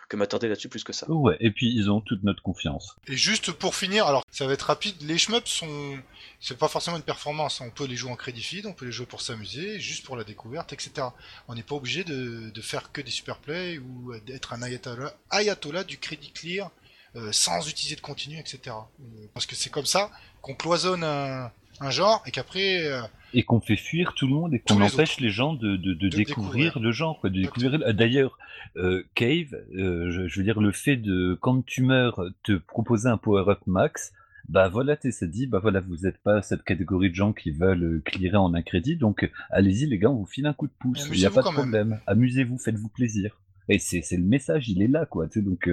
[0.09, 1.05] que m'attarder là-dessus plus que ça.
[1.11, 2.95] Ouais, et puis ils ont toute notre confiance.
[3.07, 5.99] Et juste pour finir, alors ça va être rapide, les shmups sont,
[6.39, 8.91] c'est pas forcément une performance, on peut les jouer en crédit feed, on peut les
[8.93, 11.07] jouer pour s'amuser, juste pour la découverte, etc.
[11.49, 15.13] On n'est pas obligé de, de, faire que des super plays ou d'être un ayatollah,
[15.29, 16.71] ayatollah du crédit clear
[17.17, 18.59] euh, sans utiliser de continu, etc.
[18.67, 20.09] Euh, parce que c'est comme ça
[20.41, 23.01] qu'on cloisonne un, un genre et qu'après euh,
[23.33, 26.09] et qu'on fait fuir tout le monde et qu'on empêche les gens de, de, de,
[26.09, 28.37] découvrir, le genre quoi, de découvrir d'ailleurs
[28.77, 33.17] euh, Cave euh, je, veux dire le fait de quand tu meurs te proposer un
[33.17, 34.13] power up max
[34.49, 37.51] bah voilà t'es ça dit bah voilà vous êtes pas cette catégorie de gens qui
[37.51, 40.73] veulent clearer en un crédit donc allez-y les gars on vous file un coup de
[40.79, 41.99] pouce il n'y a pas de problème.
[42.07, 43.37] Amusez-vous faites-vous plaisir.
[43.69, 45.69] Et c'est le message il est là quoi tu sais donc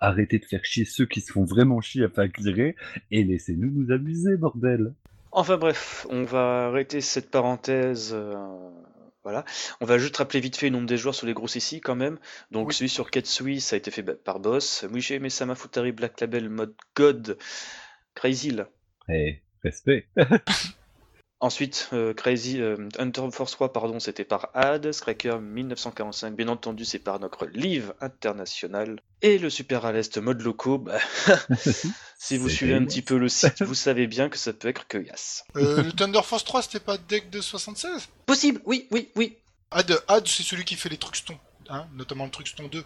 [0.00, 2.74] arrêtez de faire chier ceux qui se font vraiment chier à faire clearer
[3.10, 4.92] et laissez-nous nous amuser bordel
[5.38, 8.12] Enfin bref, on va arrêter cette parenthèse.
[8.14, 8.34] Euh,
[9.22, 9.44] voilà.
[9.82, 11.94] On va juste rappeler vite fait le nombre des joueurs sur les grosses ici quand
[11.94, 12.18] même.
[12.50, 14.86] Donc celui sur Ketsui, ça a été fait par Boss.
[14.90, 17.36] Mushi Mesama Futari Black Label Mode God.
[18.14, 18.70] Crazy là.
[19.10, 20.08] Eh, respect.
[21.38, 26.86] Ensuite, euh, Crazy euh, Hunter Force 3, pardon, c'était par Ad, Scracker 1945, bien entendu,
[26.86, 29.00] c'est par notre livre international.
[29.20, 30.98] Et le Super à l'Est mode loco, bah,
[32.18, 34.88] si vous suivez un petit peu le site, vous savez bien que ça peut être
[34.88, 35.44] que Yas.
[35.56, 39.36] Euh, le Thunder Force 3, c'était pas deck de 76 Possible, oui, oui, oui.
[39.70, 41.22] Ad, Ad c'est celui qui fait les trucs
[41.68, 42.82] hein, notamment le Truxton 2.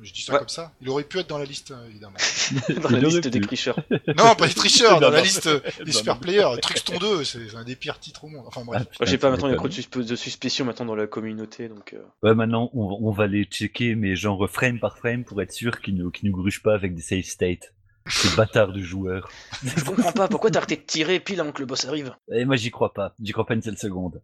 [0.00, 0.72] Je dis ça comme ça.
[0.80, 2.16] Il aurait pu être dans la liste, euh, évidemment.
[2.82, 3.78] dans la liste des tricheurs.
[4.16, 5.48] non, pas des tricheurs, dans la liste
[5.84, 6.60] des super players.
[6.62, 8.44] Truxton 2, c'est un des pires titres au monde.
[8.46, 8.86] Enfin bref.
[9.00, 11.94] Ah, J'ai pas maintenant, il y a trop de, suspicion maintenant dans la communauté, donc.
[11.94, 12.02] Euh.
[12.22, 15.96] Ouais, maintenant, on, va les checker, mais genre frame par frame pour être sûr qu'ils
[15.96, 17.72] nous, nous grugent pas avec des save states.
[18.06, 19.28] Ces bâtards de joueurs.
[19.62, 22.40] Je comprends pas, pourquoi t'as arrêté de tirer pile avant que le boss arrive Et
[22.40, 24.22] eh, moi j'y crois pas, j'y crois pas une seule seconde.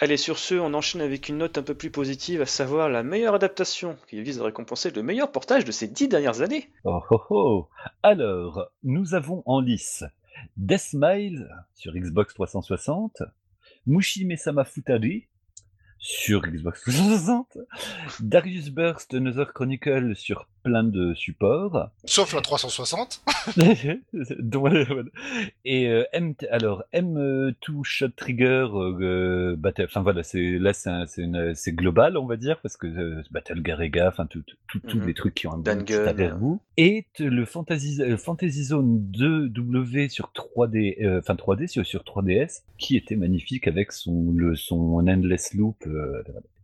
[0.00, 3.04] Allez, sur ce, on enchaîne avec une note un peu plus positive, à savoir la
[3.04, 6.68] meilleure adaptation, qui vise à récompenser le meilleur portage de ces dix dernières années.
[6.82, 7.68] Oh oh oh
[8.02, 10.02] Alors, nous avons en lice
[10.56, 13.22] Deathmile sur Xbox 360,
[13.86, 15.28] Mushi Mesama Futari
[15.98, 17.58] sur Xbox 360,
[18.18, 21.90] Darius Burst Another Chronicle sur plein de supports.
[22.04, 23.22] Sauf la 360.
[25.64, 32.16] et euh, M, alors M2 Shot Trigger, euh, battle, enfin voilà, c'est là c'est global
[32.16, 34.42] on va dire parce que Battle Garega, enfin tous
[34.82, 35.06] mhm.
[35.06, 35.94] les trucs qui ont un bon petit
[36.38, 36.60] vous.
[36.76, 43.16] Et le Fantasy, Fantasy Zone 2W sur 3D, enfin 3D sur, sur 3DS, qui était
[43.16, 45.86] magnifique avec son le son endless loop.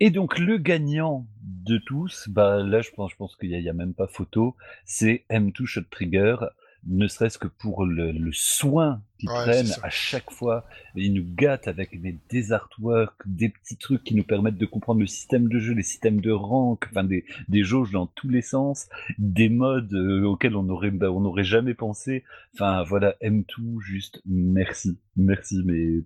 [0.00, 3.72] Et donc le gagnant de tous, bah là je pense, je pense qu'il n'y a,
[3.72, 6.36] même pas photo, c'est M2 Shot Trigger,
[6.86, 10.64] ne serait-ce que pour le, soin qu'ils prennent à chaque fois.
[10.94, 15.06] Ils nous gâtent avec des, artworks, des petits trucs qui nous permettent de comprendre le
[15.06, 18.88] système de jeu, les systèmes de rank, enfin des, des jauges dans tous les sens,
[19.18, 22.24] des modes euh, auxquels on n'aurait bah, on n'aurait jamais pensé.
[22.54, 26.02] Enfin voilà, M2, juste merci, merci, mais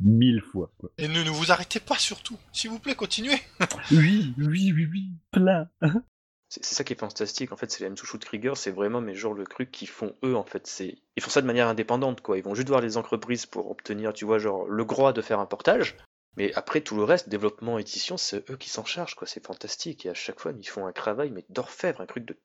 [0.00, 0.70] mille fois.
[0.98, 2.38] Et ne, ne vous arrêtez pas surtout.
[2.52, 3.38] S'il vous plaît, continuez.
[3.90, 5.68] oui, oui, oui, oui, plein.
[6.48, 9.14] c'est ça qui est fantastique, en fait, c'est les M2 Shoot Trigger, c'est vraiment mais
[9.14, 12.20] genre le truc qu'ils font eux, en fait, c'est ils font ça de manière indépendante,
[12.20, 12.38] quoi.
[12.38, 15.40] Ils vont juste voir les entreprises pour obtenir, tu vois, genre le droit de faire
[15.40, 15.96] un portage,
[16.36, 19.26] mais après tout le reste, développement, édition, c'est eux qui s'en chargent, quoi.
[19.26, 22.36] C'est fantastique, et à chaque fois, ils font un travail mais d'orfèvre, un truc de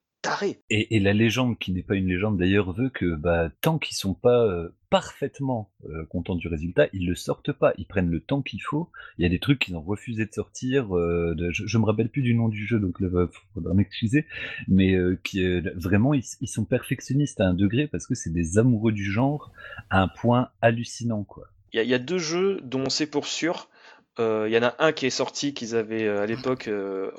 [0.70, 4.14] et, la légende, qui n'est pas une légende d'ailleurs, veut que bah, tant qu'ils sont
[4.14, 7.72] pas euh, parfaitement euh, contents du résultat, ils le sortent pas.
[7.78, 8.90] Ils prennent le temps qu'il faut.
[9.18, 10.96] Il y a des trucs qu'ils ont refusé de sortir.
[10.96, 13.10] Euh, je, je me rappelle plus du nom du jeu, donc il
[13.54, 14.26] faudra m'excuser.
[14.68, 19.10] Mais qui vraiment, ils, sont perfectionnistes à un degré parce que c'est des amoureux du
[19.10, 19.52] genre
[19.90, 21.48] à un point hallucinant, quoi.
[21.72, 23.68] Il y, y, a deux jeux dont on sait pour sûr
[24.16, 27.10] il euh, y en a un qui est sorti qu'ils avaient euh, à l'époque euh,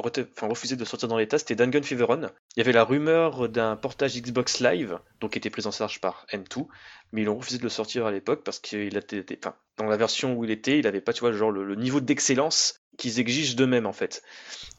[0.41, 2.29] refusé de sortir dans l'état, c'était Dungeon Feveron.
[2.55, 5.99] Il y avait la rumeur d'un portage Xbox Live, donc qui était pris en charge
[5.99, 6.67] par M2,
[7.11, 9.97] mais ils ont refusé de le sortir à l'époque parce qu'il était, enfin, dans la
[9.97, 13.57] version où il était, il n'avait pas, tu vois, genre le, niveau d'excellence qu'ils exigent
[13.57, 14.23] d'eux-mêmes en fait.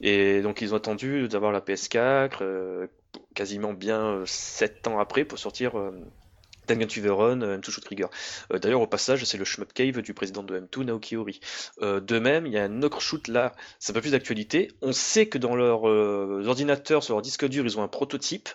[0.01, 2.87] Et donc ils ont attendu d'avoir la PS4
[3.35, 5.73] quasiment bien 7 ans après pour sortir
[6.67, 8.07] Dangan Tuveron, euh, M2 Shoot Trigger.
[8.53, 11.39] Euh, d'ailleurs, au passage, c'est le Shmup Cave du président de M2, Naoki Ori.
[11.81, 14.71] Euh, de même, il y a un autre shoot là, c'est un peu plus d'actualité.
[14.81, 18.49] On sait que dans leurs ordinateurs, sur leur disque dur, ils ont un prototype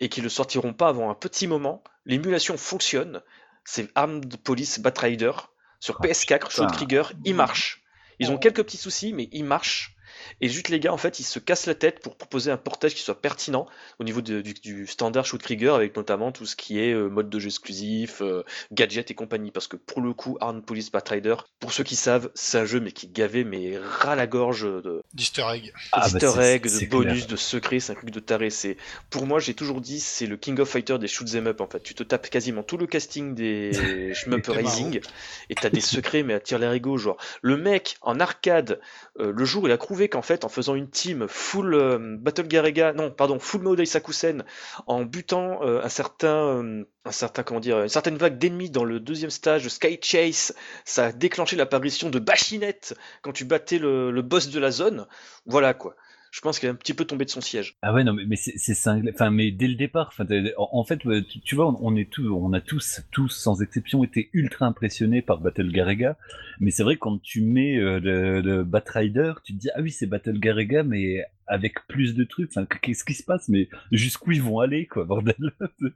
[0.00, 1.82] et qu'ils ne le sortiront pas avant un petit moment.
[2.06, 3.20] L'émulation fonctionne.
[3.64, 5.32] C'est Armed Police Batrider
[5.80, 7.82] sur ah, PS4, Shoot Trigger, il marche.
[8.18, 9.96] Ils ont quelques petits soucis, mais il marche.
[10.40, 12.94] Et juste les gars, en fait, ils se cassent la tête pour proposer un portage
[12.94, 13.66] qui soit pertinent
[13.98, 17.38] au niveau du, standard Shoot Trigger, avec notamment tout ce qui est euh, mode de
[17.38, 19.50] jeu exclusif, euh, gadget et compagnie.
[19.50, 22.80] Parce que pour le coup, Armed Police Batrider, pour ceux qui savent, c'est un jeu
[22.80, 27.26] mais qui gavait mais ras la gorge de d'easter egg, ah, bah egg, de bonus,
[27.26, 28.50] de secrets, c'est un truc de taré.
[28.50, 28.76] C'est
[29.10, 31.60] pour moi, j'ai toujours dit, c'est le King of Fighter des shoot 'em up.
[31.60, 33.72] En fait, tu te tapes quasiment tout le casting des
[34.14, 35.00] Shmup Rising
[35.48, 36.98] et t'as des secrets mais à tirer les rigots.
[36.98, 38.80] Genre le mec en arcade,
[39.18, 42.46] euh, le jour il a prouvé qu'en fait, en faisant une team full euh, Battle
[42.46, 44.44] Garega, non, pardon, full Maodai Sakusen,
[44.86, 48.84] en butant euh, un certain, euh, un certain, comment dire, une certaine vague d'ennemis dans
[48.84, 50.54] le deuxième stage Sky Chase,
[50.84, 55.06] ça a déclenché l'apparition de Bachinette quand tu battais le boss de la zone.
[55.46, 55.96] Voilà quoi
[56.30, 57.76] je pense qu'il est un petit peu tombé de son siège.
[57.82, 59.10] Ah ouais, non, mais, c'est cinglé.
[59.12, 60.12] Enfin, mais dès le départ,
[60.56, 61.00] en, fait,
[61.44, 65.40] tu, vois, on, est tous, on a tous, tous, sans exception, été ultra impressionnés par
[65.40, 66.16] Battle Garega.
[66.60, 69.90] Mais c'est vrai, quand tu mets euh, le, le Batrider, tu te dis, ah oui,
[69.90, 72.50] c'est Battle Garega, mais avec plus de trucs.
[72.54, 73.48] Enfin, qu'est-ce qui se passe?
[73.48, 75.52] Mais jusqu'où ils vont aller, quoi, bordel?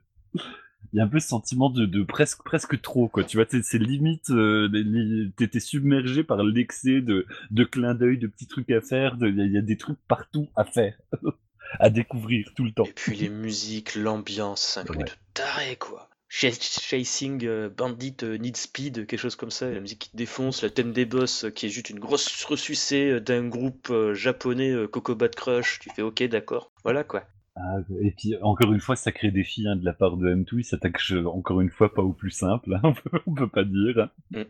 [0.93, 3.23] il y a un peu ce sentiment de, presque presque trop quoi.
[3.23, 8.47] Tu vois c'est limite euh, t'étais submergé par l'excès de, de clins d'œil de petits
[8.47, 10.95] trucs à faire il y, a des trucs partout à faire
[11.79, 12.85] à découvrir tout le temps.
[12.85, 16.09] Et puis les musiques l'ambiance un truc de taré quoi.
[16.27, 20.69] Chasing euh, Bandit euh, Need Speed, quelque chose comme ça, la musique qui défonce, le
[20.69, 25.79] thème des boss qui est juste une grosse ressucée d'un groupe japonais Coco Bad Crush,
[25.79, 27.23] tu fais ok d'accord, voilà quoi.
[27.57, 30.63] Ah, et puis encore une fois, sacré défi hein, de la part de M2, il
[30.65, 32.81] s'attaque encore une fois pas au plus simple, hein,
[33.25, 34.09] on, peut, pas dire.
[34.31, 34.41] Mm.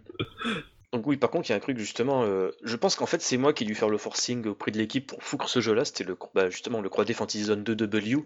[0.95, 3.21] Donc oui, par contre, il y a un truc justement, euh, je pense qu'en fait
[3.21, 5.83] c'est moi qui ai dû faire le forcing auprès de l'équipe pour foutre ce jeu-là,
[5.83, 8.23] c'était le bah, justement le Croix Fantasy Zone 2W,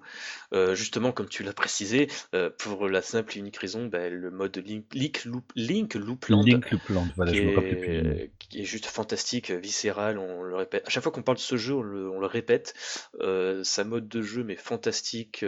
[0.53, 4.29] euh, justement comme tu l'as précisé, euh, pour la simple et unique raison, bah, le
[4.29, 8.85] mode Link, Link, Loop, Link Loopland, Link Loopland voilà, qui, je est, qui est juste
[8.85, 12.07] fantastique, viscéral, on le répète, à chaque fois qu'on parle de ce jeu, on le,
[12.11, 12.75] on le répète,
[13.63, 15.43] sa mode de jeu mais fantastique,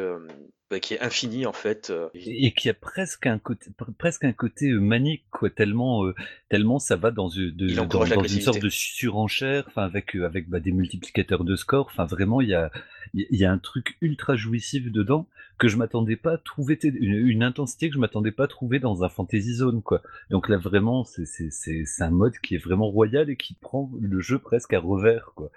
[0.80, 1.90] qui est infini en fait.
[1.90, 2.10] Euh.
[2.14, 6.16] Et, qui a presque un côté, presque un côté euh, manique, quoi, tellement, euh,
[6.50, 10.72] tellement ça va dans, de, dans, une sorte de surenchère, enfin avec, avec bah, des
[10.72, 11.88] multiplicateurs de score.
[11.92, 12.72] Enfin vraiment, il y a,
[13.14, 15.28] il y a un truc ultra jouissif dedans
[15.58, 19.04] que je m'attendais pas à trouver, une, intensité que je m'attendais pas à trouver dans
[19.04, 20.02] un fantasy zone, quoi.
[20.32, 21.52] Donc là vraiment, c'est
[22.00, 25.52] un mode qui est vraiment royal et qui prend le jeu presque à revers, quoi.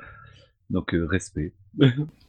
[0.70, 1.52] Donc respect.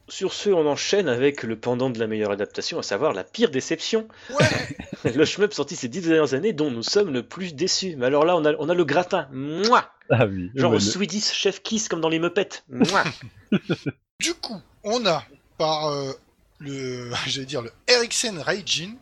[0.07, 3.49] Sur ce, on enchaîne avec le pendant de la meilleure adaptation, à savoir la pire
[3.49, 4.07] déception.
[4.29, 7.95] Ouais le shmup sorti ces dix dernières années dont nous sommes le plus déçus.
[7.97, 9.27] Mais alors là, on a, on a le gratin.
[9.31, 10.51] Mouah Ah oui.
[10.53, 12.61] Genre au le- Swedish Chef Kiss comme dans les Muppets.
[12.69, 13.03] Mouah
[14.19, 15.25] Du coup, on a
[15.57, 16.11] par euh,
[16.59, 18.93] le, j'allais dire le Ericsson Raijin,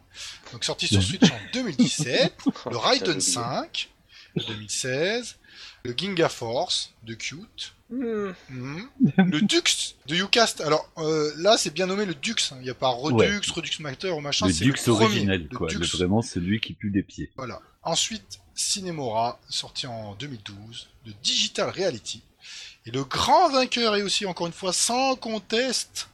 [0.51, 2.33] donc sorti sur Switch en 2017,
[2.71, 3.19] le Raiden oublié.
[3.21, 3.89] 5
[4.37, 5.35] de 2016,
[5.83, 8.31] le Ginga Force de Cute, Hmm.
[8.49, 8.87] mhm,
[9.17, 10.61] le Dux de Ucast.
[10.61, 12.33] Alors euh, là, c'est bien nommé le Dux.
[12.51, 12.55] hein.
[12.59, 13.39] Il n'y a pas Redux, Ouais.
[13.53, 14.47] Redux Master ou machin.
[14.47, 15.67] Le c'est Dux premier, original, le quoi.
[15.67, 15.77] Dux.
[15.77, 17.29] Le- vraiment celui qui pue des pieds.
[17.35, 17.59] Voilà.
[17.83, 22.23] Ensuite, Cinemora, sorti en 2012, de Digital Reality.
[22.85, 26.07] Et le grand vainqueur est aussi, encore une fois, sans conteste,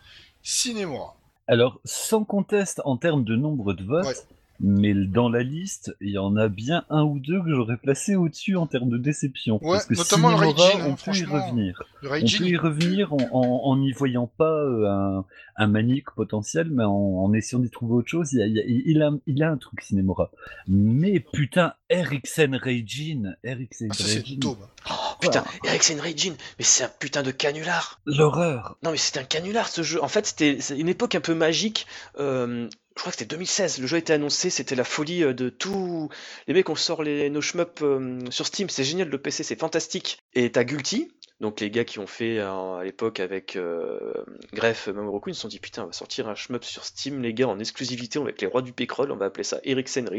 [0.44, 1.16] Cinemora.
[1.48, 4.16] Alors, sans conteste en termes de nombre de votes, Ouais.
[4.60, 8.16] Mais dans la liste, il y en a bien un ou deux que j'aurais placé
[8.16, 9.60] au-dessus en termes de déception.
[9.64, 11.82] Ouais, Parce que notamment le Raijin, hein, on peut y revenir.
[12.02, 15.26] Le On Raijin, peut y revenir en, en, en n'y voyant pas euh, un,
[15.56, 18.34] un manique potentiel, mais en, en essayant d'y trouver autre chose.
[18.34, 20.32] Il, a, il, y a, il, a, il a un truc Cinemora.
[20.68, 24.58] Mais putain, Eriksen Reijin, Eriksen ah, c'est daube.
[24.90, 28.78] Oh putain, Eriksen Raijin, mais c'est un putain de canular l'horreur.
[28.84, 30.02] Non mais c'était un canular ce jeu.
[30.04, 31.88] En fait c'était c'est une époque un peu magique.
[32.20, 32.70] Euh,
[33.00, 33.80] je crois que c'était 2016.
[33.80, 36.10] Le jeu a été annoncé, c'était la folie euh, de tous
[36.48, 36.68] les mecs.
[36.68, 40.22] On sort les nos shmup euh, sur Steam, c'est génial le PC, c'est fantastique.
[40.34, 41.10] Et t'as Gulti,
[41.40, 44.14] donc les gars qui ont fait euh, à l'époque avec euh,
[44.52, 47.34] Greff, Mamoru ils se sont dit putain on va sortir un shmup sur Steam les
[47.34, 49.10] gars en exclusivité avec les rois du pécrol.
[49.14, 50.10] On va appeler ça Eriksen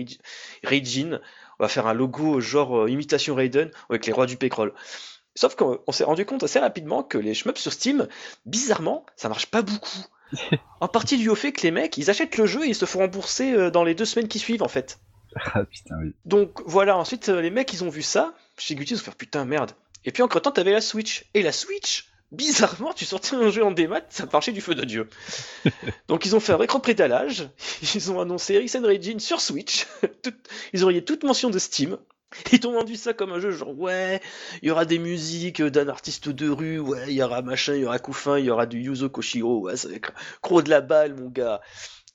[0.65, 1.21] Raijin.
[1.59, 4.73] On va faire un logo genre euh, imitation Raiden avec les rois du pécrol.
[5.35, 8.09] Sauf qu'on on s'est rendu compte assez rapidement que les shmups sur Steam,
[8.47, 10.07] bizarrement, ça marche pas beaucoup.
[10.81, 12.85] En partie dû au fait que les mecs, ils achètent le jeu et ils se
[12.85, 14.99] font rembourser euh, dans les deux semaines qui suivent en fait.
[15.55, 16.13] Ah putain, oui.
[16.25, 19.11] Donc voilà, ensuite euh, les mecs ils ont vu ça, chez Guilty ils se sont
[19.13, 19.71] fait putain merde.
[20.05, 21.25] Et puis entre temps t'avais la Switch.
[21.35, 24.85] Et la Switch, bizarrement tu sortais un jeu en démat, ça marchait du feu de
[24.85, 25.09] Dieu.
[26.09, 27.49] Donc ils ont fait un rétro-prédalage,
[27.95, 29.87] ils ont annoncé Ericsson Raijin sur Switch,
[30.23, 30.33] Tout-
[30.73, 31.97] ils ont rayé toute mention de Steam.
[32.53, 34.21] Ils t'ont vendu ça comme un jeu genre ouais,
[34.63, 37.83] il y aura des musiques d'un artiste de rue, ouais, il y aura machin, il
[37.83, 40.13] y aura Koufin, il y aura du Yuzo Koshiro, ouais, ça va être
[40.43, 41.61] gros de la balle mon gars.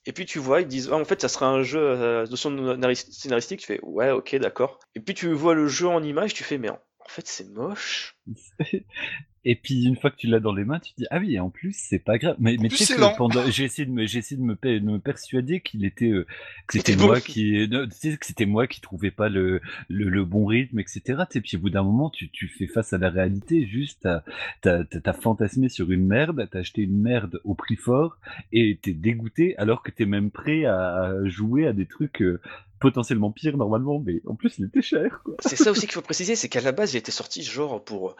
[0.06, 2.76] Et puis tu vois, ils disent, ah, en fait, ça sera un jeu euh, de
[2.76, 3.60] nari- scénaristique.
[3.60, 4.78] Tu fais, ouais, ok, d'accord.
[4.94, 6.78] Et puis tu vois le jeu en image, tu fais, mais en
[7.08, 8.16] fait, c'est moche.
[9.48, 11.36] Et puis une fois que tu l'as dans les mains, tu te dis ah oui,
[11.36, 12.34] et en plus c'est pas grave.
[12.40, 14.80] Mais, mais tu sais que pendant, j'ai essayé de me, j'ai essayé de me, de
[14.80, 16.26] me persuader qu'il était, euh,
[16.66, 20.46] que C'était moi qui, sais que c'était moi qui trouvais pas le, le, le bon
[20.46, 21.22] rythme, etc.
[21.30, 23.66] Sais, puis au bout d'un moment, tu, tu fais face à la réalité.
[23.66, 24.22] Juste, t'as,
[24.62, 28.18] t'as, t'as- t'as fantasmé sur une merde, t'as acheté une merde au prix fort
[28.52, 32.20] et t'es dégoûté alors que t'es même prêt à jouer à des trucs.
[32.20, 32.40] euh,
[32.78, 35.22] potentiellement pires normalement mais en plus il était cher.
[35.40, 38.16] C'est ça aussi qu'il faut préciser, c'est qu'à la base, il était sorti genre pour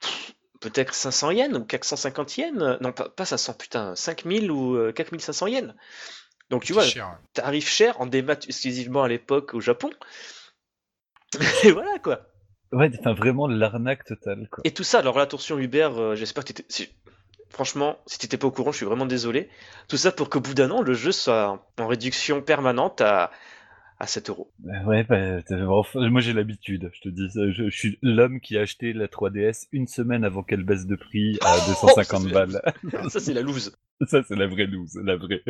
[0.00, 2.78] pff, peut-être 500 yens ou 450 yens.
[2.80, 5.74] Non, pas, pas 500, putain, 5000 ou euh, 4500 yens.
[6.50, 9.90] Donc tu vois, cher, tarif cher en démat exclusivement à l'époque au Japon.
[11.64, 12.22] Et voilà quoi.
[12.72, 16.52] ouais enfin vraiment l'arnaque totale quoi Et tout ça, alors l'attention Hubert, euh, j'espère que
[16.52, 16.64] t'étais.
[16.68, 16.88] si-
[17.50, 19.48] Franchement, si t'étais pas au courant, je suis vraiment désolé.
[19.88, 23.32] Tout ça pour qu'au bout d'un an, le jeu soit en réduction permanente à,
[24.00, 24.50] à 7 euros.
[24.58, 25.40] Bah Ouais, bah,
[25.94, 27.28] moi j'ai l'habitude, je te dis.
[27.34, 30.96] Je, je suis l'homme qui a acheté la 3DS une semaine avant qu'elle baisse de
[30.96, 32.74] prix à Oh, 250 ça, c'est- balles.
[33.10, 33.76] Ça, c'est la loose.
[34.08, 35.42] Ça, c'est la vraie loose, la vraie.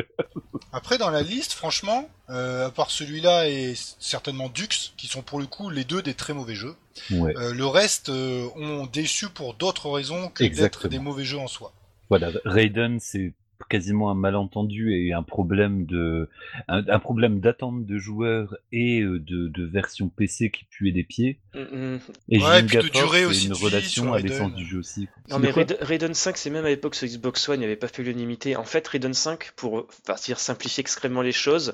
[0.73, 5.39] Après, dans la liste, franchement, euh, à part celui-là et certainement Dux, qui sont pour
[5.39, 6.75] le coup les deux des très mauvais jeux,
[7.11, 7.33] Ouais.
[7.37, 11.47] euh, le reste euh, ont déçu pour d'autres raisons que d'être des mauvais jeux en
[11.47, 11.71] soi.
[12.09, 13.33] Voilà, Raiden, c'est
[13.67, 16.29] quasiment un malentendu et un problème de
[16.67, 21.03] un, un problème d'attente de joueurs et euh, de, de version PC qui puait des
[21.03, 21.39] pieds.
[21.53, 21.99] Mm, mm.
[22.29, 24.65] Et Ouais, et puis de Ginga Force, durée c'est aussi une relation à l'essence du
[24.65, 25.07] jeu aussi.
[25.29, 27.75] Non mais Raiden, Raiden 5 c'est même à l'époque sur Xbox One il n'y avait
[27.75, 28.55] pas fait l'unanimité.
[28.55, 31.73] En fait Raiden 5 pour partir simplifier extrêmement les choses,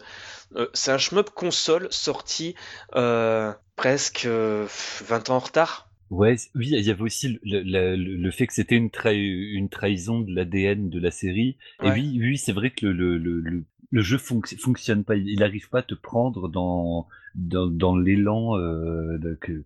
[0.55, 2.55] euh, c'est un shmup console sorti
[2.95, 4.67] euh, presque euh,
[5.05, 5.86] 20 ans en retard.
[6.09, 9.51] Ouais, oui, il y avait aussi le, le- le- le fait que c'était une, trahi-
[9.53, 11.57] une trahison de l'ADN de la série.
[11.81, 15.15] Et oui, oui, c'est vrai que le, jeu fonc- fonctionne pas.
[15.17, 19.63] Il n'arrive pas à te prendre dans, dans, dans l'élan euh, que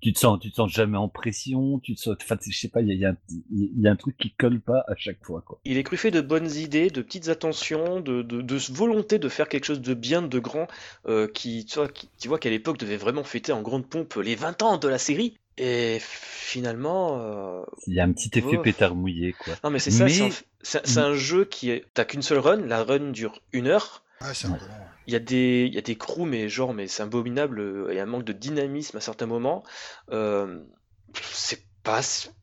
[0.00, 1.78] tu te sens, tu te sens jamais en pression.
[1.80, 3.16] Tu te sens, enfin, je sais pas, il y a, il y, a un,
[3.50, 5.60] il y a un truc qui colle pas à chaque fois, quoi.
[5.64, 9.48] Il est truffé de bonnes idées, de petites attentions, de, de, de volonté de faire
[9.48, 10.66] quelque chose de bien, de grand,
[11.06, 14.14] euh, qui, tu vois, qui, tu vois qu'à l'époque devait vraiment fêter en grande pompe
[14.16, 15.36] les 20 ans de la série.
[15.58, 18.62] Et finalement, euh, Il y a un petit effet Oh.
[18.62, 19.54] pétard mouillé, quoi.
[19.64, 20.30] non mais c'est ça, Mais-
[20.62, 24.02] c'est un- jeu qui est, t'as qu'une seule run, la run dure une heure.
[24.20, 24.58] Ah, c'est un Ouais.
[25.06, 27.86] Il y a des, il y a des crews, mais genre, mais c'est abominable.
[27.90, 29.62] Il y a un manque de dynamisme à certains moments.
[30.10, 30.60] Euh,
[31.22, 32.00] c'est pas,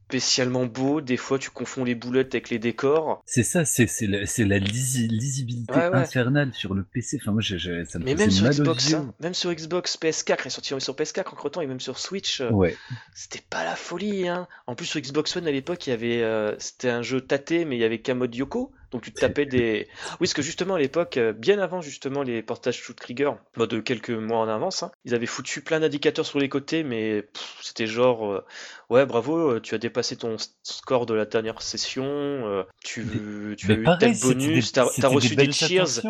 [0.07, 1.01] spécialement beau.
[1.01, 3.23] Des fois, tu confonds les boulettes avec les décors.
[3.25, 5.95] C'est ça, c'est c'est la, c'est la lisi- lisibilité Ouais, ouais.
[5.95, 7.17] infernale sur le PC.
[7.21, 9.97] Enfin, moi, j'ai- j'ai- ça me Mais faisait même sur Xbox, hein, même sur Xbox,
[9.97, 12.75] PS4, il est sorti sur PS4 entre temps et même sur Switch, euh, Ouais.
[13.13, 14.27] c'était pas la folie.
[14.27, 14.47] Hein.
[14.67, 17.65] En plus, sur Xbox One à l'époque, il y avait, euh, c'était un jeu tâté,
[17.65, 18.71] mais il y avait qu'un mode Yoko.
[18.91, 19.87] Donc tu te tapais des.
[20.13, 23.65] Oui, parce que justement à l'époque, euh, bien avant justement les portages Shoot Trigger, bah,
[23.67, 27.27] de quelques mois en avance, hein, ils avaient foutu plein d'indicateurs sur les côtés, mais
[27.61, 28.45] c'était genre, euh,
[28.89, 33.71] ouais, bravo, euh, tu as dépassé ton score de la dernière session, euh, tu, tu
[33.71, 36.01] as eu tel bonus, t'as reçu des cheers.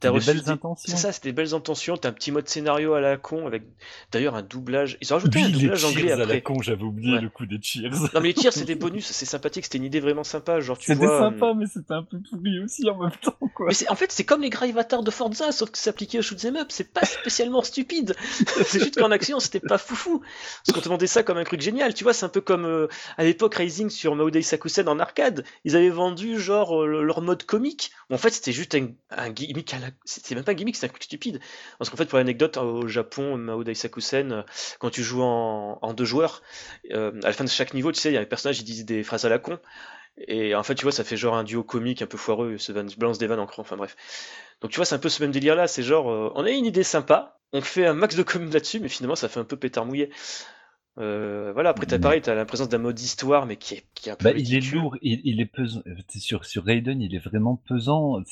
[0.00, 0.96] T'as des reçu belles des- intentions.
[0.96, 1.96] C'est ça, c'était des belles intentions.
[1.96, 3.62] T'as un petit mode scénario à la con avec
[4.10, 4.98] d'ailleurs un doublage.
[5.00, 7.20] Ils ont rajouté un Oui, les doublage anglais cheers à la con, j'avais oublié Ouais.
[7.20, 7.90] le coup des cheers.
[7.92, 10.76] Non mais les tirs c'est des bonus, c'est sympathique, c'était une idée vraiment sympa, genre
[10.76, 12.15] tu C'était sympa, mais c'était un peu
[12.64, 13.66] aussi en même temps, quoi.
[13.68, 16.22] Mais c'est- en fait c'est comme les Gravatars de Forza, sauf que c'est appliqué au
[16.22, 18.14] shoot'em up, c'est pas spécialement stupide.
[18.66, 20.20] c'est juste qu'en action c'était pas foufou.
[20.20, 22.64] Parce qu'on te vendait ça comme un truc génial, tu vois, c'est un peu comme
[22.64, 27.20] euh, à l'époque Rising sur Maodei Sakusen en arcade, ils avaient vendu genre euh, leur
[27.22, 27.90] mode comique.
[28.10, 29.88] où en fait c'était juste un, un gimmick à la...
[30.04, 31.40] C'était même pas un gimmick, c'était un truc stupide.
[31.78, 34.42] Parce qu'en fait pour l'anecdote au Japon, Maodei Sakusen, euh,
[34.78, 36.42] quand tu joues en, en deux joueurs,
[36.92, 38.64] euh, à la fin de chaque niveau, tu sais, il y a un personnage qui
[38.64, 39.58] dit des phrases à la con.
[40.18, 42.72] Et en fait, tu vois, ça fait genre un duo comique un peu foireux, se
[42.72, 43.96] balance des vannes en cran, enfin bref.
[44.62, 46.50] Donc tu vois, c'est un peu ce même délire là, c'est genre, euh, on a
[46.50, 49.44] une idée sympa, on fait un max de com là-dessus, mais finalement ça fait un
[49.44, 50.10] peu pétard mouillé.
[50.98, 54.08] Euh, voilà, après t'as pareil, t'as la présence d'un mode histoire, mais qui est, qui
[54.08, 55.82] est un peu Bah, il est lourd, il, il est pesant.
[55.86, 58.22] Euh, Sur, sur Raiden, il est vraiment pesant.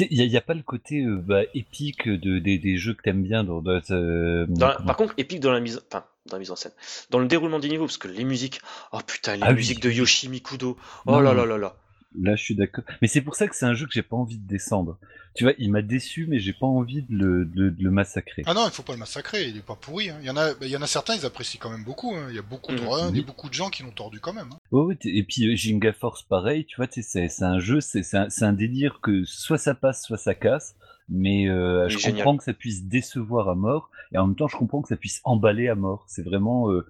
[0.00, 3.22] Il n'y a, pas le côté euh, bah, épique de, des, des jeux que t'aimes
[3.22, 3.44] bien.
[3.44, 6.50] Dans, dans, Dans la- comment- par contre, épique dans la mise, enfin, dans la mise
[6.50, 6.72] en scène,
[7.10, 8.60] dans le déroulement des niveaux, parce que les musiques,
[8.92, 9.56] oh putain, les Ah oui.
[9.56, 10.76] musiques de Yoshi Mikudo,
[11.06, 11.76] oh Non, là là là là.
[12.20, 12.84] Là, je suis d'accord.
[13.00, 14.98] Mais c'est pour ça que c'est un jeu que j'ai pas envie de descendre.
[15.34, 18.42] Tu vois, il m'a déçu, mais j'ai pas envie de le, de, de le massacrer.
[18.44, 20.10] Ah non, il faut pas le massacrer, il est pas pourri.
[20.10, 20.18] Hein.
[20.20, 22.14] Il, y en a, bah, il y en a certains, ils apprécient quand même beaucoup.
[22.14, 22.26] Hein.
[22.28, 23.20] Il y a beaucoup de runs Oui.
[23.20, 24.48] et beaucoup de gens qui l'ont tordu quand même.
[24.52, 24.58] Hein.
[24.72, 27.80] Ouais, ouais, t'es- et puis euh, Ginga Force, pareil, tu vois, c'est c'est un jeu,
[27.80, 30.74] c'est c'est un, c'est un délire que soit ça passe, soit ça casse.
[31.14, 32.16] Mais euh, est je génial.
[32.16, 34.96] comprends que ça puisse décevoir à mort, et en même temps, je comprends que ça
[34.96, 36.04] puisse emballer à mort.
[36.08, 36.86] C'est vraiment, euh,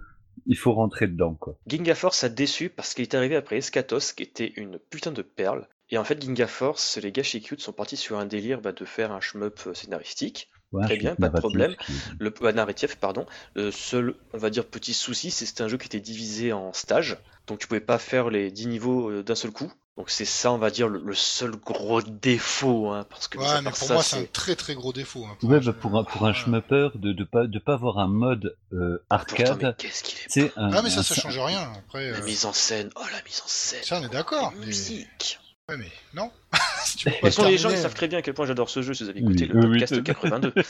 [0.46, 1.56] il faut rentrer dedans, quoi.
[1.66, 5.22] Ginga Force a déçu parce qu'il est arrivé après Escatos, qui était une putain de
[5.22, 5.66] perle.
[5.90, 8.72] Et en fait, Ginga Force, les gars chez Cute sont partis sur un délire bah,
[8.72, 10.48] de faire un shmup euh, scénaristique.
[10.72, 11.74] Ouais, Très bien, pas de problème.
[11.84, 13.26] qui- Le bah, narratif, pardon.
[13.54, 16.52] Le seul, on va dire, petit souci, c'est que c'était un jeu qui était divisé
[16.52, 17.18] en stages.
[17.46, 19.70] Donc tu pouvais pas faire les 10 niveaux euh, d'un seul coup.
[19.98, 22.88] Donc c'est ça, on va dire, le, le seul gros défaut.
[22.90, 25.26] Hein, parce que Ouais, mais pour ça, moi, c'est un c'est- très très gros défaut.
[25.26, 26.34] Hein, Ouais, bah, pour un, pour un Ouais.
[26.34, 30.52] shmupper, de, de pas, de pas avoir un mode euh, arcade, qu'est-ce qu'il est c'est
[30.56, 31.70] un, Ah, mais ça, un- ça change rien.
[31.76, 34.52] Après, La euh, mise en scène, oh la mise en scène, ça, on est d'accord.
[34.54, 35.38] la mais- musique.
[35.72, 36.30] Ouais, mais non.
[36.84, 38.68] si De pas toute façon, les gens ils savent très bien à quel point j'adore
[38.70, 40.52] ce jeu si vous avez écouté Oui, le oui, podcast tout- 82.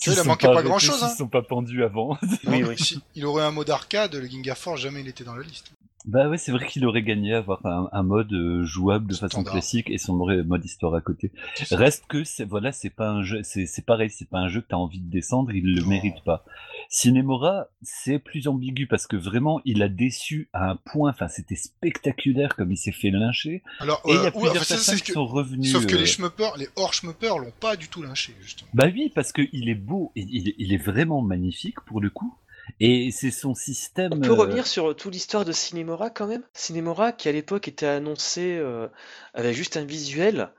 [0.00, 1.08] Tu il a S'ils manqué sont pas arrêtés, grand-chose, hein.
[1.08, 2.16] S'ils sont pas pendus avant.
[2.46, 2.78] Oui, Non, oui.
[2.78, 5.72] si il aurait un mode arcade, le Ginga Force, jamais il était dans la liste.
[6.06, 9.14] Bah ouais, c'est vrai qu'il aurait gagné à avoir un, un mode euh, jouable de
[9.14, 9.52] façon Standard.
[9.54, 11.32] classique et son mode histoire à côté.
[11.70, 14.60] Reste que c'est voilà, c'est pas un jeu, c'est c'est pareil, c'est pas un jeu
[14.60, 15.88] que t'as envie de descendre, il le Non.
[15.88, 16.44] mérite pas.
[16.88, 21.10] Cinemora, c'est plus ambigu parce que vraiment, il a déçu à un point.
[21.10, 23.62] Enfin, c'était spectaculaire comme il s'est fait lyncher.
[23.80, 25.66] Alors, Et il y euh, a ouais, plusieurs personnes qui que- sont revenues.
[25.68, 28.70] Sauf que euh, les schmuppers, les hors schmuppers l'ont pas du tout lynché, justement.
[28.72, 32.00] Bah oui, parce que il est beau, et il, est- il est vraiment magnifique pour
[32.00, 32.34] le coup.
[32.80, 34.12] Et c'est son système.
[34.14, 36.42] On peut euh, revenir sur toute l'histoire de Cinemora quand même?
[36.54, 38.88] Cinemora qui à l'époque était annoncé euh,
[39.34, 40.50] avec juste un visuel.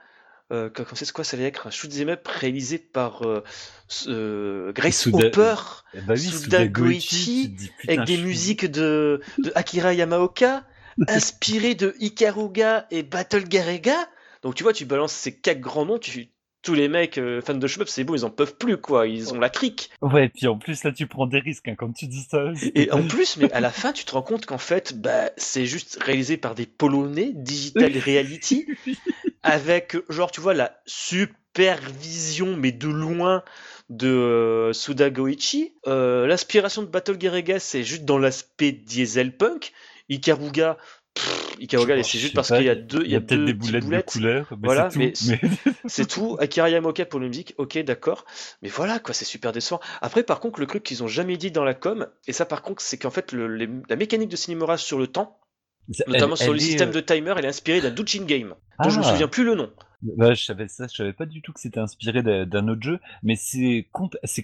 [0.51, 3.43] Euh, c'est quoi ça allait être un shoot'em up réalisé par euh,
[4.07, 5.55] euh, Grace Suda- Hopper
[5.93, 10.63] eh oui, Suda Goichi, dis, avec des musiques de, de Akira Yamaoka
[11.07, 14.09] inspirées de Ikaruga et Battle Garega.
[14.41, 16.29] Donc tu vois, tu balances ces quatre grands noms, tu,
[16.61, 19.33] tous les mecs euh, fans de shmup, c'est bon, ils en peuvent plus quoi, ils
[19.33, 19.89] ont la crique.
[20.01, 22.51] Ouais, et puis en plus là, tu prends des risques hein, quand tu dis ça.
[22.75, 25.65] Et en plus, mais à la fin, tu te rends compte qu'en fait, bah, c'est
[25.65, 28.67] juste réalisé par des Polonais, Digital Reality,
[29.43, 33.43] avec, genre, tu vois, la supervision, mais de loin,
[33.89, 35.73] de euh, Suda Goichi.
[35.87, 39.71] Euh, L'inspiration de Battle Garega, c'est juste dans l'aspect dieselpunk.
[40.09, 40.77] Ikaruga, pff, Ikaruga,
[41.59, 43.83] C'est Je juste parce qu'il y a deux, il y a peut-être deux des boulettes,
[43.83, 44.05] boulettes.
[44.07, 45.23] de couleur, mais Voilà, c'est tout.
[45.29, 45.71] mais.
[45.87, 46.37] C'est tout.
[46.39, 48.25] Akira Yamaoka pour la musique, ok, d'accord.
[48.61, 49.79] Mais voilà, quoi, c'est super décevant.
[50.01, 52.61] Après, par contre, le truc qu'ils ont jamais dit dans la com, et ça, par
[52.61, 55.37] contre, c'est qu'en fait, le- les- la mécanique de Cinemora sur le temps,
[56.07, 58.89] notamment Elle- sur le système euh, de timer, elle est inspirée d'un Douchin Game, dont
[58.89, 59.09] je me Ah.
[59.11, 59.69] souviens plus le nom.
[60.17, 62.99] Ouais, je savais ça, je savais pas du tout que c'était inspiré d'un autre jeu,
[63.21, 63.85] mais c'est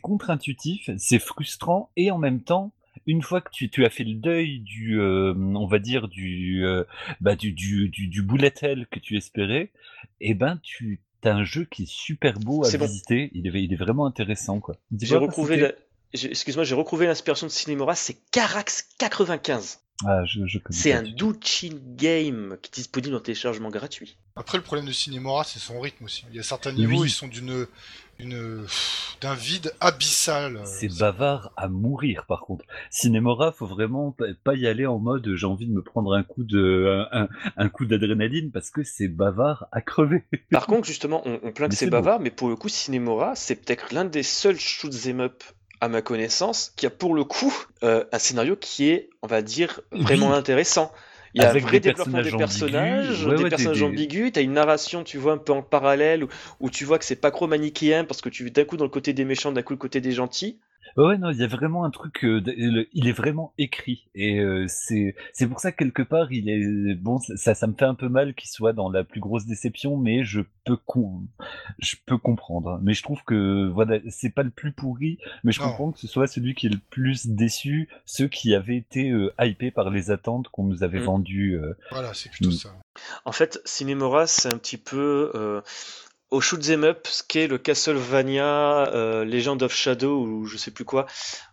[0.02, 2.74] contre-intuitif, c'est frustrant et en même temps,
[3.08, 6.66] une fois que tu, tu as fait le deuil du, euh, on va dire du,
[6.66, 6.84] euh,
[7.22, 9.72] bah du, du, du, du bullet hell que tu espérais,
[10.22, 12.86] et ben tu as un jeu qui est super beau à bon.
[12.86, 14.78] visiter, il est, il est vraiment intéressant quoi.
[15.00, 15.74] J'ai retrouvé, la-
[16.14, 19.80] excuse-moi, j'ai retrouvé l'inspiration de Cinemora, c'est Carax 95.
[20.06, 20.42] Ah, je,
[20.72, 24.18] C'est un Douchin game qui est disponible en téléchargement gratuit.
[24.36, 26.26] Après, le problème de Cinemora, c'est son rythme aussi.
[26.32, 27.66] Il y a certains niveaux, ils sont d'une
[28.20, 30.62] d'un vide abyssal.
[30.66, 32.66] C'est bavard à mourir par contre.
[32.90, 36.44] Cinémora, faut vraiment pas y aller en mode j'ai envie de me prendre un coup
[36.44, 37.04] de
[37.58, 40.24] un, coup d'adrénaline parce que c'est bavard à crever.
[40.52, 43.56] Par contre, justement, on, on plaint que c'est bavard, mais pour le coup, Cinémora, c'est
[43.56, 45.44] peut-être l'un des seuls shoot'em up
[45.82, 49.42] à ma connaissance, qui a pour le coup euh, un scénario qui est, on va
[49.42, 50.92] dire, vraiment intéressant.
[51.36, 55.18] Il y a un vrai développement des personnages, des personnages ambigus, t'as une narration, tu
[55.18, 56.26] vois, un peu en parallèle,
[56.62, 58.90] où, tu vois que c'est pas trop manichéen, parce que tu d'un coup dans le
[58.90, 60.60] côté des méchants, d'un coup le côté des gentils.
[60.98, 62.42] Ouais, non, il y a vraiment un truc, euh,
[62.94, 64.08] il est vraiment écrit.
[64.16, 67.20] Et euh, c'est c'est pour ça que quelque part, il est bon.
[67.36, 70.24] Ça, ça me fait un peu mal qu'il soit dans la plus grosse déception, mais
[70.24, 70.78] je peux
[71.80, 72.80] je peux comprendre.
[72.82, 76.08] Mais je trouve que voilà, c'est pas le plus pourri, mais je comprends que ce
[76.08, 80.12] soit celui qui est le plus déçu, ceux qui avaient été euh, hypés par les
[80.12, 81.04] attentes qu'on nous avait mmh.
[81.04, 81.60] vendues.
[81.92, 82.74] Voilà, c'est plutôt ça.
[83.26, 85.62] En fait, Cinemora, c'est un petit peu
[86.36, 90.84] au shoot'em up, ce qu'est le Castlevania euh, Legend of Shadow ou je sais plus
[90.84, 91.06] quoi,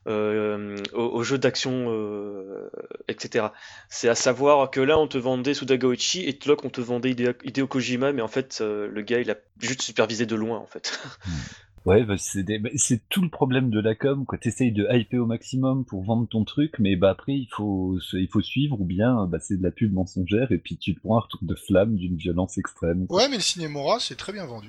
[0.09, 2.69] euh, au, jeu d'action, euh,
[3.07, 3.47] etc.
[3.89, 7.11] C'est à savoir que là on te vendait Sudagoichi et là on te vendait
[7.45, 11.01] Hideo Kojima, mais en fait le gars il a juste supervisé de loin en fait.
[11.85, 14.39] Ouais, bah, bah, c'est tout le problème de la com, quoi.
[14.39, 18.29] T'essayes de hyper au maximum pour vendre ton truc, mais bah après il faut il
[18.29, 21.21] faut suivre ou bien bah, c'est de la pub mensongère et puis tu prends un
[21.21, 23.07] retour de flamme d'une violence extrême.
[23.11, 24.69] Ouais, mais le cinémora c'est très bien vendu.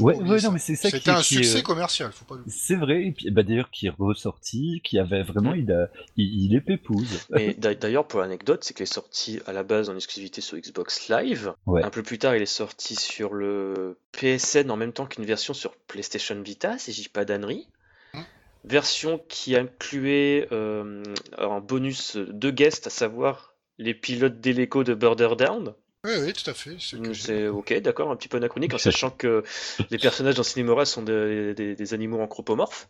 [0.00, 3.06] Ouais, ouais, non, mais c'est ça qui C'était un succès commercial, faut pas C'est vrai,
[3.06, 5.58] et puis bah, d'ailleurs qui est ressorti, qui avait vraiment, mm.
[5.58, 7.26] il, a, il, est pépouse.
[7.36, 11.08] Et d'ailleurs, pour l'anecdote, c'est qu'il est sorti à la base en exclusivité sur Xbox
[11.08, 11.52] Live.
[11.66, 15.54] Un peu plus tard, il est sorti sur le PSN en même temps qu'une version
[15.54, 17.68] sur PlayStation Vita, si je dis pas d'annerie.
[18.14, 18.20] Mm.
[18.64, 21.02] Version qui incluait euh,
[21.38, 25.74] en bonus deux guests, à savoir les pilotes d'Eleco de Border Down.
[26.04, 26.76] Oui, oui, tout à fait.
[26.78, 29.42] C'est ok, d'accord, un petit peu anachronique, en sachant que
[29.90, 32.88] les personnages dans Cinemora sont des, animaux anthropomorphes.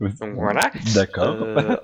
[0.00, 0.70] Donc voilà.
[0.94, 1.36] D'accord.
[1.42, 1.76] Euh,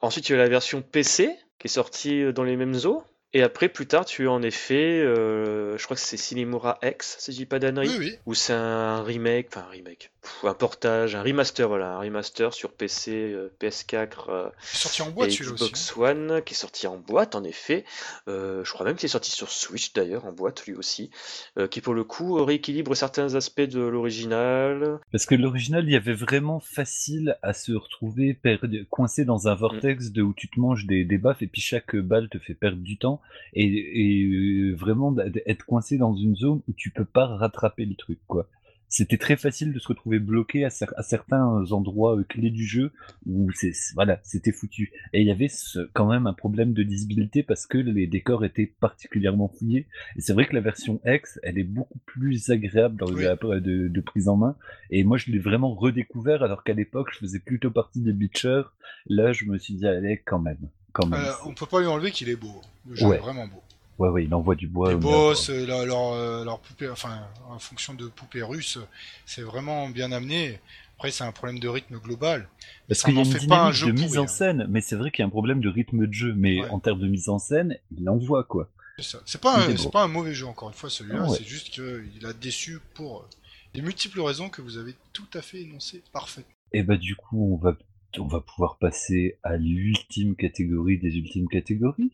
[0.00, 3.04] ensuite, il y a la version PC qui est sortie dans les mêmes eaux.
[3.32, 7.16] Et après, plus tard, tu as en effet, euh, je crois que c'est Cinemora X,
[7.20, 10.10] si je dis pas d'annerie, oui, où c'est un remake, enfin un remake,
[10.42, 15.96] un portage, un remaster, voilà, un remaster sur PC, PS4, sorti en boîte, et Xbox
[15.96, 17.84] One, qui est sorti en boîte, en effet.
[18.28, 21.10] Euh, je crois même qu'il est sorti sur Switch d'ailleurs, en boîte lui aussi,
[21.58, 25.00] euh, qui pour le coup rééquilibre certains aspects de l'original.
[25.12, 29.54] Parce que l'original, il y avait vraiment facile à se retrouver perdu, coincé dans un
[29.54, 32.54] vortex de où tu te manges des, des baffes et puis chaque balle te fait
[32.54, 33.20] perdre du temps
[33.54, 35.14] et, euh, vraiment
[35.46, 38.48] être coincé dans une zone où tu peux pas rattraper le truc quoi.
[38.90, 42.92] C'était très facile de se retrouver bloqué à, certains endroits euh, clés du jeu
[43.24, 44.92] où c'est voilà c'était foutu.
[45.12, 45.48] Et il y avait
[45.94, 49.86] quand même un problème de lisibilité parce que les décors étaient particulièrement fouillés.
[50.16, 53.88] Et c'est vrai que la version X, elle est beaucoup plus agréable dans le de,
[53.88, 54.56] de, prise en main.
[54.90, 58.62] Et moi, je l'ai vraiment redécouvert alors qu'à l'époque, je faisais plutôt partie des Beacher.
[59.06, 60.68] Là, je me suis dit, allez, quand même.
[60.98, 62.60] Euh, on peut pas lui enlever qu'il est beau.
[62.88, 63.62] Le jeu est vraiment beau.
[64.00, 64.94] Ouais, ouais, il envoie du bois.
[64.94, 67.20] Les boss, euh, leur, euh, leur, poupée, enfin,
[67.50, 68.78] en fonction de poupée russe,
[69.26, 70.58] c'est vraiment bien amené.
[70.96, 72.48] Après, c'est un problème de rythme global.
[72.88, 74.26] Parce qu'il y a une dynamique de mise en hein.
[74.26, 76.32] scène, mais c'est vrai qu'il y a un problème de rythme de jeu.
[76.34, 78.70] Mais en termes de mise en scène, il envoie quoi.
[78.98, 81.28] C'est pas, un, pas un mauvais jeu, encore une fois, celui-là.
[81.28, 83.28] C'est juste qu'il a déçu pour
[83.74, 86.44] les multiples raisons que vous avez tout à fait énoncées parfait.
[86.72, 87.76] Et bah, du coup, on va
[88.18, 92.10] on va pouvoir passer à l'ultime catégorie des ultimes catégories.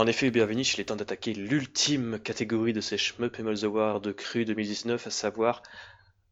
[0.00, 4.12] En effet, bienvenue, il est temps d'attaquer l'ultime catégorie de ces Shmup Emeralds Award de
[4.12, 5.62] Cru 2019, à savoir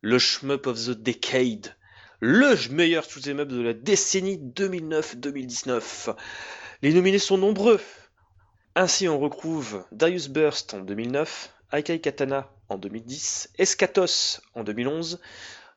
[0.01, 1.77] le Shmup of the Decade,
[2.21, 6.17] le meilleur shoot'em de la décennie 2009-2019.
[6.81, 7.79] Les nominés sont nombreux.
[8.75, 15.21] Ainsi, on retrouve Darius Burst en 2009, Aikai Katana en 2010, Escatos en 2011,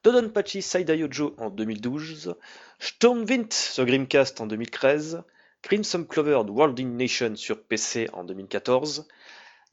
[0.06, 2.36] Dodonpachi Saidayojo en 2012,
[2.80, 5.24] Stormwind sur Grimcast en 2013,
[5.62, 9.08] Crimson Clover World in Nation sur PC en 2014,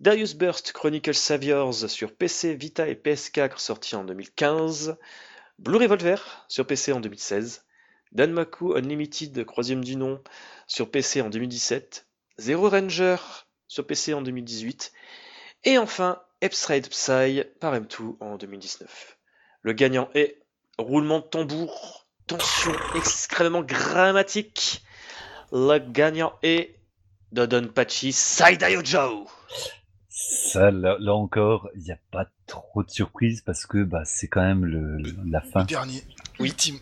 [0.00, 4.96] Darius Burst Chronicle Saviors sur PC, Vita et PS4 sorti en 2015,
[5.58, 7.64] Blue Revolver sur PC en 2016,
[8.12, 10.22] Danmaku Unlimited troisième du nom
[10.66, 12.06] sur PC en 2017,
[12.38, 13.16] Zero Ranger
[13.66, 14.92] sur PC en 2018,
[15.64, 19.18] et enfin Epsride Psy par M2 en 2019.
[19.62, 20.40] Le gagnant est
[20.78, 24.82] roulement de tambour, tension extrêmement grammatique.
[25.52, 26.74] Le gagnant est
[27.32, 29.26] Dodonpachi Saidayo Joe.
[30.08, 34.42] Ça, là, encore, il n'y a pas trop de surprise parce que bah, c'est quand
[34.42, 35.60] même le, la fin.
[35.60, 36.02] Le dernier,
[36.40, 36.78] ultime.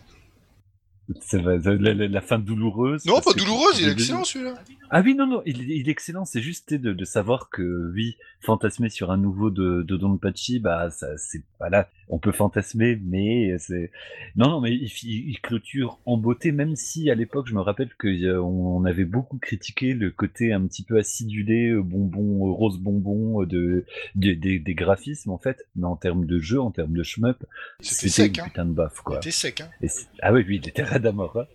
[1.21, 3.05] C'est la, la, la, fin douloureuse.
[3.05, 4.55] Non, pas douloureuse, il est excellent celui-là.
[4.89, 6.25] Ah oui, non, non, il, il est excellent.
[6.25, 10.59] C'est juste de, de, savoir que, oui, fantasmer sur un nouveau de, de Don Pachi,
[10.59, 13.91] bah, ça, c'est, voilà, on peut fantasmer, mais c'est,
[14.35, 17.89] non, non, mais il, il, clôture en beauté, même si à l'époque, je me rappelle
[17.99, 18.09] qu'on
[18.39, 23.43] on avait beaucoup critiqué le côté un petit peu acidulé, euh, bonbon, euh, rose bonbon
[23.43, 23.85] de,
[24.15, 27.43] de, des graphismes, en fait, mais en termes de jeu, en termes de shmup,
[27.81, 28.45] c'était sec, hein.
[28.45, 29.15] putain de baffe, quoi.
[29.15, 29.87] C'était sec, hein.
[30.21, 31.47] ah oui, oui, il était Radamora.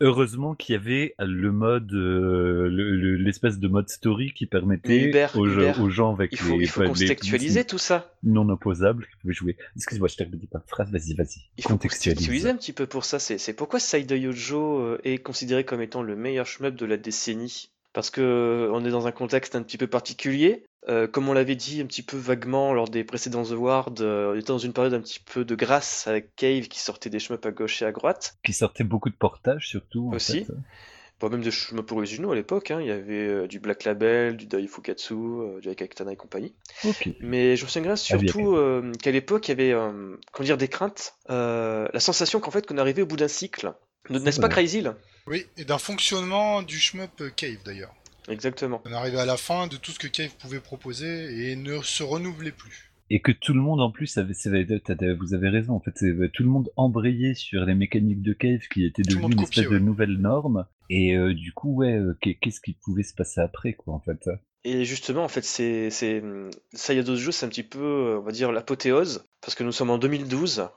[0.00, 2.68] Heureusement qu'il y avait le mode, euh,
[3.18, 6.82] l'espèce de mode story qui permettait aux, aux, gens avec il faut, les, il faut
[6.82, 8.12] contextualiser tout ça.
[8.24, 9.56] Non opposables qui pouvaient jouer.
[9.76, 10.90] Excuse-moi, je t'ai dit pas de phrase.
[10.90, 11.48] Vas-y, vas-y.
[11.58, 13.20] Il faut contextualiser un petit peu pour ça.
[13.20, 17.70] C'est pourquoi Side Yojo euh, est considéré comme étant le meilleur shmup de la décennie?
[17.92, 20.64] Parce que euh, on est dans un contexte un petit peu particulier.
[20.88, 24.38] Euh, comme on l'avait dit un petit peu vaguement lors des précédents awards, euh, on
[24.38, 27.46] était dans une période un petit peu de grâce avec Cave qui sortait des shmups
[27.46, 28.36] à gauche et à droite.
[28.44, 30.10] Qui sortait beaucoup de portages surtout.
[30.12, 30.46] Aussi.
[31.18, 32.80] Pas même des shmups originaux à l'époque, hein.
[32.82, 35.14] il y avait du Black Label, du Dai Fukatsu,
[35.62, 36.54] du Akakitana et compagnie.
[37.20, 38.58] Mais je me souviens ah surtout
[39.00, 39.72] qu'à l'époque il y avait
[40.32, 43.72] comment dire, des craintes, la sensation qu'en fait qu'on arrivait au bout d'un cycle.
[44.10, 44.96] N'est-ce pas Crazy là
[45.26, 47.94] Oui, et d'un fonctionnement du shmup Cave d'ailleurs.
[48.28, 48.82] Exactement.
[48.86, 52.02] On arrivait à la fin de tout ce que Cave pouvait proposer et ne se
[52.02, 52.90] renouvelait plus.
[53.10, 54.34] Et que tout le monde en plus avait,
[55.20, 55.92] vous avez raison, en fait,
[56.32, 59.78] tout le monde embrayait sur les mécaniques de Cave qui étaient devenues une espèce de
[59.78, 60.66] nouvelle norme.
[60.88, 64.28] Et euh, du coup, ouais, euh, qu'est-ce qui pouvait se passer après, quoi, en fait?
[64.64, 66.22] Et justement, en fait, c'est, c'est,
[66.72, 69.90] Sayados Jeux, c'est un petit peu, euh, on va dire, l'apothéose, parce que nous sommes
[69.90, 70.68] en 2012.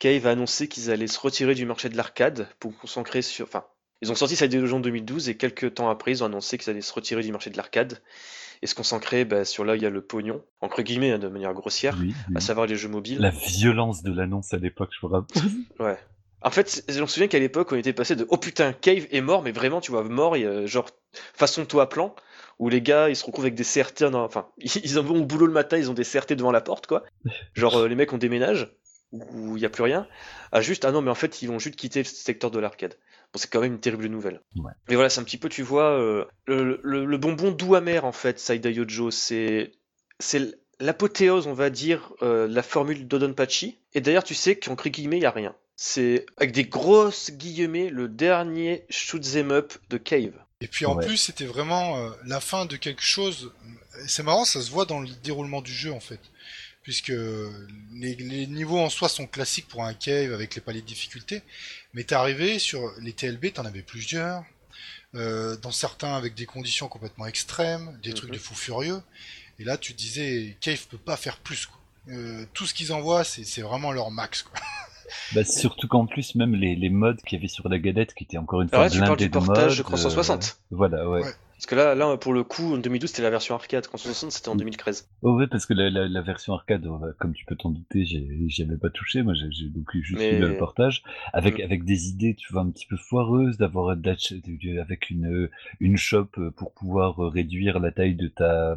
[0.00, 3.64] Cave a annoncé qu'ils allaient se retirer du marché de l'arcade pour concentrer sur, enfin,
[4.02, 6.80] ils ont sorti cette en 2012 et quelques temps après, ils ont annoncé qu'ils allaient
[6.80, 8.02] se retirer du marché de l'arcade
[8.60, 11.28] et se consacrer bah, sur là il y a le pognon, entre guillemets, hein, de
[11.28, 11.96] manière grossière,
[12.34, 13.20] à savoir les jeux mobiles.
[13.20, 15.42] La violence de l'annonce à l'époque, je me rappelle.
[15.80, 15.98] ouais.
[16.44, 19.20] En fait, je me souviens qu'à l'époque, on était passé de oh putain, Cave est
[19.20, 20.90] mort, mais vraiment, tu vois, mort, genre
[21.34, 22.14] façon toit plan,
[22.58, 25.52] où les gars ils se retrouvent avec des CRT, enfin, ils vont au boulot le
[25.52, 27.04] matin, ils ont des CRT devant la porte, quoi.
[27.54, 28.74] Genre, euh, les mecs ont déménage,
[29.12, 30.08] où il n'y a plus rien.
[30.50, 32.96] Ah, juste, ah non, mais en fait, ils vont juste quitter le secteur de l'arcade.
[33.32, 34.40] Bon, c'est quand même une terrible nouvelle.
[34.88, 38.38] Mais voilà, c'est un petit peu, tu vois, euh, le, bonbon doux amer, en fait,
[38.38, 39.72] Saida Yojo, c'est
[40.18, 43.78] c'est l'apothéose, on va dire, euh, la formule d'Odonpachi.
[43.94, 45.54] Et d'ailleurs, tu sais qu'en guillemets, il n'y a rien.
[45.76, 50.34] C'est, avec des grosses guillemets, le dernier shoot'em up de Cave.
[50.60, 53.52] Et puis en plus, c'était vraiment euh, la fin de quelque chose.
[54.06, 56.20] C'est marrant, ça se voit dans le déroulement du jeu, en fait
[56.82, 57.12] puisque
[57.94, 61.42] les, niveaux en soi sont classiques pour un cave avec les paliers de difficulté,
[61.94, 64.44] mais t'es arrivé sur les TLB, t'en avais plusieurs,
[65.14, 68.36] euh, dans certains avec des conditions complètement extrêmes, des trucs mhm.
[68.36, 69.02] de fou furieux,
[69.58, 71.78] et là tu te disais, cave peut pas faire plus, quoi.
[72.08, 74.58] Euh, tout ce qu'ils envoient, c'est vraiment leur max, quoi.
[75.34, 78.24] Bah, surtout qu'en plus, même les, les modes qu'il y avait sur la galette, qui
[78.24, 80.44] étaient encore une fois ah ouais, tu parles du portage de 360.
[80.44, 81.22] Euh, voilà, ouais.
[81.62, 83.86] Parce que là, là, pour le coup, en 2012, c'était la version arcade.
[83.86, 85.08] Quand 60, c'était en 2013.
[85.22, 86.84] Oh ouais, parce que la, la, version arcade,
[87.20, 89.22] comme tu peux t'en douter, j'y avais pas touché.
[89.22, 91.62] Moi, j'ai donc juste eu le portage avec mm.
[91.62, 95.48] avec des idées, tu vois, un petit peu foireuses, d'avoir avec une
[95.78, 98.76] une shop pour pouvoir réduire la taille de ta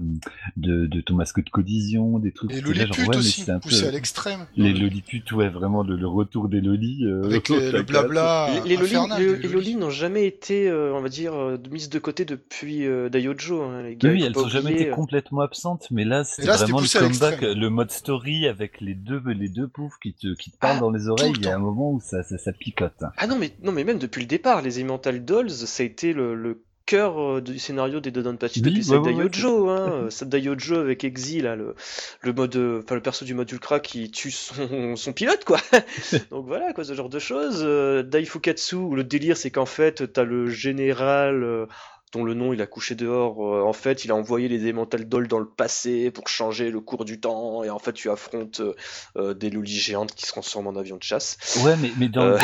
[0.56, 2.54] de, de ton masque de collision, des trucs.
[2.54, 4.46] Les loliputes aussi, poussés à l'extrême.
[4.56, 7.04] Les loliputes, ouais, vraiment le, retour des lolis.
[7.06, 8.50] Euh, avec le blabla.
[8.64, 12.75] Les, les lolis, n'ont jamais été, euh, on va dire, euh, mises de côté depuis
[12.84, 13.62] euh, Daiojo.
[13.62, 17.00] Hein, les gars, oui, elles ont jamais été complètement absentes, mais là, c'est vraiment le
[17.00, 20.78] comeback, le mode story avec les deux, les deux poufs qui te, qui te parlent
[20.78, 21.34] ah, dans les oreilles.
[21.38, 23.04] Il y a un moment où ça, ça, picote.
[23.18, 26.14] Ah non, mais, non, mais même depuis le départ, les Elemental Dolls, ça a été
[26.14, 31.04] le, le cœur euh, du scénario des Dodonpachi depuis oui, ouais, Daiojo, hein, Daiojo avec
[31.04, 31.76] Exil, là, le,
[32.22, 35.60] le mode, enfin le perso du mode Ultra qui tue son, son pilote, quoi.
[36.32, 37.62] Donc voilà, quoi, ce genre de choses.
[37.64, 41.66] Euh, Daifukatsu, où le délire c'est qu'en fait, t'as le général, euh,
[42.14, 43.42] dont le nom il a couché dehors.
[43.46, 46.80] Euh, en fait, il a envoyé les Elemental Dolls dans le passé pour changer le
[46.80, 47.64] cours du temps.
[47.64, 48.74] Et en fait, tu affrontes euh,
[49.18, 51.38] euh, des lolis géantes qui se transforment en avions de chasse.
[51.66, 52.38] Ouais, mais, mais dans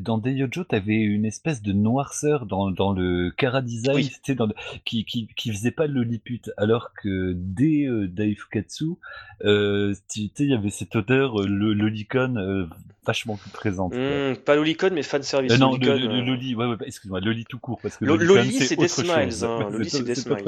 [0.00, 4.48] dans Deiojo, t'avais une espèce de noirceur dans, dans le Kara Design, dans
[4.84, 6.42] qui, qui, qui faisait pas le loliput.
[6.56, 8.96] Alors que dès euh, Daifukatsu,
[9.44, 9.94] il
[10.38, 12.68] y avait cette odeur, le lolicon
[13.04, 13.94] vachement plus présente.
[13.94, 15.58] Mmh, pas lolicon, mais fan service.
[15.58, 17.80] non, le, le, loli, ouais, ouais, excuse-moi, loli tout court.
[17.82, 19.44] Parce que loli, c'est des smiles.
[19.44, 19.70] Hein.
[19.88, 20.44] c'est des smiles.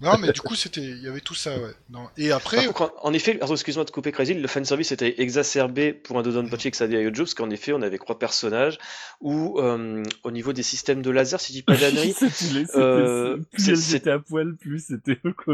[0.00, 1.72] Non, mais du coup, c'était, il y avait tout ça, ouais.
[1.90, 2.08] Non.
[2.16, 2.66] Et après.
[3.02, 7.02] en, effet, excuse-moi de couper Crazy, le fanservice était exacerbé pour un Dodon Pachi Xavier
[7.02, 8.78] Yojo, parce qu'en effet, on avait trois personnages
[9.20, 12.14] où, euh, au niveau des systèmes de laser, si je dis pas d'annerie,
[12.74, 15.18] euh, plus c'était à poil, plus c'était,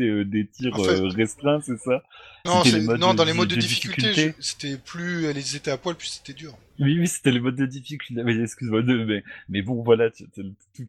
[0.00, 2.02] euh, des tirs euh, restreints, c'est ça?
[2.44, 2.62] Non,
[2.98, 6.56] non, dans les modes de difficulté, c'était plus elles étaient à poil, plus c'était dur.
[6.78, 8.22] Oui, oui, c'était le mode de difficulté.
[8.22, 10.26] Mais excuse-moi, mais, mais bon, voilà, tout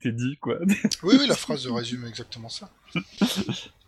[0.04, 0.58] est dit, quoi.
[1.04, 2.72] Oui, oui, la phrase résume exactement ça.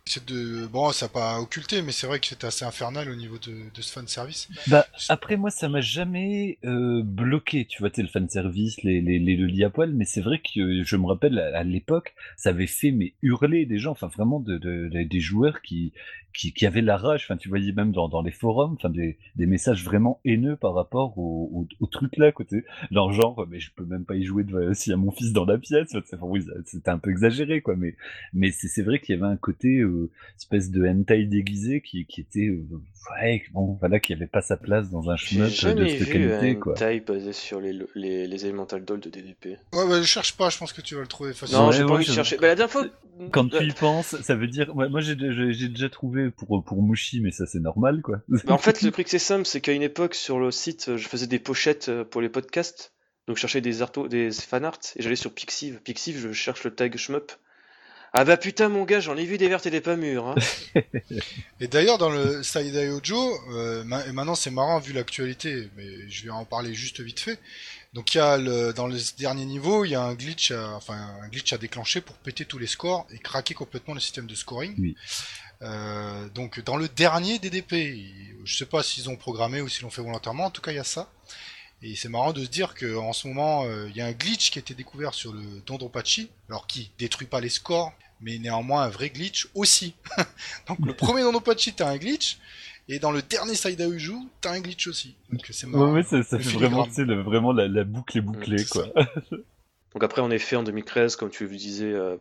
[0.10, 3.15] c'est de bon ça n'a pas occulté mais c'est vrai que c'était assez infernal au
[3.15, 7.80] niveau de, de ce fan service bah après moi ça m'a jamais euh, bloqué tu
[7.80, 10.95] vois le fan service les les les, le à poil mais c'est vrai que je
[10.95, 15.03] me rappelle à, l'époque ça avait fait mais hurler des gens enfin vraiment de, de,
[15.03, 15.94] des joueurs qui
[16.34, 19.18] qui, qui avaient la rage enfin tu voyais même dans, dans les forums enfin des,
[19.36, 23.72] des messages vraiment haineux par rapport au, au, truc là côté genre genre mais je
[23.76, 25.95] peux même pas y jouer de, s'il y a mon fils dans la pièce
[26.65, 27.95] c'était un peu exagéré quoi mais
[28.34, 29.98] mais c'est vrai qu'il y avait un côté euh,
[30.38, 32.65] espèce de hentai déguisé qui, qui était euh,
[33.21, 36.55] ouais bon voilà qui avait pas sa place dans un shmup de cette qualité un
[36.55, 36.73] quoi.
[36.73, 39.57] hentai basé sur les, les, les elemental dolls de DDP.
[39.73, 41.65] Ouais bah je cherche pas, je pense que tu vas le trouver facilement.
[41.65, 42.38] Non, j'ai pas envie de chercher.
[42.38, 42.85] Bah, la dernière fois
[43.31, 47.19] quand tu y penses, ça veut dire ouais, moi j'ai déjà trouvé pour pour Mushi
[47.21, 48.21] mais ça c'est normal quoi.
[48.30, 51.07] Bah, en fait le truc c'est simple, c'est qu'à une époque sur le site, je
[51.07, 52.93] faisais des pochettes euh, pour les podcasts.
[53.27, 53.77] Donc je cherchais des,
[54.09, 55.80] des fanarts et j'allais sur Pixiv.
[55.84, 57.31] Pixiv, je cherche le tag shmup.
[58.11, 60.27] Ah bah putain mon gars, j'en ai vu des vertes et des pas mûres.
[60.27, 60.36] Hein.
[61.60, 66.31] et d'ailleurs dans le Saidai Ojo, euh, maintenant c'est marrant vu l'actualité, mais je vais
[66.31, 67.40] en parler juste vite fait.
[67.94, 70.76] Donc il y a le, dans le dernier niveau, il y a un glitch, à,
[70.76, 74.27] enfin un glitch à déclencher pour péter tous les scores et craquer complètement le système
[74.27, 74.76] de scoring.
[74.80, 74.95] Oui.
[75.61, 77.98] Euh, donc dans le dernier DDP,
[78.44, 80.76] je sais pas s'ils ont programmé ou s'ils l'ont fait volontairement, en tout cas il
[80.76, 81.11] y a ça.
[81.81, 84.51] Et c'est marrant de se dire qu'en ce moment, euh, il y a un glitch
[84.51, 88.84] qui a été découvert sur le Dondonpachi, alors qui détruit pas les scores, mais néanmoins
[88.84, 89.93] un vrai glitch aussi.
[90.68, 92.38] Donc le premier Dondonpachi, t'as un glitch,
[92.89, 95.15] et dans le dernier Side Uju, t'as un glitch aussi.
[95.31, 95.93] Donc c'est marrant.
[95.93, 98.88] Ouais, ça, fait vraiment, vraiment la, boucle est bouclée, quoi.
[99.93, 102.17] Donc après, en effet, en 2013, comme tu le disais, euh,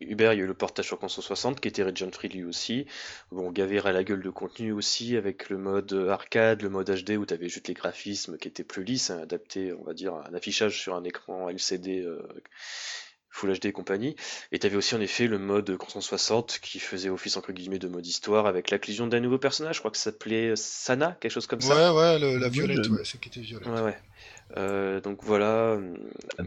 [0.00, 2.44] Uber, il y a eu le portage sur console 60 qui était region free lui
[2.44, 2.86] aussi.
[3.32, 7.12] Bon, gavé à la gueule de contenu aussi, avec le mode arcade, le mode HD
[7.16, 10.14] où tu avais juste les graphismes qui étaient plus lisses, hein, adaptés, on va dire,
[10.14, 12.20] à un affichage sur un écran LCD euh,
[13.30, 14.16] Full HD et compagnie.
[14.52, 17.78] Et tu avais aussi en effet le mode console 60 qui faisait office entre guillemets
[17.78, 21.32] de mode histoire avec l'inclusion d'un nouveau personnage, je crois que ça s'appelait Sana, quelque
[21.32, 21.94] chose comme ça.
[21.94, 23.68] Ouais, ouais, la violette, ouais, c'est qui était violette.
[23.68, 23.96] Ouais, ouais.
[24.56, 25.78] Euh, donc voilà,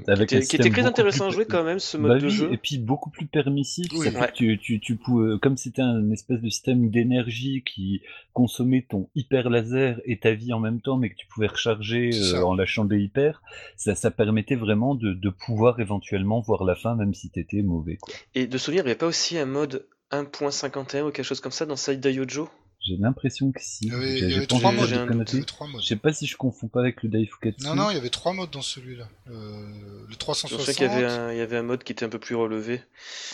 [0.07, 2.51] Avec qui, était, très intéressant à jouer quand même ce mode bah de jeu.
[2.51, 3.87] Et puis beaucoup plus permissif.
[4.33, 8.01] tu, tu, tu pouvais, comme c'était un espèce de système d'énergie qui
[8.33, 12.09] consommait ton hyper laser et ta vie en même temps, mais que tu pouvais recharger
[12.13, 13.41] euh, en lâchant des hyper,
[13.77, 17.97] ça, ça permettait vraiment de, de, pouvoir éventuellement voir la fin même si t'étais mauvais.
[17.97, 18.13] Quoi.
[18.35, 21.51] Et de souvenir, il n'y avait pas aussi un mode 1.51 ou quelque chose comme
[21.51, 22.49] ça dans Side Yojo
[22.83, 23.85] j'ai l'impression que si.
[23.85, 26.79] Il y avait, il y avait trois, modes, Je sais pas si je confonds pas
[26.79, 27.63] avec le Daifukatsu.
[27.63, 29.07] Non, non, il y avait trois modes dans celui-là.
[29.29, 29.67] Euh,
[30.09, 30.59] le 360.
[30.59, 32.17] Je sais qu'il y avait, un, il y avait un mode qui était un peu
[32.17, 32.81] plus relevé.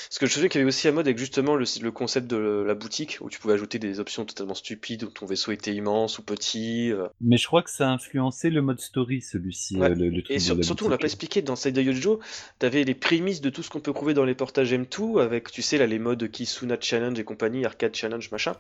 [0.10, 2.28] Parce que je sais qu'il y avait aussi un mode avec justement le, le, concept
[2.28, 5.74] de la boutique où tu pouvais ajouter des options totalement stupides où ton vaisseau était
[5.74, 6.92] immense ou petit.
[6.92, 7.08] Euh.
[7.22, 9.82] Mais je crois que ça a influencé le mode story celui-ci.
[9.82, 12.20] Euh, le, Et surtout, on l'a pas expliqué dans Side Yojo.
[12.60, 15.62] T'avais les prémices de tout ce qu'on peut trouver dans les portages M2 avec, tu
[15.62, 18.54] sais, là, les modes Kisuna Challenge et compagnie, Arcade Challenge, machin.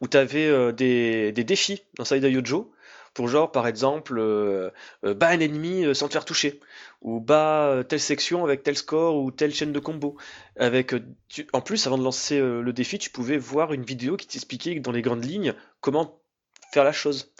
[0.00, 2.72] Où tu avais euh, des, défis dans Side Yojo
[3.14, 4.70] pour genre par exemple euh,
[5.04, 6.60] euh, bas un ennemi sans te faire toucher.
[7.02, 10.16] Ou bas telle section avec tel score ou telle chaîne de combo.
[10.56, 10.94] Avec
[11.52, 14.92] en plus avant de lancer le défi tu pouvais voir une vidéo qui t'expliquait dans
[14.92, 16.20] les grandes lignes comment
[16.72, 17.32] faire la chose.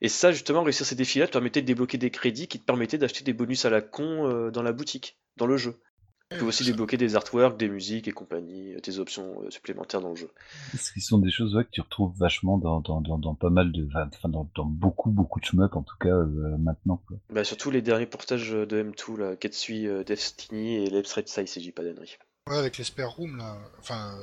[0.00, 2.64] Et ça justement réussir ces défis là te permettait de débloquer des crédits qui te
[2.64, 5.80] permettaient d'acheter des bonus à la con dans la boutique dans le jeu
[6.30, 10.10] tu peux aussi débloquer des artworks, des musiques et compagnie, tes options euh, supplémentaires dans
[10.10, 10.30] le jeu.
[10.76, 13.86] Ce qui sont des choses que tu retrouves vachement dans, dans, dans, pas mal de.
[13.88, 17.02] Enfin, dans, dans, beaucoup, beaucoup de shmup en tout cas euh, maintenant.
[17.06, 17.18] Quoi.
[17.30, 21.62] Bah, surtout les derniers portages de M2, là, Ketsui euh, Destiny et l'Epsred Sai, si
[21.62, 22.16] j'ai pas d'annerie.
[22.48, 23.58] Ouais, avec l'Esper Room là.
[23.78, 24.16] Enfin,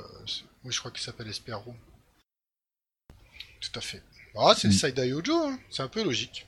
[0.64, 1.76] oui, je crois qu'il s'appelle Esper Room.
[3.60, 4.02] Tout à fait.
[4.36, 4.76] Ah, c'est le mm.
[4.76, 5.58] Side Ojo, hein.
[5.70, 6.46] c'est un peu logique.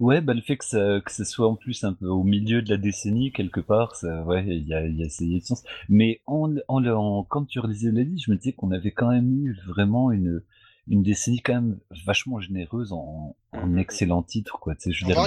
[0.00, 2.62] Ouais, bah le fait que ça, que ce soit en plus un peu au milieu
[2.62, 5.62] de la décennie quelque part, ça, ouais, il y a, y a, a sens.
[5.88, 9.10] Mais en, en, en, quand tu relisais la liste, je me disais qu'on avait quand
[9.10, 10.42] même eu vraiment une,
[10.88, 13.78] une décennie quand même vachement généreuse en, en mhm.
[13.78, 14.74] excellent titre, quoi.
[14.74, 15.24] Tu sais, je veux dire,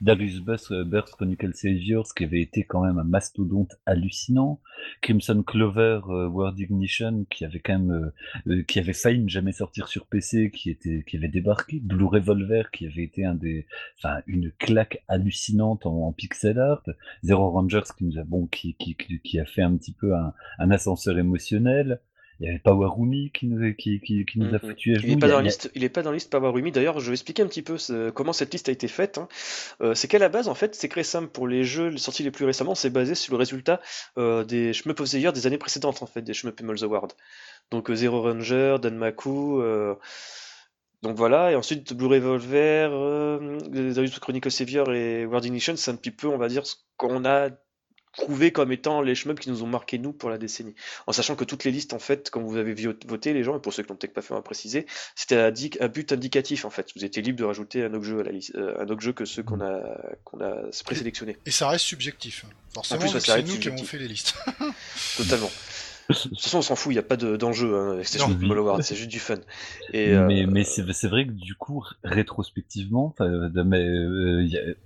[0.00, 4.60] Darius, euh, Burst Chronicle Saviors, qui avait été quand même un mastodonte hallucinant.
[5.02, 8.12] Crimson Clover, euh, World Ignition, qui avait quand même,
[8.46, 11.80] euh, qui avait failli ne jamais sortir sur PC, qui était, qui avait débarqué.
[11.80, 13.66] Blue Revolver, qui avait été un des,
[13.98, 16.82] enfin, une claque hallucinante en, pixel art.
[17.22, 20.32] Zero Rangers, qui nous a, bon, qui, qui, qui a fait un petit peu un,
[20.58, 22.00] un ascenseur émotionnel.
[22.40, 24.58] Il y avait Powerumi qui nous, qui, qui, qui nous a mhm.
[24.58, 26.70] foutu à Il n'est pas, dans la liste, il est pas dans la liste Powerumi.
[26.72, 27.76] D'ailleurs, je vais expliquer un petit peu
[28.14, 29.18] comment cette liste a été faite.
[29.18, 29.28] Hein.
[29.80, 32.30] Euh, c'est qu'à la base, en fait, c'est très simple pour les jeux sortis les
[32.30, 32.74] plus récemment.
[32.74, 33.80] C'est basé sur le résultat
[34.18, 37.12] euh, des Shmup of the Year des années précédentes, en fait, des Shmup Emeralds Award.
[37.70, 39.62] Donc euh, Zero Ranger, Danmaku.
[41.02, 46.10] Donc voilà, et ensuite Blue Revolver, euh, Chronicle Savior et World Ignition, c'est un petit
[46.10, 47.50] peu, on va dire, ce qu'on a
[48.16, 50.74] trouvé comme étant les shmups qui nous ont marqué nous pour la décennie.
[51.06, 52.74] En sachant que toutes les listes, en fait, quand vous avez
[53.06, 55.88] voté, les gens, et pour ceux qui n'ont peut-être pas fait un préciser, c'était un,
[55.88, 56.90] but indicatif, en fait.
[56.96, 59.12] Vous étiez libre de rajouter un autre jeu à la liste, euh, un autre jeu
[59.12, 59.80] que ceux qu'on a,
[60.24, 61.36] qu'on a présélectionnés.
[61.46, 62.44] Et ça reste subjectif.
[62.74, 64.34] Forcément, c'est nous qui avons fait les listes.
[65.16, 65.50] Totalement.
[66.08, 68.18] De toute façon, on s'en fout, il n'y a pas d'enjeu hein, avec ces
[68.82, 69.36] c'est juste du fun.
[69.92, 73.48] Et, mais, euh, mais c'est vrai que du coup, rétrospectivement, euh,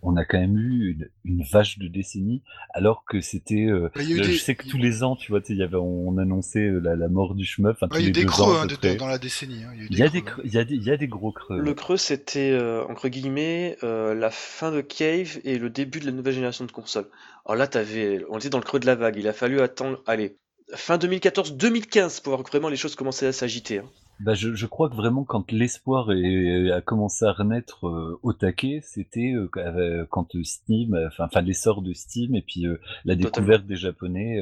[0.03, 3.67] on a quand même eu une, vache de décennies, alors que c'était.
[3.67, 7.09] Euh, bah, je sais que tous les ans, tu vois, y avait, on annonçait la,
[7.09, 7.77] mort du shmup.
[7.97, 9.65] il y a eu des creux hein, dans la décennie.
[9.65, 11.61] Hein, il y a des, il y a des, il y a des gros creux.
[11.61, 16.35] Le creux, c'était, entre guillemets, la fin de Cave et le début de la nouvelle
[16.35, 17.09] génération de consoles.
[17.45, 19.17] Alors là, avais, on était dans le creux de la vague.
[19.17, 20.37] Il a fallu attendre, allez,
[20.75, 23.79] fin 2014-2015 pour voir que vraiment les choses commençaient à s'agiter.
[23.79, 23.91] Hein.
[24.21, 28.81] Bah je, je, crois que vraiment quand l'espoir a commencé à renaître euh, au taquet,
[28.85, 32.67] c'était euh, euh, quand Steam, enfin, l'essor de Steam et puis
[33.07, 34.39] la découverte des Japonais.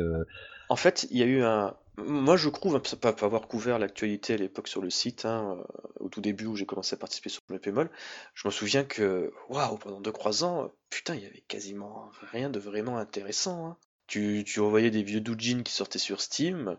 [0.69, 1.75] En fait, il y a eu un.
[1.97, 5.59] Moi, je trouve, hein, pas, pas avoir couvert l'actualité à l'époque sur le site, hein,
[5.99, 7.91] au tout début où j'ai commencé à participer sur le PMOL,
[8.35, 12.61] je me souviens que, waouh, pendant 2-3 ans, putain, il y avait quasiment rien de
[12.61, 13.67] vraiment intéressant.
[13.67, 13.77] Hein.
[14.09, 16.77] Tu, tu revoyais des vieux doujins qui sortaient sur Steam,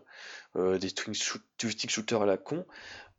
[0.56, 2.66] euh, des twin stick shooters à la con.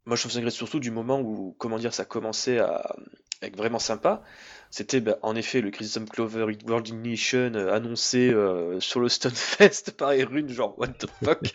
[0.06, 2.96] Moi, je me souviens surtout du moment où, comment dire, ça commençait à,
[3.42, 4.22] être vraiment sympa.
[4.70, 9.92] C'était bah, en effet le Crimson Clover World Ignition euh, annoncé euh, sur le Stunfest
[9.98, 11.54] par Erune, genre what the fuck.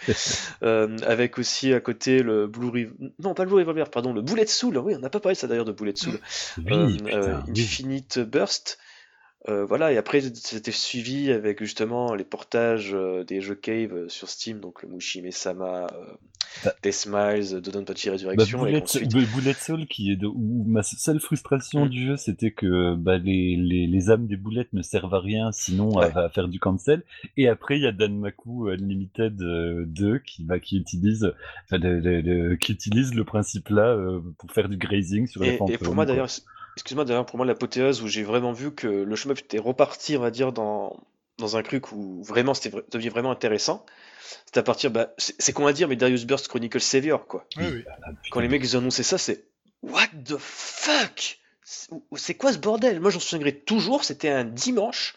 [1.07, 4.47] avec aussi à côté le Blue Revolver, non pas le Blue Revolver, pardon, le Bullet
[4.47, 4.79] Soul.
[4.79, 6.19] Oui, on n'a pas parlé ça d'ailleurs de Bullet Soul.
[6.67, 8.79] Infinite Burst.
[9.49, 14.09] Euh, voilà, et après c'était suivi avec justement les portages euh, des jeux Cave euh,
[14.09, 15.87] sur Steam, donc le Mushime Sama,
[16.65, 18.63] bah, Death Smiles, Dodonpachi Resurrection.
[18.63, 21.89] Bah, Bullet, Soul, qui est de, où ma seule frustration mm.
[21.89, 25.53] du jeu, c'était que bah, les, les, les, âmes des boulettes ne servent à rien
[25.53, 27.05] sinon à, faire du cancel.
[27.37, 31.33] Et après, il y a Danmaku Unlimited 2 qui, bah, qui, utilise,
[31.71, 33.97] qui utilise le principe là
[34.39, 35.75] pour faire du grazing sur les fantômes.
[35.75, 36.31] Et pour moi d'ailleurs,
[36.77, 40.21] excuse-moi d'ailleurs pour moi l'apothéose où j'ai vraiment vu que le shmup était reparti on
[40.21, 40.99] va dire dans
[41.39, 43.85] dans un truc où vraiment c'était devenu vraiment intéressant
[44.47, 47.65] c'est à partir bah, c'est qu'on va dire mais Darius Burst Chronicle Savior quoi oui,
[47.73, 47.85] oui.
[48.31, 49.45] quand les mecs ils ont annoncé ça c'est
[49.83, 51.39] what the fuck?
[52.15, 53.01] C'est quoi ce bordel?
[53.01, 55.15] Moi j'en souviendrai toujours c'était un dimanche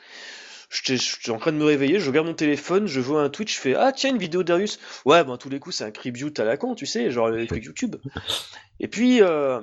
[0.71, 3.57] J'étais en train de me réveiller, je regarde mon téléphone, je vois un tweet, je
[3.57, 4.79] fais Ah tiens, une vidéo Darius.
[5.03, 7.29] Ouais, bon, à tous les coups, c'est un tribute à la con, tu sais, genre
[7.29, 7.95] les trucs YouTube.
[8.79, 9.61] Et puis, euh,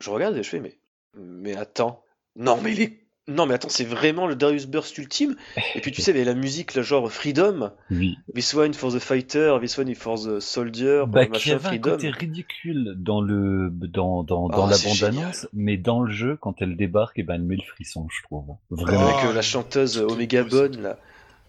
[0.00, 0.79] je regarde et je fais Mais
[1.14, 2.02] mais attends.
[2.36, 2.92] Non, mais il
[3.28, 5.36] Non, mais attends, c'est vraiment le Darius Burst ultime.
[5.74, 7.72] Et puis tu sais, il y la musique, le genre Freedom.
[7.90, 8.16] Oui.
[8.34, 11.04] This one for the fighter, this one for the soldier.
[11.06, 11.90] Bah, machin, avait Freedom.
[11.90, 16.12] un côté ridicule dans le dans dans, dans ah, la bande annonce, mais dans le
[16.12, 18.56] jeu, quand elle débarque, et eh ben elle met le frisson, je trouve.
[18.70, 19.08] Vraiment.
[19.08, 20.98] Avec euh, la chanteuse Omega Bonne là.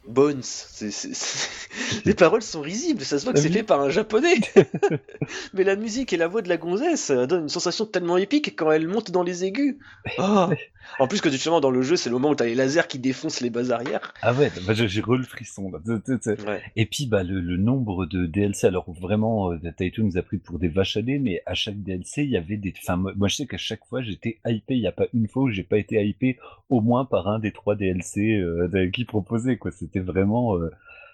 [0.07, 0.41] Bones.
[2.05, 4.39] Les paroles sont risibles, ça se voit que c'est fait par un japonais.
[5.53, 8.55] Mais la musique et la voix de la gonzesse ça donne une sensation tellement épique
[8.55, 9.77] quand elle monte dans les aigus.
[10.17, 10.47] Oh.
[10.99, 12.99] En plus que justement dans le jeu, c'est le moment où t'as les lasers qui
[12.99, 14.13] défoncent les bases arrière.
[14.21, 15.71] Ah ouais, bah, j'ai re le frisson.
[16.75, 20.59] Et puis bah le, nombre de DLC, alors vraiment, euh, Taito nous a pris pour
[20.59, 22.73] des vaches à lait, mais à chaque DLC, il y avait des.
[22.81, 24.75] Enfin, moi je sais qu'à chaque fois j'étais hypé.
[24.75, 26.37] Il n'y a pas une fois où j'ai pas été hypé
[26.69, 29.71] au moins par un des trois DLC euh, qui proposaient quoi.
[29.91, 30.57] C'était vraiment.
[30.57, 30.69] Euh,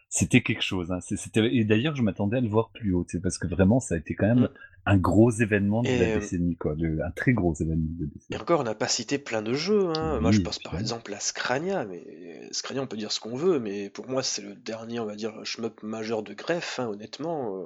[0.10, 0.92] c'était quelque chose.
[0.92, 1.00] Hein.
[1.02, 3.98] C'était et d'ailleurs je m'attendais à le voir plus haut, parce que vraiment ça a
[3.98, 4.50] été quand même mm.
[4.86, 8.26] un gros événement de la euh, décennie, quoi, un très gros événement de la décennie.
[8.32, 9.92] Et encore, on n'a pas cité plein de jeux.
[9.98, 10.22] Hein.
[10.22, 13.60] moi, je pense par exemple à Scrania, mais Scrania, on peut dire ce qu'on veut,
[13.60, 17.64] mais pour moi, c'est le dernier, on va dire, shmup majeur de greffe, hein, honnêtement.
[17.64, 17.66] Euh.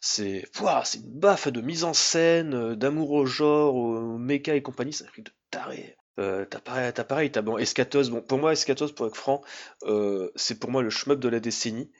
[0.00, 0.44] c'est,
[0.84, 5.04] c'est une baffe de mise en scène, d'amour au genre, au méca et compagnie, c'est
[5.04, 5.96] un truc de taré.
[6.18, 8.10] Euh, t'as pareil, t'as pareil, t'as bon Escatos.
[8.10, 9.42] Bon, pour moi, Escatos, pour être franc,
[9.84, 11.90] euh, c'est pour moi le shmup de la décennie.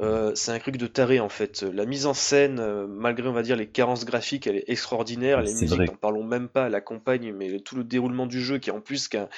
[0.00, 1.62] Euh, c'est un truc de taré en fait.
[1.62, 5.40] La mise en scène, malgré on va dire les carences graphiques, elle est extraordinaire.
[5.40, 8.70] les musiques, n'en parlons même pas, la campagne, mais tout le déroulement du jeu qui
[8.70, 9.28] est en plus qu'un,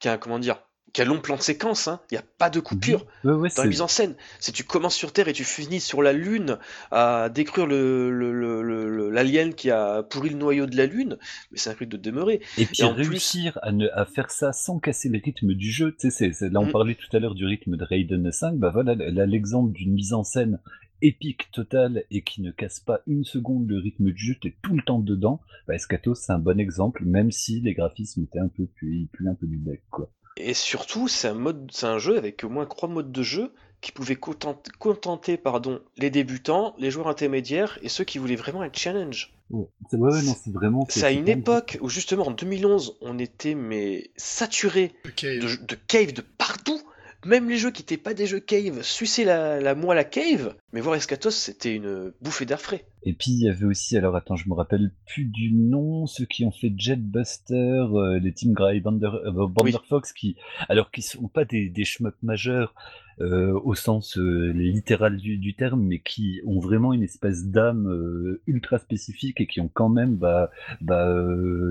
[0.00, 0.62] qu'un comment dire,
[0.92, 2.00] quel long plan de séquence, hein.
[2.10, 4.14] il n'y a pas de coupure dans la mise en scène.
[4.40, 6.58] Si tu commences sur Terre et tu finis sur la Lune
[6.90, 11.16] à décrire l'alien le, qui a pourri le noyau de la Lune,
[11.50, 12.40] mais c'est un truc de demeurer.
[12.58, 16.10] Et puis réussir à, ne, à, faire ça sans casser le rythme du jeu, tu
[16.10, 16.72] sais, là on mm.
[16.72, 20.24] parlait tout à l'heure du rythme de Raiden 5, bah voilà, l'exemple d'une mise en
[20.24, 20.58] scène
[21.00, 24.76] épique totale et qui ne casse pas une seconde le rythme du jeu, t'es tout
[24.76, 28.48] le temps dedans, bah Escatos c'est un bon exemple, même si les graphismes étaient un
[28.48, 30.10] peu plus, plus un peu du bec, quoi.
[30.36, 33.52] Et surtout, c'est un mode, c'est un jeu avec au moins trois modes de jeu
[33.80, 38.78] qui pouvait contenter, pardon, les débutants, les joueurs intermédiaires et ceux qui voulaient vraiment être
[38.78, 39.34] challenge.
[39.50, 40.86] Ouais, ouais, non, c'est vraiment.
[40.88, 46.12] C'est à une époque où justement en 2011, on était mais saturé de, de cave
[46.12, 46.80] de partout
[47.24, 50.54] même les jeux qui n'étaient pas des jeux cave suçaient la, la moelle à cave,
[50.72, 52.84] mais voir Escatos, c'était une bouffée d'air frais.
[53.04, 56.24] Et puis il y avait aussi, alors attends, je me rappelle plus du nom, ceux
[56.24, 59.48] qui ont fait Jetbuster, euh, les Team Grey, Bander, euh,
[59.88, 60.36] Fox, qui,
[60.68, 61.84] alors qui sont pas des, des
[62.22, 62.74] majeurs,
[63.20, 68.40] euh, au sens euh, littéral du, terme, mais qui ont vraiment une espèce d'âme euh,
[68.46, 71.14] ultra spécifique et qui ont quand même bah, bah,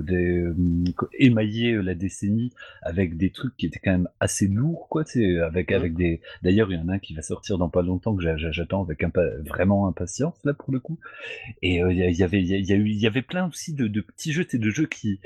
[0.03, 0.45] des,
[1.17, 2.51] émaillé la décennie
[2.81, 5.03] avec des trucs qui étaient quand même assez lourds, quoi.
[5.43, 5.73] Avec, mmh.
[5.73, 6.21] avec des.
[6.43, 9.03] D'ailleurs, il y en a un qui va sortir dans pas longtemps que j'attends avec
[9.47, 10.99] vraiment impatience là pour le coup.
[11.61, 14.01] Et il y, avait, il y, a eu, il y avait plein aussi de, de
[14.01, 15.19] petits jeux, et de jeux qui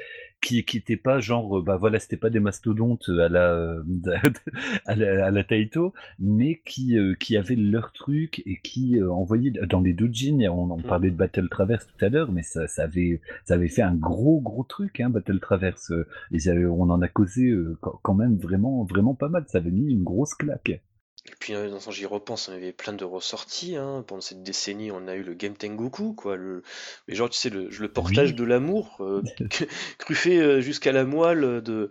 [0.46, 3.78] qui était pas genre bah voilà c'était pas des mastodontes à la
[4.86, 9.12] à la, à la Taito mais qui euh, qui avaient leur truc et qui euh,
[9.12, 10.50] envoyaient dans les doujins.
[10.50, 13.68] On en parlait de Battle Traverse tout à l'heure mais ça, ça avait ça avait
[13.68, 15.92] fait un gros gros truc hein, Battle Traverse.
[16.32, 19.46] Et on en a causé euh, quand même vraiment vraiment pas mal.
[19.48, 20.82] Ça avait mis une grosse claque
[21.28, 23.78] et puis, dans j'y repense, on avait plein de ressorties.
[23.78, 24.04] Hein.
[24.08, 26.36] Pendant cette décennie, on a eu le Game Tengoku, quoi.
[26.36, 26.62] Le,
[27.08, 29.24] mais genre, tu sais, le, le portage de l'amour, euh,
[29.98, 31.90] cruffé euh, jusqu'à la moelle de,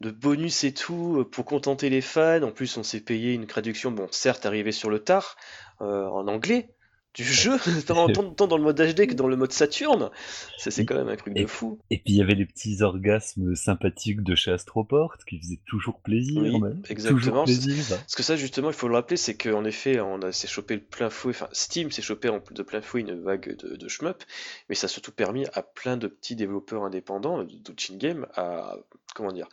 [0.00, 2.42] de bonus et tout, euh, pour contenter les fans.
[2.42, 5.36] En plus, on s'est payé une traduction, bon, certes, arrivée sur le tard,
[5.80, 6.68] en anglais,
[7.14, 7.52] du jeu,
[7.86, 10.10] tant, tant, dans le mode HD que dans le mode Saturne.
[10.58, 11.78] C'est quand même un truc de fou.
[11.90, 16.00] Et puis il y avait les petits orgasmes sympathiques de chez Astroport qui faisaient toujours
[16.00, 16.42] plaisir.
[16.42, 17.44] Oui, exactement.
[17.44, 20.80] Parce que ça, justement, il faut le rappeler, c'est qu'en effet, on s'est chopé le
[20.80, 24.22] plein fouet, enfin, Steam s'est chopé de plein fouet une vague de, de shmup,
[24.68, 28.76] mais ça a surtout permis à plein de petits développeurs indépendants, d'Ochin Game, à,
[29.14, 29.48] comment dire,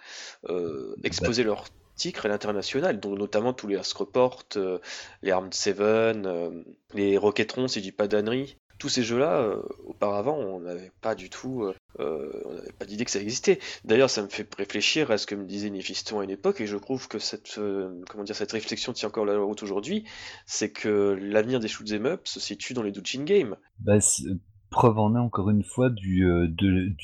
[0.50, 1.44] euh, bah, exposer
[2.10, 4.80] leur à l'international, donc notamment tous les Askreport, euh,
[5.22, 6.64] les Armed Seven, euh,
[6.94, 8.58] les Rocketrons, si je dis pas d'annerie.
[8.80, 13.12] Tous ces jeux-là, euh, auparavant, on n'avait pas du tout, on n'avait pas d'idée que
[13.12, 13.60] ça existait.
[13.86, 16.68] D'ailleurs, ça me fait réfléchir à ce que me disait Néphiston à une époque, et
[16.68, 17.60] je trouve que cette,
[18.10, 20.06] comment dire, cette réflexion tient encore la route aujourd'hui.
[20.48, 23.56] C'est que l'avenir des shoot'em up se situe dans les Doujin Games.
[23.80, 24.00] Bah,
[24.72, 26.26] preuve en est encore une fois du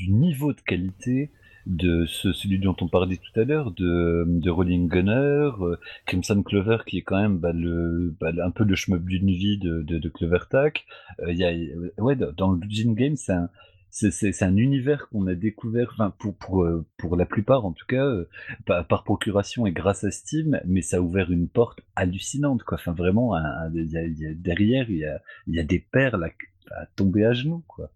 [0.10, 1.32] niveau de qualité
[1.68, 5.76] de ce, celui dont on parlait tout à l'heure, de, de Rolling Gunner, euh,
[6.06, 9.58] Crimson Clover qui est quand même bah, le, bah, un peu le shmup d'une vie
[9.58, 10.86] de, de, Clover Tack.
[11.20, 13.50] Euh, ouais, dans le Gin Game, c'est un,
[13.90, 17.86] c'est un univers qu'on a découvert, enfin pour pour euh, pour la plupart en tout
[17.86, 18.30] cas, euh,
[18.66, 22.76] par, procuration et grâce à Steam, mais ça a ouvert une porte hallucinante quoi.
[22.76, 26.24] Enfin vraiment, un, a, y a, derrière il y a il y a des perles
[26.24, 27.90] à, à tomber à genoux quoi.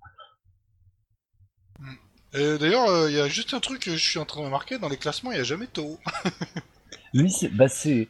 [2.34, 4.80] D'ailleurs, euh, il y a juste un truc que je suis en train de remarquer,
[4.80, 5.99] dans les classements, il n'y a jamais Toho.
[7.14, 8.08] oui, bah c'est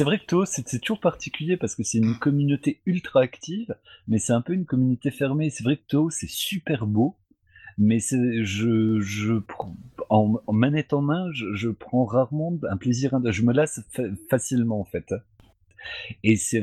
[0.00, 3.74] vrai que Toho, c'est toujours particulier parce que c'est une communauté ultra active,
[4.06, 5.48] mais c'est un peu une communauté fermée.
[5.48, 7.16] C'est vrai que Toho, c'est super beau,
[7.78, 9.40] mais je, je
[10.10, 13.80] en, en, manette en main, je, je, prends rarement un plaisir, je me lasse
[14.28, 15.14] facilement en fait
[16.22, 16.62] et c'est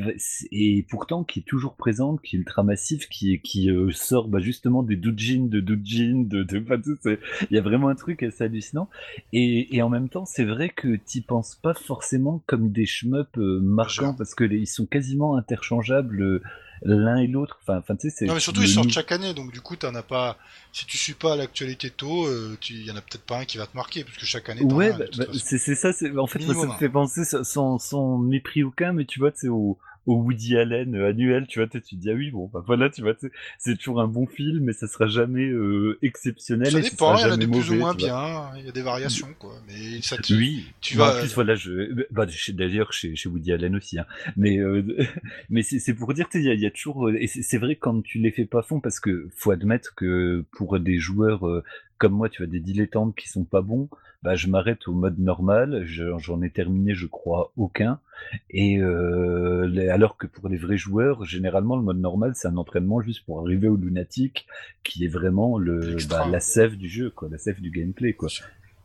[0.51, 4.39] et pourtant qui est toujours présente, qui est ultra massif, qui qui euh, sort bah,
[4.39, 7.19] justement des doujins, de doujins, de de
[7.49, 8.89] il y a vraiment un truc assez hallucinant.
[9.31, 13.37] Et, et en même temps, c'est vrai que t'y penses pas forcément comme des shmups
[13.37, 16.41] euh, marquants parce que ils sont quasiment interchangeables euh,
[16.83, 17.59] l'un et l'autre.
[17.61, 18.25] Enfin, enfin, tu sais, c'est.
[18.25, 20.37] Non, mais surtout, ils sortent chaque année, donc du coup, t'en as pas.
[20.71, 23.57] Si tu suis pas l'actualité tôt, euh, il y en a peut-être pas un qui
[23.57, 24.63] va te marquer, parce que chaque année.
[24.63, 25.89] Ouais, bah, bah, c'est ça.
[26.17, 29.77] En fait, ça me fait penser sans, sans mépris aucun, mais tu vois, c'est au
[30.05, 32.89] au Woody Allen euh, annuel, tu vois, tu te dis ah oui bon bah voilà,
[32.89, 33.13] tu vois,
[33.57, 36.71] c'est toujours un bon film, mais ça sera jamais euh, exceptionnel.
[36.71, 38.81] Ça dépend, il y en a des plus ou moins bien, il y a des
[38.81, 39.53] variations quoi.
[39.67, 40.33] Mais ça te...
[40.33, 41.15] oui, tu vas.
[41.15, 44.05] En plus voilà, je, bah, d'ailleurs chez, chez Woody Allen aussi, hein.
[44.35, 44.83] mais euh,
[45.49, 48.31] mais c'est pour dire, il y, y, a toujours et c'est vrai quand tu les
[48.31, 51.45] fais pas fond parce que faut admettre que pour des joueurs
[52.03, 53.87] comme moi, tu as des dilettantes qui sont pas bons,
[54.23, 55.85] bah, je m'arrête au mode normal.
[55.85, 58.01] J'en ai terminé, je crois, aucun.
[58.49, 62.99] Et euh, alors que pour les vrais joueurs, généralement, le mode normal, c'est un entraînement
[62.99, 64.47] juste pour arriver au lunatique,
[64.83, 68.27] qui est vraiment le, bah, la sève du jeu, quoi, la sève du gameplay, quoi.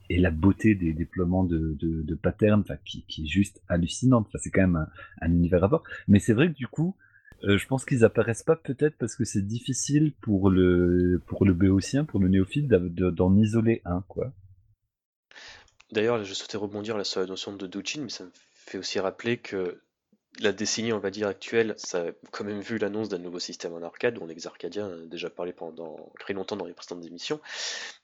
[0.08, 4.26] Et la beauté des déploiements de, de, de patterns, qui, qui est juste hallucinante.
[4.28, 4.88] Enfin, c'est quand même un,
[5.22, 5.82] un univers à part.
[6.06, 6.94] Mais c'est vrai que du coup,
[7.42, 12.04] je pense qu'ils apparaissent pas peut-être parce que c'est difficile pour le pour le béotien,
[12.04, 14.32] pour le néophyte d'en isoler un quoi.
[15.92, 19.38] D'ailleurs, je souhaitais rebondir sur la notion de Douchin, mais ça me fait aussi rappeler
[19.38, 19.80] que
[20.40, 23.72] la décennie, on va dire, actuelle, ça a quand même vu l'annonce d'un nouveau système
[23.72, 27.40] en arcade, on Arcadia, a déjà parlé pendant très longtemps dans les précédentes émissions,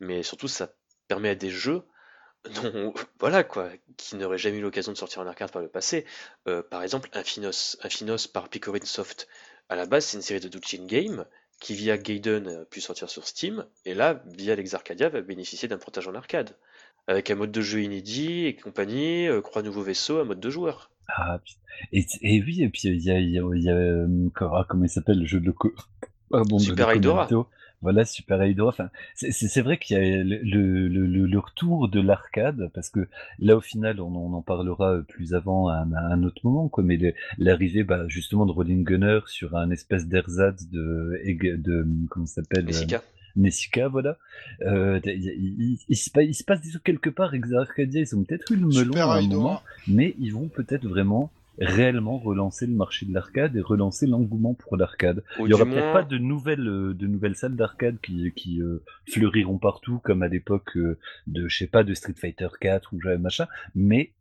[0.00, 0.74] mais surtout ça
[1.06, 1.82] permet à des jeux
[2.50, 6.04] non, voilà quoi, qui n'aurait jamais eu l'occasion de sortir en arcade par le passé.
[6.48, 9.28] Euh, par exemple, Infinos, Infinos par Picorin Soft.
[9.68, 11.24] À la base, c'est une série de Duchin Game
[11.60, 15.78] qui, via Gaiden, a pu sortir sur Steam, et là, via l'Exarcadia, va bénéficier d'un
[15.78, 16.56] portage en arcade.
[17.06, 20.50] Avec un mode de jeu inédit et compagnie, euh, croix nouveau vaisseau, un mode de
[20.50, 20.90] joueur.
[21.08, 21.38] Ah,
[21.92, 24.84] et, et oui, et puis il y a, y a, il y a euh, comment
[24.84, 25.52] il s'appelle le jeu de.
[26.58, 27.28] Super Eidora.
[27.84, 28.68] Voilà, Super Hydro.
[28.68, 33.06] Enfin, c'est vrai qu'il y a le, le, le, retour de l'arcade, parce que
[33.38, 36.82] là, au final, on, on, en parlera plus avant à un, autre moment, quoi.
[36.82, 41.20] Mais l'arrivée, bah, justement, de Rolling Gunner sur un espèce d'ersatz de,
[41.56, 43.02] de, comment s'appelle Nessica.
[43.36, 44.16] Nessica, voilà.
[44.62, 48.56] Euh, il, il, se passe, il se passe quelque part, Arcadia, ils ont peut-être eu
[48.56, 53.14] le melon à un moment, mais ils vont peut-être vraiment réellement relancer le marché de
[53.14, 55.22] l'arcade et relancer l'engouement pour l'arcade.
[55.38, 58.82] Il y aura peut-être pas de nouvelles, euh, de nouvelles salles d'arcade qui, qui euh,
[59.08, 62.98] fleuriront partout comme à l'époque euh, de, je sais pas, de Street Fighter 4 ou
[63.18, 64.12] machin, mais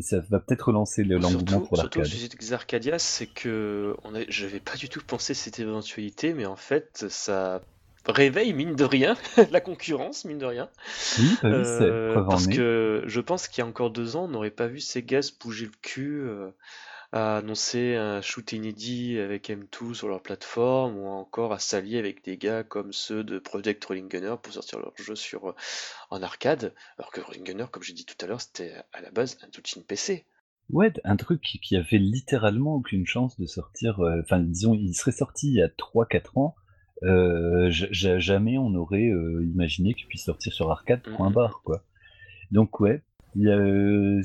[0.00, 2.04] ça va peut-être relancer l'engouement pour l'arcade.
[2.04, 3.94] Surtout, le sujet Arcadia, c'est que
[4.28, 7.62] j'avais pas du tout pensé cette éventualité, mais en fait, ça
[8.12, 9.16] réveille, mine de rien,
[9.50, 10.68] la concurrence, mine de rien.
[11.18, 14.50] Oui, bah euh, parce que je pense qu'il y a encore deux ans, on n'aurait
[14.50, 16.50] pas vu Sega se bouger le cul euh,
[17.12, 22.24] à annoncer un shoot inédit avec M2 sur leur plateforme ou encore à s'allier avec
[22.24, 25.54] des gars comme ceux de Project Rolling Gunner pour sortir leur jeu sur, euh,
[26.10, 26.74] en arcade.
[26.98, 29.48] Alors que Rolling Gunner, comme j'ai dit tout à l'heure, c'était à la base un
[29.48, 30.24] touching PC.
[30.70, 34.00] Ouais, un truc qui, avait littéralement aucune chance de sortir.
[34.22, 36.56] Enfin, disons, il serait sorti il y a 3-4 ans
[37.02, 41.82] euh, jamais on aurait euh, imaginé qu'il puisse sortir sur arcade, point mmh barre, quoi.
[42.52, 43.02] Donc ouais,
[43.34, 44.22] il y a, euh,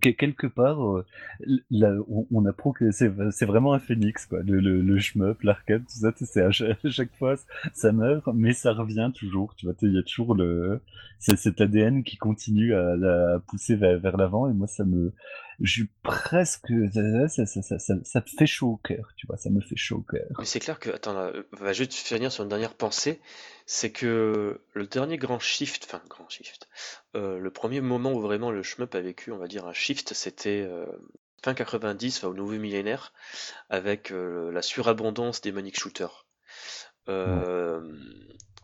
[0.00, 0.78] quelque part,
[1.70, 3.08] là, on, apprend que c'est
[3.44, 4.42] vraiment un phénix, quoi.
[4.42, 7.36] Le, le, le shmup, l'arcade, tout ça, c'est à, chaque fois,
[7.74, 10.80] ça meurt, mais ça revient toujours, tu vois, il y a toujours le,
[11.18, 12.92] cet ADN qui continue à,
[13.34, 15.12] à pousser vers, vers l'avant, et moi, ça me,
[15.60, 19.60] je presque ça, ça, ça, ça, te fait chaud au cœur tu vois ça me
[19.60, 20.26] fait chaud au cœur.
[20.38, 23.20] Mais c'est clair que attends là, va juste finir sur une dernière pensée.
[23.66, 26.68] C'est que le dernier grand shift enfin grand shift
[27.16, 30.12] euh, le premier moment où vraiment le shmup a vécu on va dire un shift
[30.12, 30.86] c'était euh,
[31.42, 33.12] fin 90 enfin, au nouveau millénaire
[33.70, 36.26] avec euh, la surabondance des manic shooters.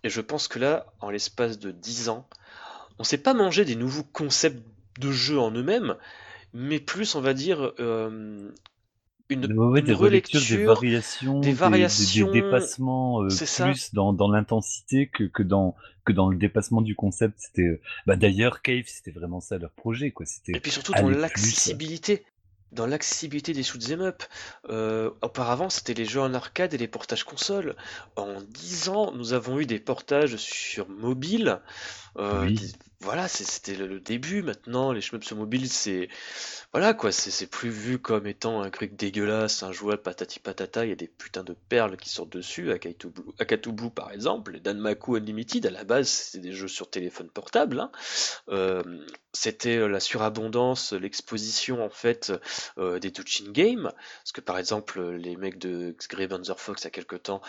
[0.02, 2.28] Et je pense que là en l'espace de 10 ans
[2.98, 4.62] on s'est pas mangé des nouveaux concepts
[4.98, 5.96] de jeu en eux-mêmes
[6.52, 8.50] mais plus, on va dire, euh,
[9.28, 9.46] une,
[9.82, 15.42] des relecture, des variations, des, variations, des, dépassements euh, plus dans, dans l'intensité que, que,
[15.42, 17.34] dans, que dans le dépassement du concept.
[17.38, 20.26] C'était, euh, bah, d'ailleurs, Cave, c'était vraiment ça leur projet, quoi.
[20.26, 22.24] C'était et puis surtout dans l'accessibilité.
[22.72, 24.22] Dans l'accessibilité des shoot'em up,
[25.22, 27.76] auparavant c'était les jeux en arcade et les portages console.
[28.16, 31.60] En 10 ans, nous avons eu des portages sur mobile,
[32.16, 32.72] oui
[33.02, 34.42] voilà, c'était le, début.
[34.42, 36.08] Maintenant, les shmups mobile, c'est
[36.72, 40.84] voilà quoi, c'est plus vu comme étant un truc dégueulasse, un joueur patati patata.
[40.84, 42.64] Il y a des putains de perles qui sortent dessus.
[42.64, 45.64] Blue, Blue par exemple, les Danmaku Unlimited.
[45.64, 47.80] À la base, c'était des jeux sur téléphone portable.
[47.80, 47.90] Hein.
[48.50, 48.82] Euh,
[49.32, 52.32] c'était euh, la surabondance, l'exposition en fait
[52.78, 53.90] euh, des touching games.
[54.22, 57.40] Parce que par exemple, les mecs de Grey Fox il y a quelque temps,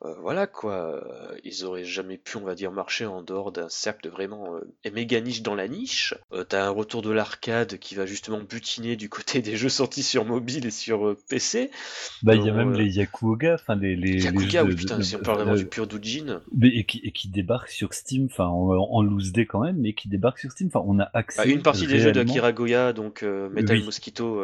[0.00, 1.02] voilà quoi,
[1.44, 4.60] ils auraient jamais pu, on va dire, marcher en dehors d'un cercle de vraiment
[4.92, 6.14] méga niche dans la niche.
[6.32, 10.02] Euh, t'as un retour de l'arcade qui va justement butiner du côté des jeux sortis
[10.02, 11.70] sur mobile et sur euh, PC.
[12.22, 15.16] Bah, il y a même euh, les Yakuoga, enfin les, les, Yakuga, oui, putain, si
[15.16, 16.40] on parle vraiment du pur doujin.
[16.62, 19.94] Et qui, et qui débarquent sur Steam, enfin en, en loose day quand même, mais
[19.94, 20.68] qui débarquent sur Steam.
[20.72, 21.42] Enfin, on a accès.
[21.42, 24.42] Bah, une partie des jeux de Akira Goya, donc Metal Mosquito.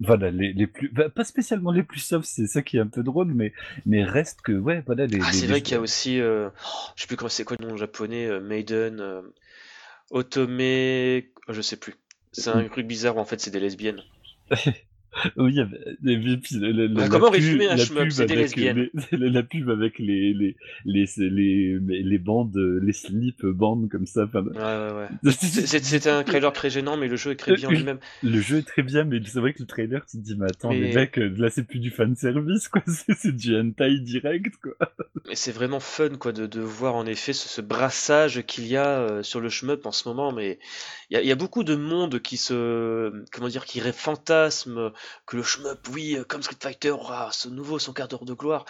[0.00, 2.86] Voilà, les, les plus, bah, pas spécialement les plus soft, c'est ça qui est un
[2.86, 3.52] peu drôle, mais,
[3.86, 5.06] mais reste que, ouais, voilà.
[5.06, 6.50] Les, ah, c'est vrai qu'il y a aussi, oh,
[6.96, 9.22] je sais plus comment c'est quoi le nom japonais, Maiden,
[10.10, 11.94] Otome, je sais plus.
[12.32, 14.02] C'est un truc bizarre où en fait c'est des lesbiennes.
[15.36, 15.58] Oui,
[17.10, 18.88] comment résumer un shmup C'est des lesbiennes.
[19.12, 24.24] la pub avec les, les, les, les, les bandes, les slip bandes comme ça.
[24.24, 25.32] Ouais, ouais, ouais.
[25.32, 27.98] C'était un trailer très gênant, mais le jeu est très bien lui-même.
[28.22, 30.46] Le jeu est très bien, mais c'est vrai que le trailer, tu te dis, mais
[30.46, 32.82] attends, les mecs, là c'est plus du fanservice, quoi.
[33.16, 34.74] C'est du hentai direct, quoi.
[35.26, 38.98] Mais c'est vraiment fun, quoi, de, de voir en effet ce, brassage qu'il y a
[38.98, 40.58] euh, sur le shmup en ce moment, mais
[41.10, 44.92] il y, y, a beaucoup de monde qui se, comment dire, qui fantasme
[45.26, 48.64] que le shmup, oui, comme Street Fighter aura ce nouveau son quart d'heure de gloire.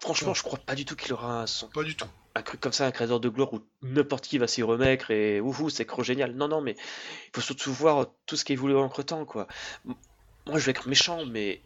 [0.00, 1.68] Franchement, je crois pas du tout qu'il aura son.
[1.68, 2.06] Pas du tout.
[2.34, 5.40] Un truc comme ça, un d'heure de gloire où n'importe qui va s'y remettre et
[5.40, 6.34] ouhou, c'est trop génial.
[6.34, 9.46] Non, non, mais il faut surtout voir tout ce qui est voulu entre temps, quoi.
[9.84, 11.62] Moi, je vais être méchant, mais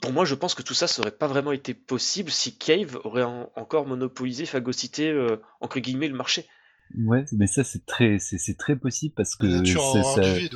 [0.00, 3.00] pour moi, je pense que tout ça, ça aurait pas vraiment été possible si Cave
[3.04, 6.46] aurait encore monopolisé, phagocyté, euh, entre guillemets, le marché.
[6.98, 10.50] Ouais, mais ça c'est très, c'est très possible parce que c'est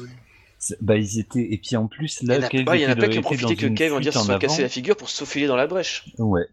[0.80, 3.22] bah ils étaient et puis en plus là, il y en a, pas qui ont
[3.22, 5.66] profité que Kev on dire se soit cassé la figure pour se faufiler dans la
[5.66, 6.06] brèche.
[6.18, 6.46] Ouais.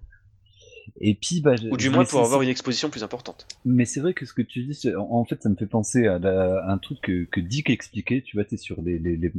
[1.00, 3.48] Et puis, bah, ou du moins pour avoir une exposition plus importante.
[3.66, 6.20] Mais c'est vrai que ce que tu dis, en fait, ça me fait penser à,
[6.68, 8.22] un truc que, que Dick expliquait.
[8.22, 9.32] Tu vois, t'es sur les, les, les,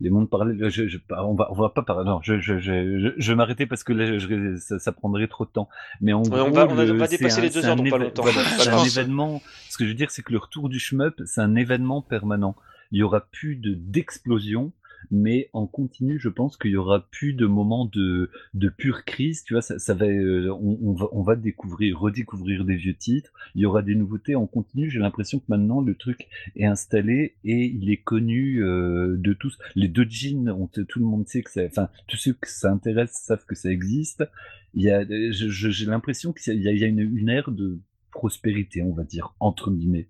[0.00, 0.70] les mondes parallèles.
[0.70, 2.08] Je, je, on va, on va pas parler.
[2.08, 5.44] Non, je, je, je, je vais m'arrêter parce que là, je, ça, ça, prendrait trop
[5.44, 5.68] de temps.
[6.00, 8.24] Mais en gros, on va, on va dépasser les deux heures dans pas longtemps.
[8.58, 9.42] c'est un événement.
[9.68, 12.56] Ce que je veux dire, c'est que le retour du shmup, c'est un événement permanent.
[12.94, 14.72] Il y aura plus de d'explosion
[15.10, 19.44] mais en continu, je pense qu'il y aura plus de moments de, de pure crise.
[19.44, 23.30] Tu vois, ça, euh, on, va, on va découvrir, redécouvrir des vieux titres.
[23.54, 24.90] Il y aura des nouveautés en continu.
[24.90, 29.58] J'ai l'impression que maintenant le truc est installé et il est connu euh, de tous.
[29.74, 30.52] Les deux jeans,
[30.88, 33.70] tout le monde sait que ça, enfin, tous ceux que ça intéresse savent que ça
[33.70, 34.24] existe.
[34.74, 37.78] Il y a, j'ai l'impression qu'il y a, y a une, une ère de
[38.10, 40.08] prospérité, on va dire, entre guillemets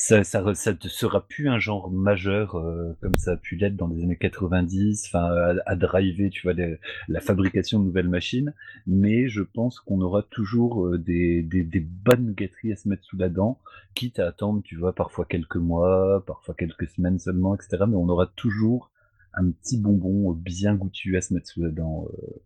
[0.00, 3.76] ça, ça, ça ne sera plus un genre majeur euh, comme ça a pu l'être
[3.76, 6.54] dans les années 90, enfin à, driver, tu vois,
[7.08, 8.54] la fabrication de nouvelles machines.
[8.86, 13.04] Mais je pense qu'on aura toujours euh, des, des, des, bonnes gâteries à se mettre
[13.04, 13.58] sous la dent,
[13.94, 17.84] quitte à attendre, tu vois, parfois quelques mois, parfois quelques semaines seulement, etc.
[17.86, 18.90] Mais on aura toujours
[19.34, 22.08] un petit bonbon bien goûtu à se mettre sous la dent.
[22.14, 22.40] Euh,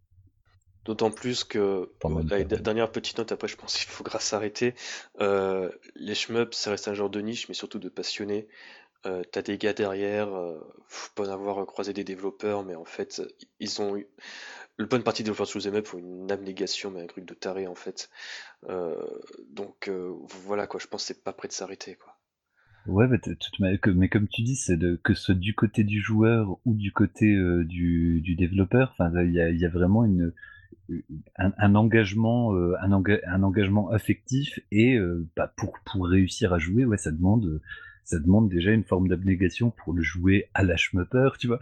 [0.84, 1.90] D'autant plus que,
[2.44, 4.74] dernière petite note, après je pense qu'il faudra s'arrêter.
[5.20, 8.48] Euh, les shmups, ça reste un genre de niche, mais surtout de passionnés.
[9.06, 10.58] Euh, T'as des gars derrière, euh,
[10.88, 13.22] faut pas en avoir croisé des développeurs, mais en fait,
[13.60, 14.06] ils ont eu.
[14.76, 17.34] Le bonne partie des développeurs de shoot'em up ont une abnégation, mais un truc de
[17.34, 18.10] taré en fait.
[19.50, 19.90] Donc
[20.28, 22.14] voilà quoi, je pense que c'est pas prêt de s'arrêter quoi.
[22.86, 23.18] Ouais, mais,
[23.94, 27.34] mais, comme tu dis, c'est que ce soit du côté du joueur ou du côté
[27.34, 30.34] euh, du, du développeur, enfin, il y a, y a, vraiment une,
[31.36, 36.84] un, engagement, euh, un, un, engagement affectif et euh, bah, pour, pour réussir à jouer,
[36.84, 37.60] ouais, ça demande,
[38.04, 41.60] ça demande déjà une forme d'abnégation pour le jouer à la schmupper, tu vois.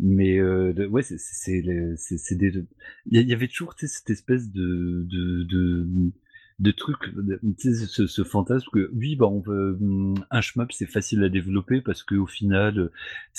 [0.00, 2.64] Mais euh, ouais, c'est c'est des,
[3.06, 5.88] il y, avait toujours cette espèce de, de, de
[6.58, 7.14] de trucs,
[7.58, 11.22] tu sais, ce, ce, fantasme que oui, bah on veut hum, un shmup, c'est facile
[11.22, 12.90] à développer parce que au final,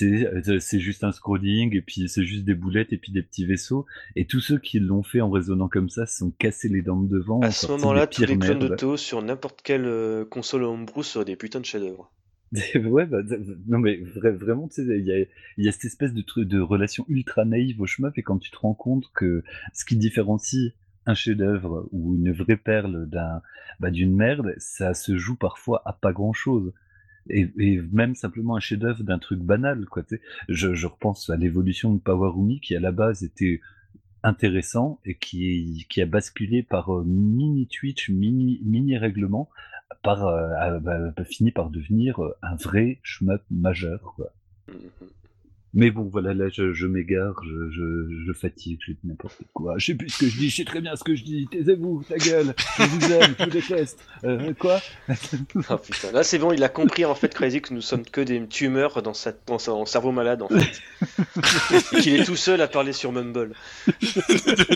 [0.01, 3.45] euh, c'est juste un scrolling et puis c'est juste des boulettes et puis des petits
[3.45, 3.85] vaisseaux.
[4.15, 7.01] Et tous ceux qui l'ont fait en raisonnant comme ça se sont cassés les dents
[7.01, 7.41] de devant.
[7.41, 11.25] À ce moment-là, tous les clones de Théo sur n'importe quelle euh, console homebrew seraient
[11.25, 12.13] des putains de chefs-d'œuvre.
[12.75, 13.19] ouais, bah,
[13.67, 15.25] non mais vraiment, tu sais, il y a,
[15.57, 18.57] y a, cette espèce de, de relation ultra naïve au shmup et quand tu te
[18.57, 19.43] rends compte que
[19.73, 20.73] ce qui différencie
[21.10, 23.41] un chef-d'œuvre ou une vraie perle d'un
[23.80, 26.73] bah, d'une merde, ça se joue parfois à pas grand-chose.
[27.30, 30.03] Et, même simplement un chef-d'œuvre d'un truc banal, quoi.
[30.48, 33.61] Je, je repense à l'évolution de Power Rumi qui à la base était
[34.23, 39.49] intéressant et qui, qui a basculé par euh, mini Twitch, mini, mini règlement,
[40.03, 44.31] par, euh, bah, fini par devenir euh, un vrai shmup majeur, quoi.
[44.68, 44.73] Mmh
[45.73, 49.75] mais bon, voilà, là, je, je m'égare, je, je, je, fatigue, je dis n'importe quoi.
[49.77, 51.47] Je sais plus ce que je dis, je sais très bien ce que je dis.
[51.51, 54.03] Taisez-vous, ta gueule, je vous aime, je vous déteste.
[54.23, 54.81] Euh, quoi?
[55.69, 58.21] Oh, putain, là c'est bon, il a compris en fait, Crazy, que nous sommes que
[58.21, 60.81] des tumeurs dans, sa, dans son cerveau malade en fait.
[62.01, 63.53] qu'il est tout seul à parler sur Mumble.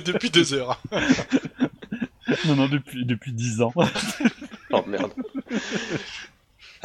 [0.05, 0.81] depuis deux heures.
[2.45, 3.73] non, non, depuis, depuis dix ans.
[4.71, 5.11] oh merde.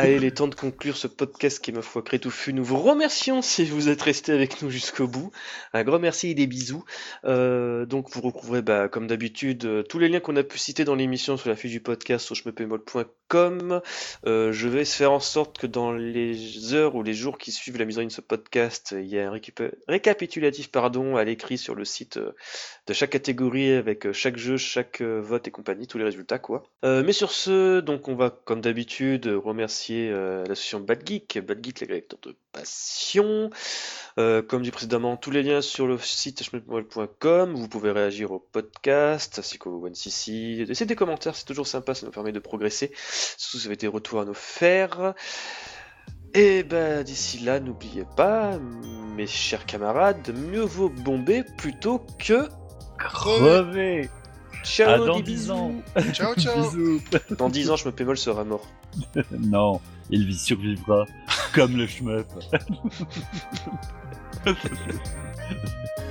[0.00, 2.52] Allez, il est temps de conclure ce podcast qui, ma foi, crée touffu.
[2.52, 5.32] Nous vous remercions si vous êtes resté avec nous jusqu'au bout.
[5.72, 6.84] Un grand merci et des bisous.
[7.24, 10.84] Euh, donc, vous retrouverez, bah, comme d'habitude, euh, tous les liens qu'on a pu citer
[10.84, 13.80] dans l'émission sur la fiche du podcast sur chmepémol.com.
[14.24, 17.76] Euh, je vais faire en sorte que dans les heures ou les jours qui suivent
[17.76, 19.40] la mise en ligne de ce podcast, il y a un
[19.88, 25.48] récapitulatif pardon, à l'écrit sur le site de chaque catégorie avec chaque jeu, chaque vote
[25.48, 26.62] et compagnie, tous les résultats, quoi.
[26.84, 31.80] mais sur ce, donc, on va, comme d'habitude, remercier euh, l'association Bad Geek, Bad Geek,
[31.80, 33.50] les de passion.
[34.18, 37.54] Euh, comme dit précédemment, tous les liens sur le site schmidtmol.com.
[37.54, 40.66] Vous pouvez réagir au podcast ainsi qu'au OneCC.
[40.66, 42.92] Laissez des commentaires, c'est toujours sympa, ça nous permet de progresser.
[42.94, 45.14] Surtout si vous avez des retours à nous faire.
[46.34, 48.58] Et ben d'ici là, n'oubliez pas,
[49.16, 52.48] mes chers camarades, mieux vaut bomber plutôt que
[52.98, 54.10] crever.
[54.64, 55.72] Ciao, dans 10 ans.
[56.12, 56.70] Ciao, ciao.
[56.70, 57.00] Bisous.
[57.30, 58.66] Dans 10 ans, je me pémol sera mort.
[59.30, 61.06] non, il survivra
[61.52, 62.26] comme le shmup.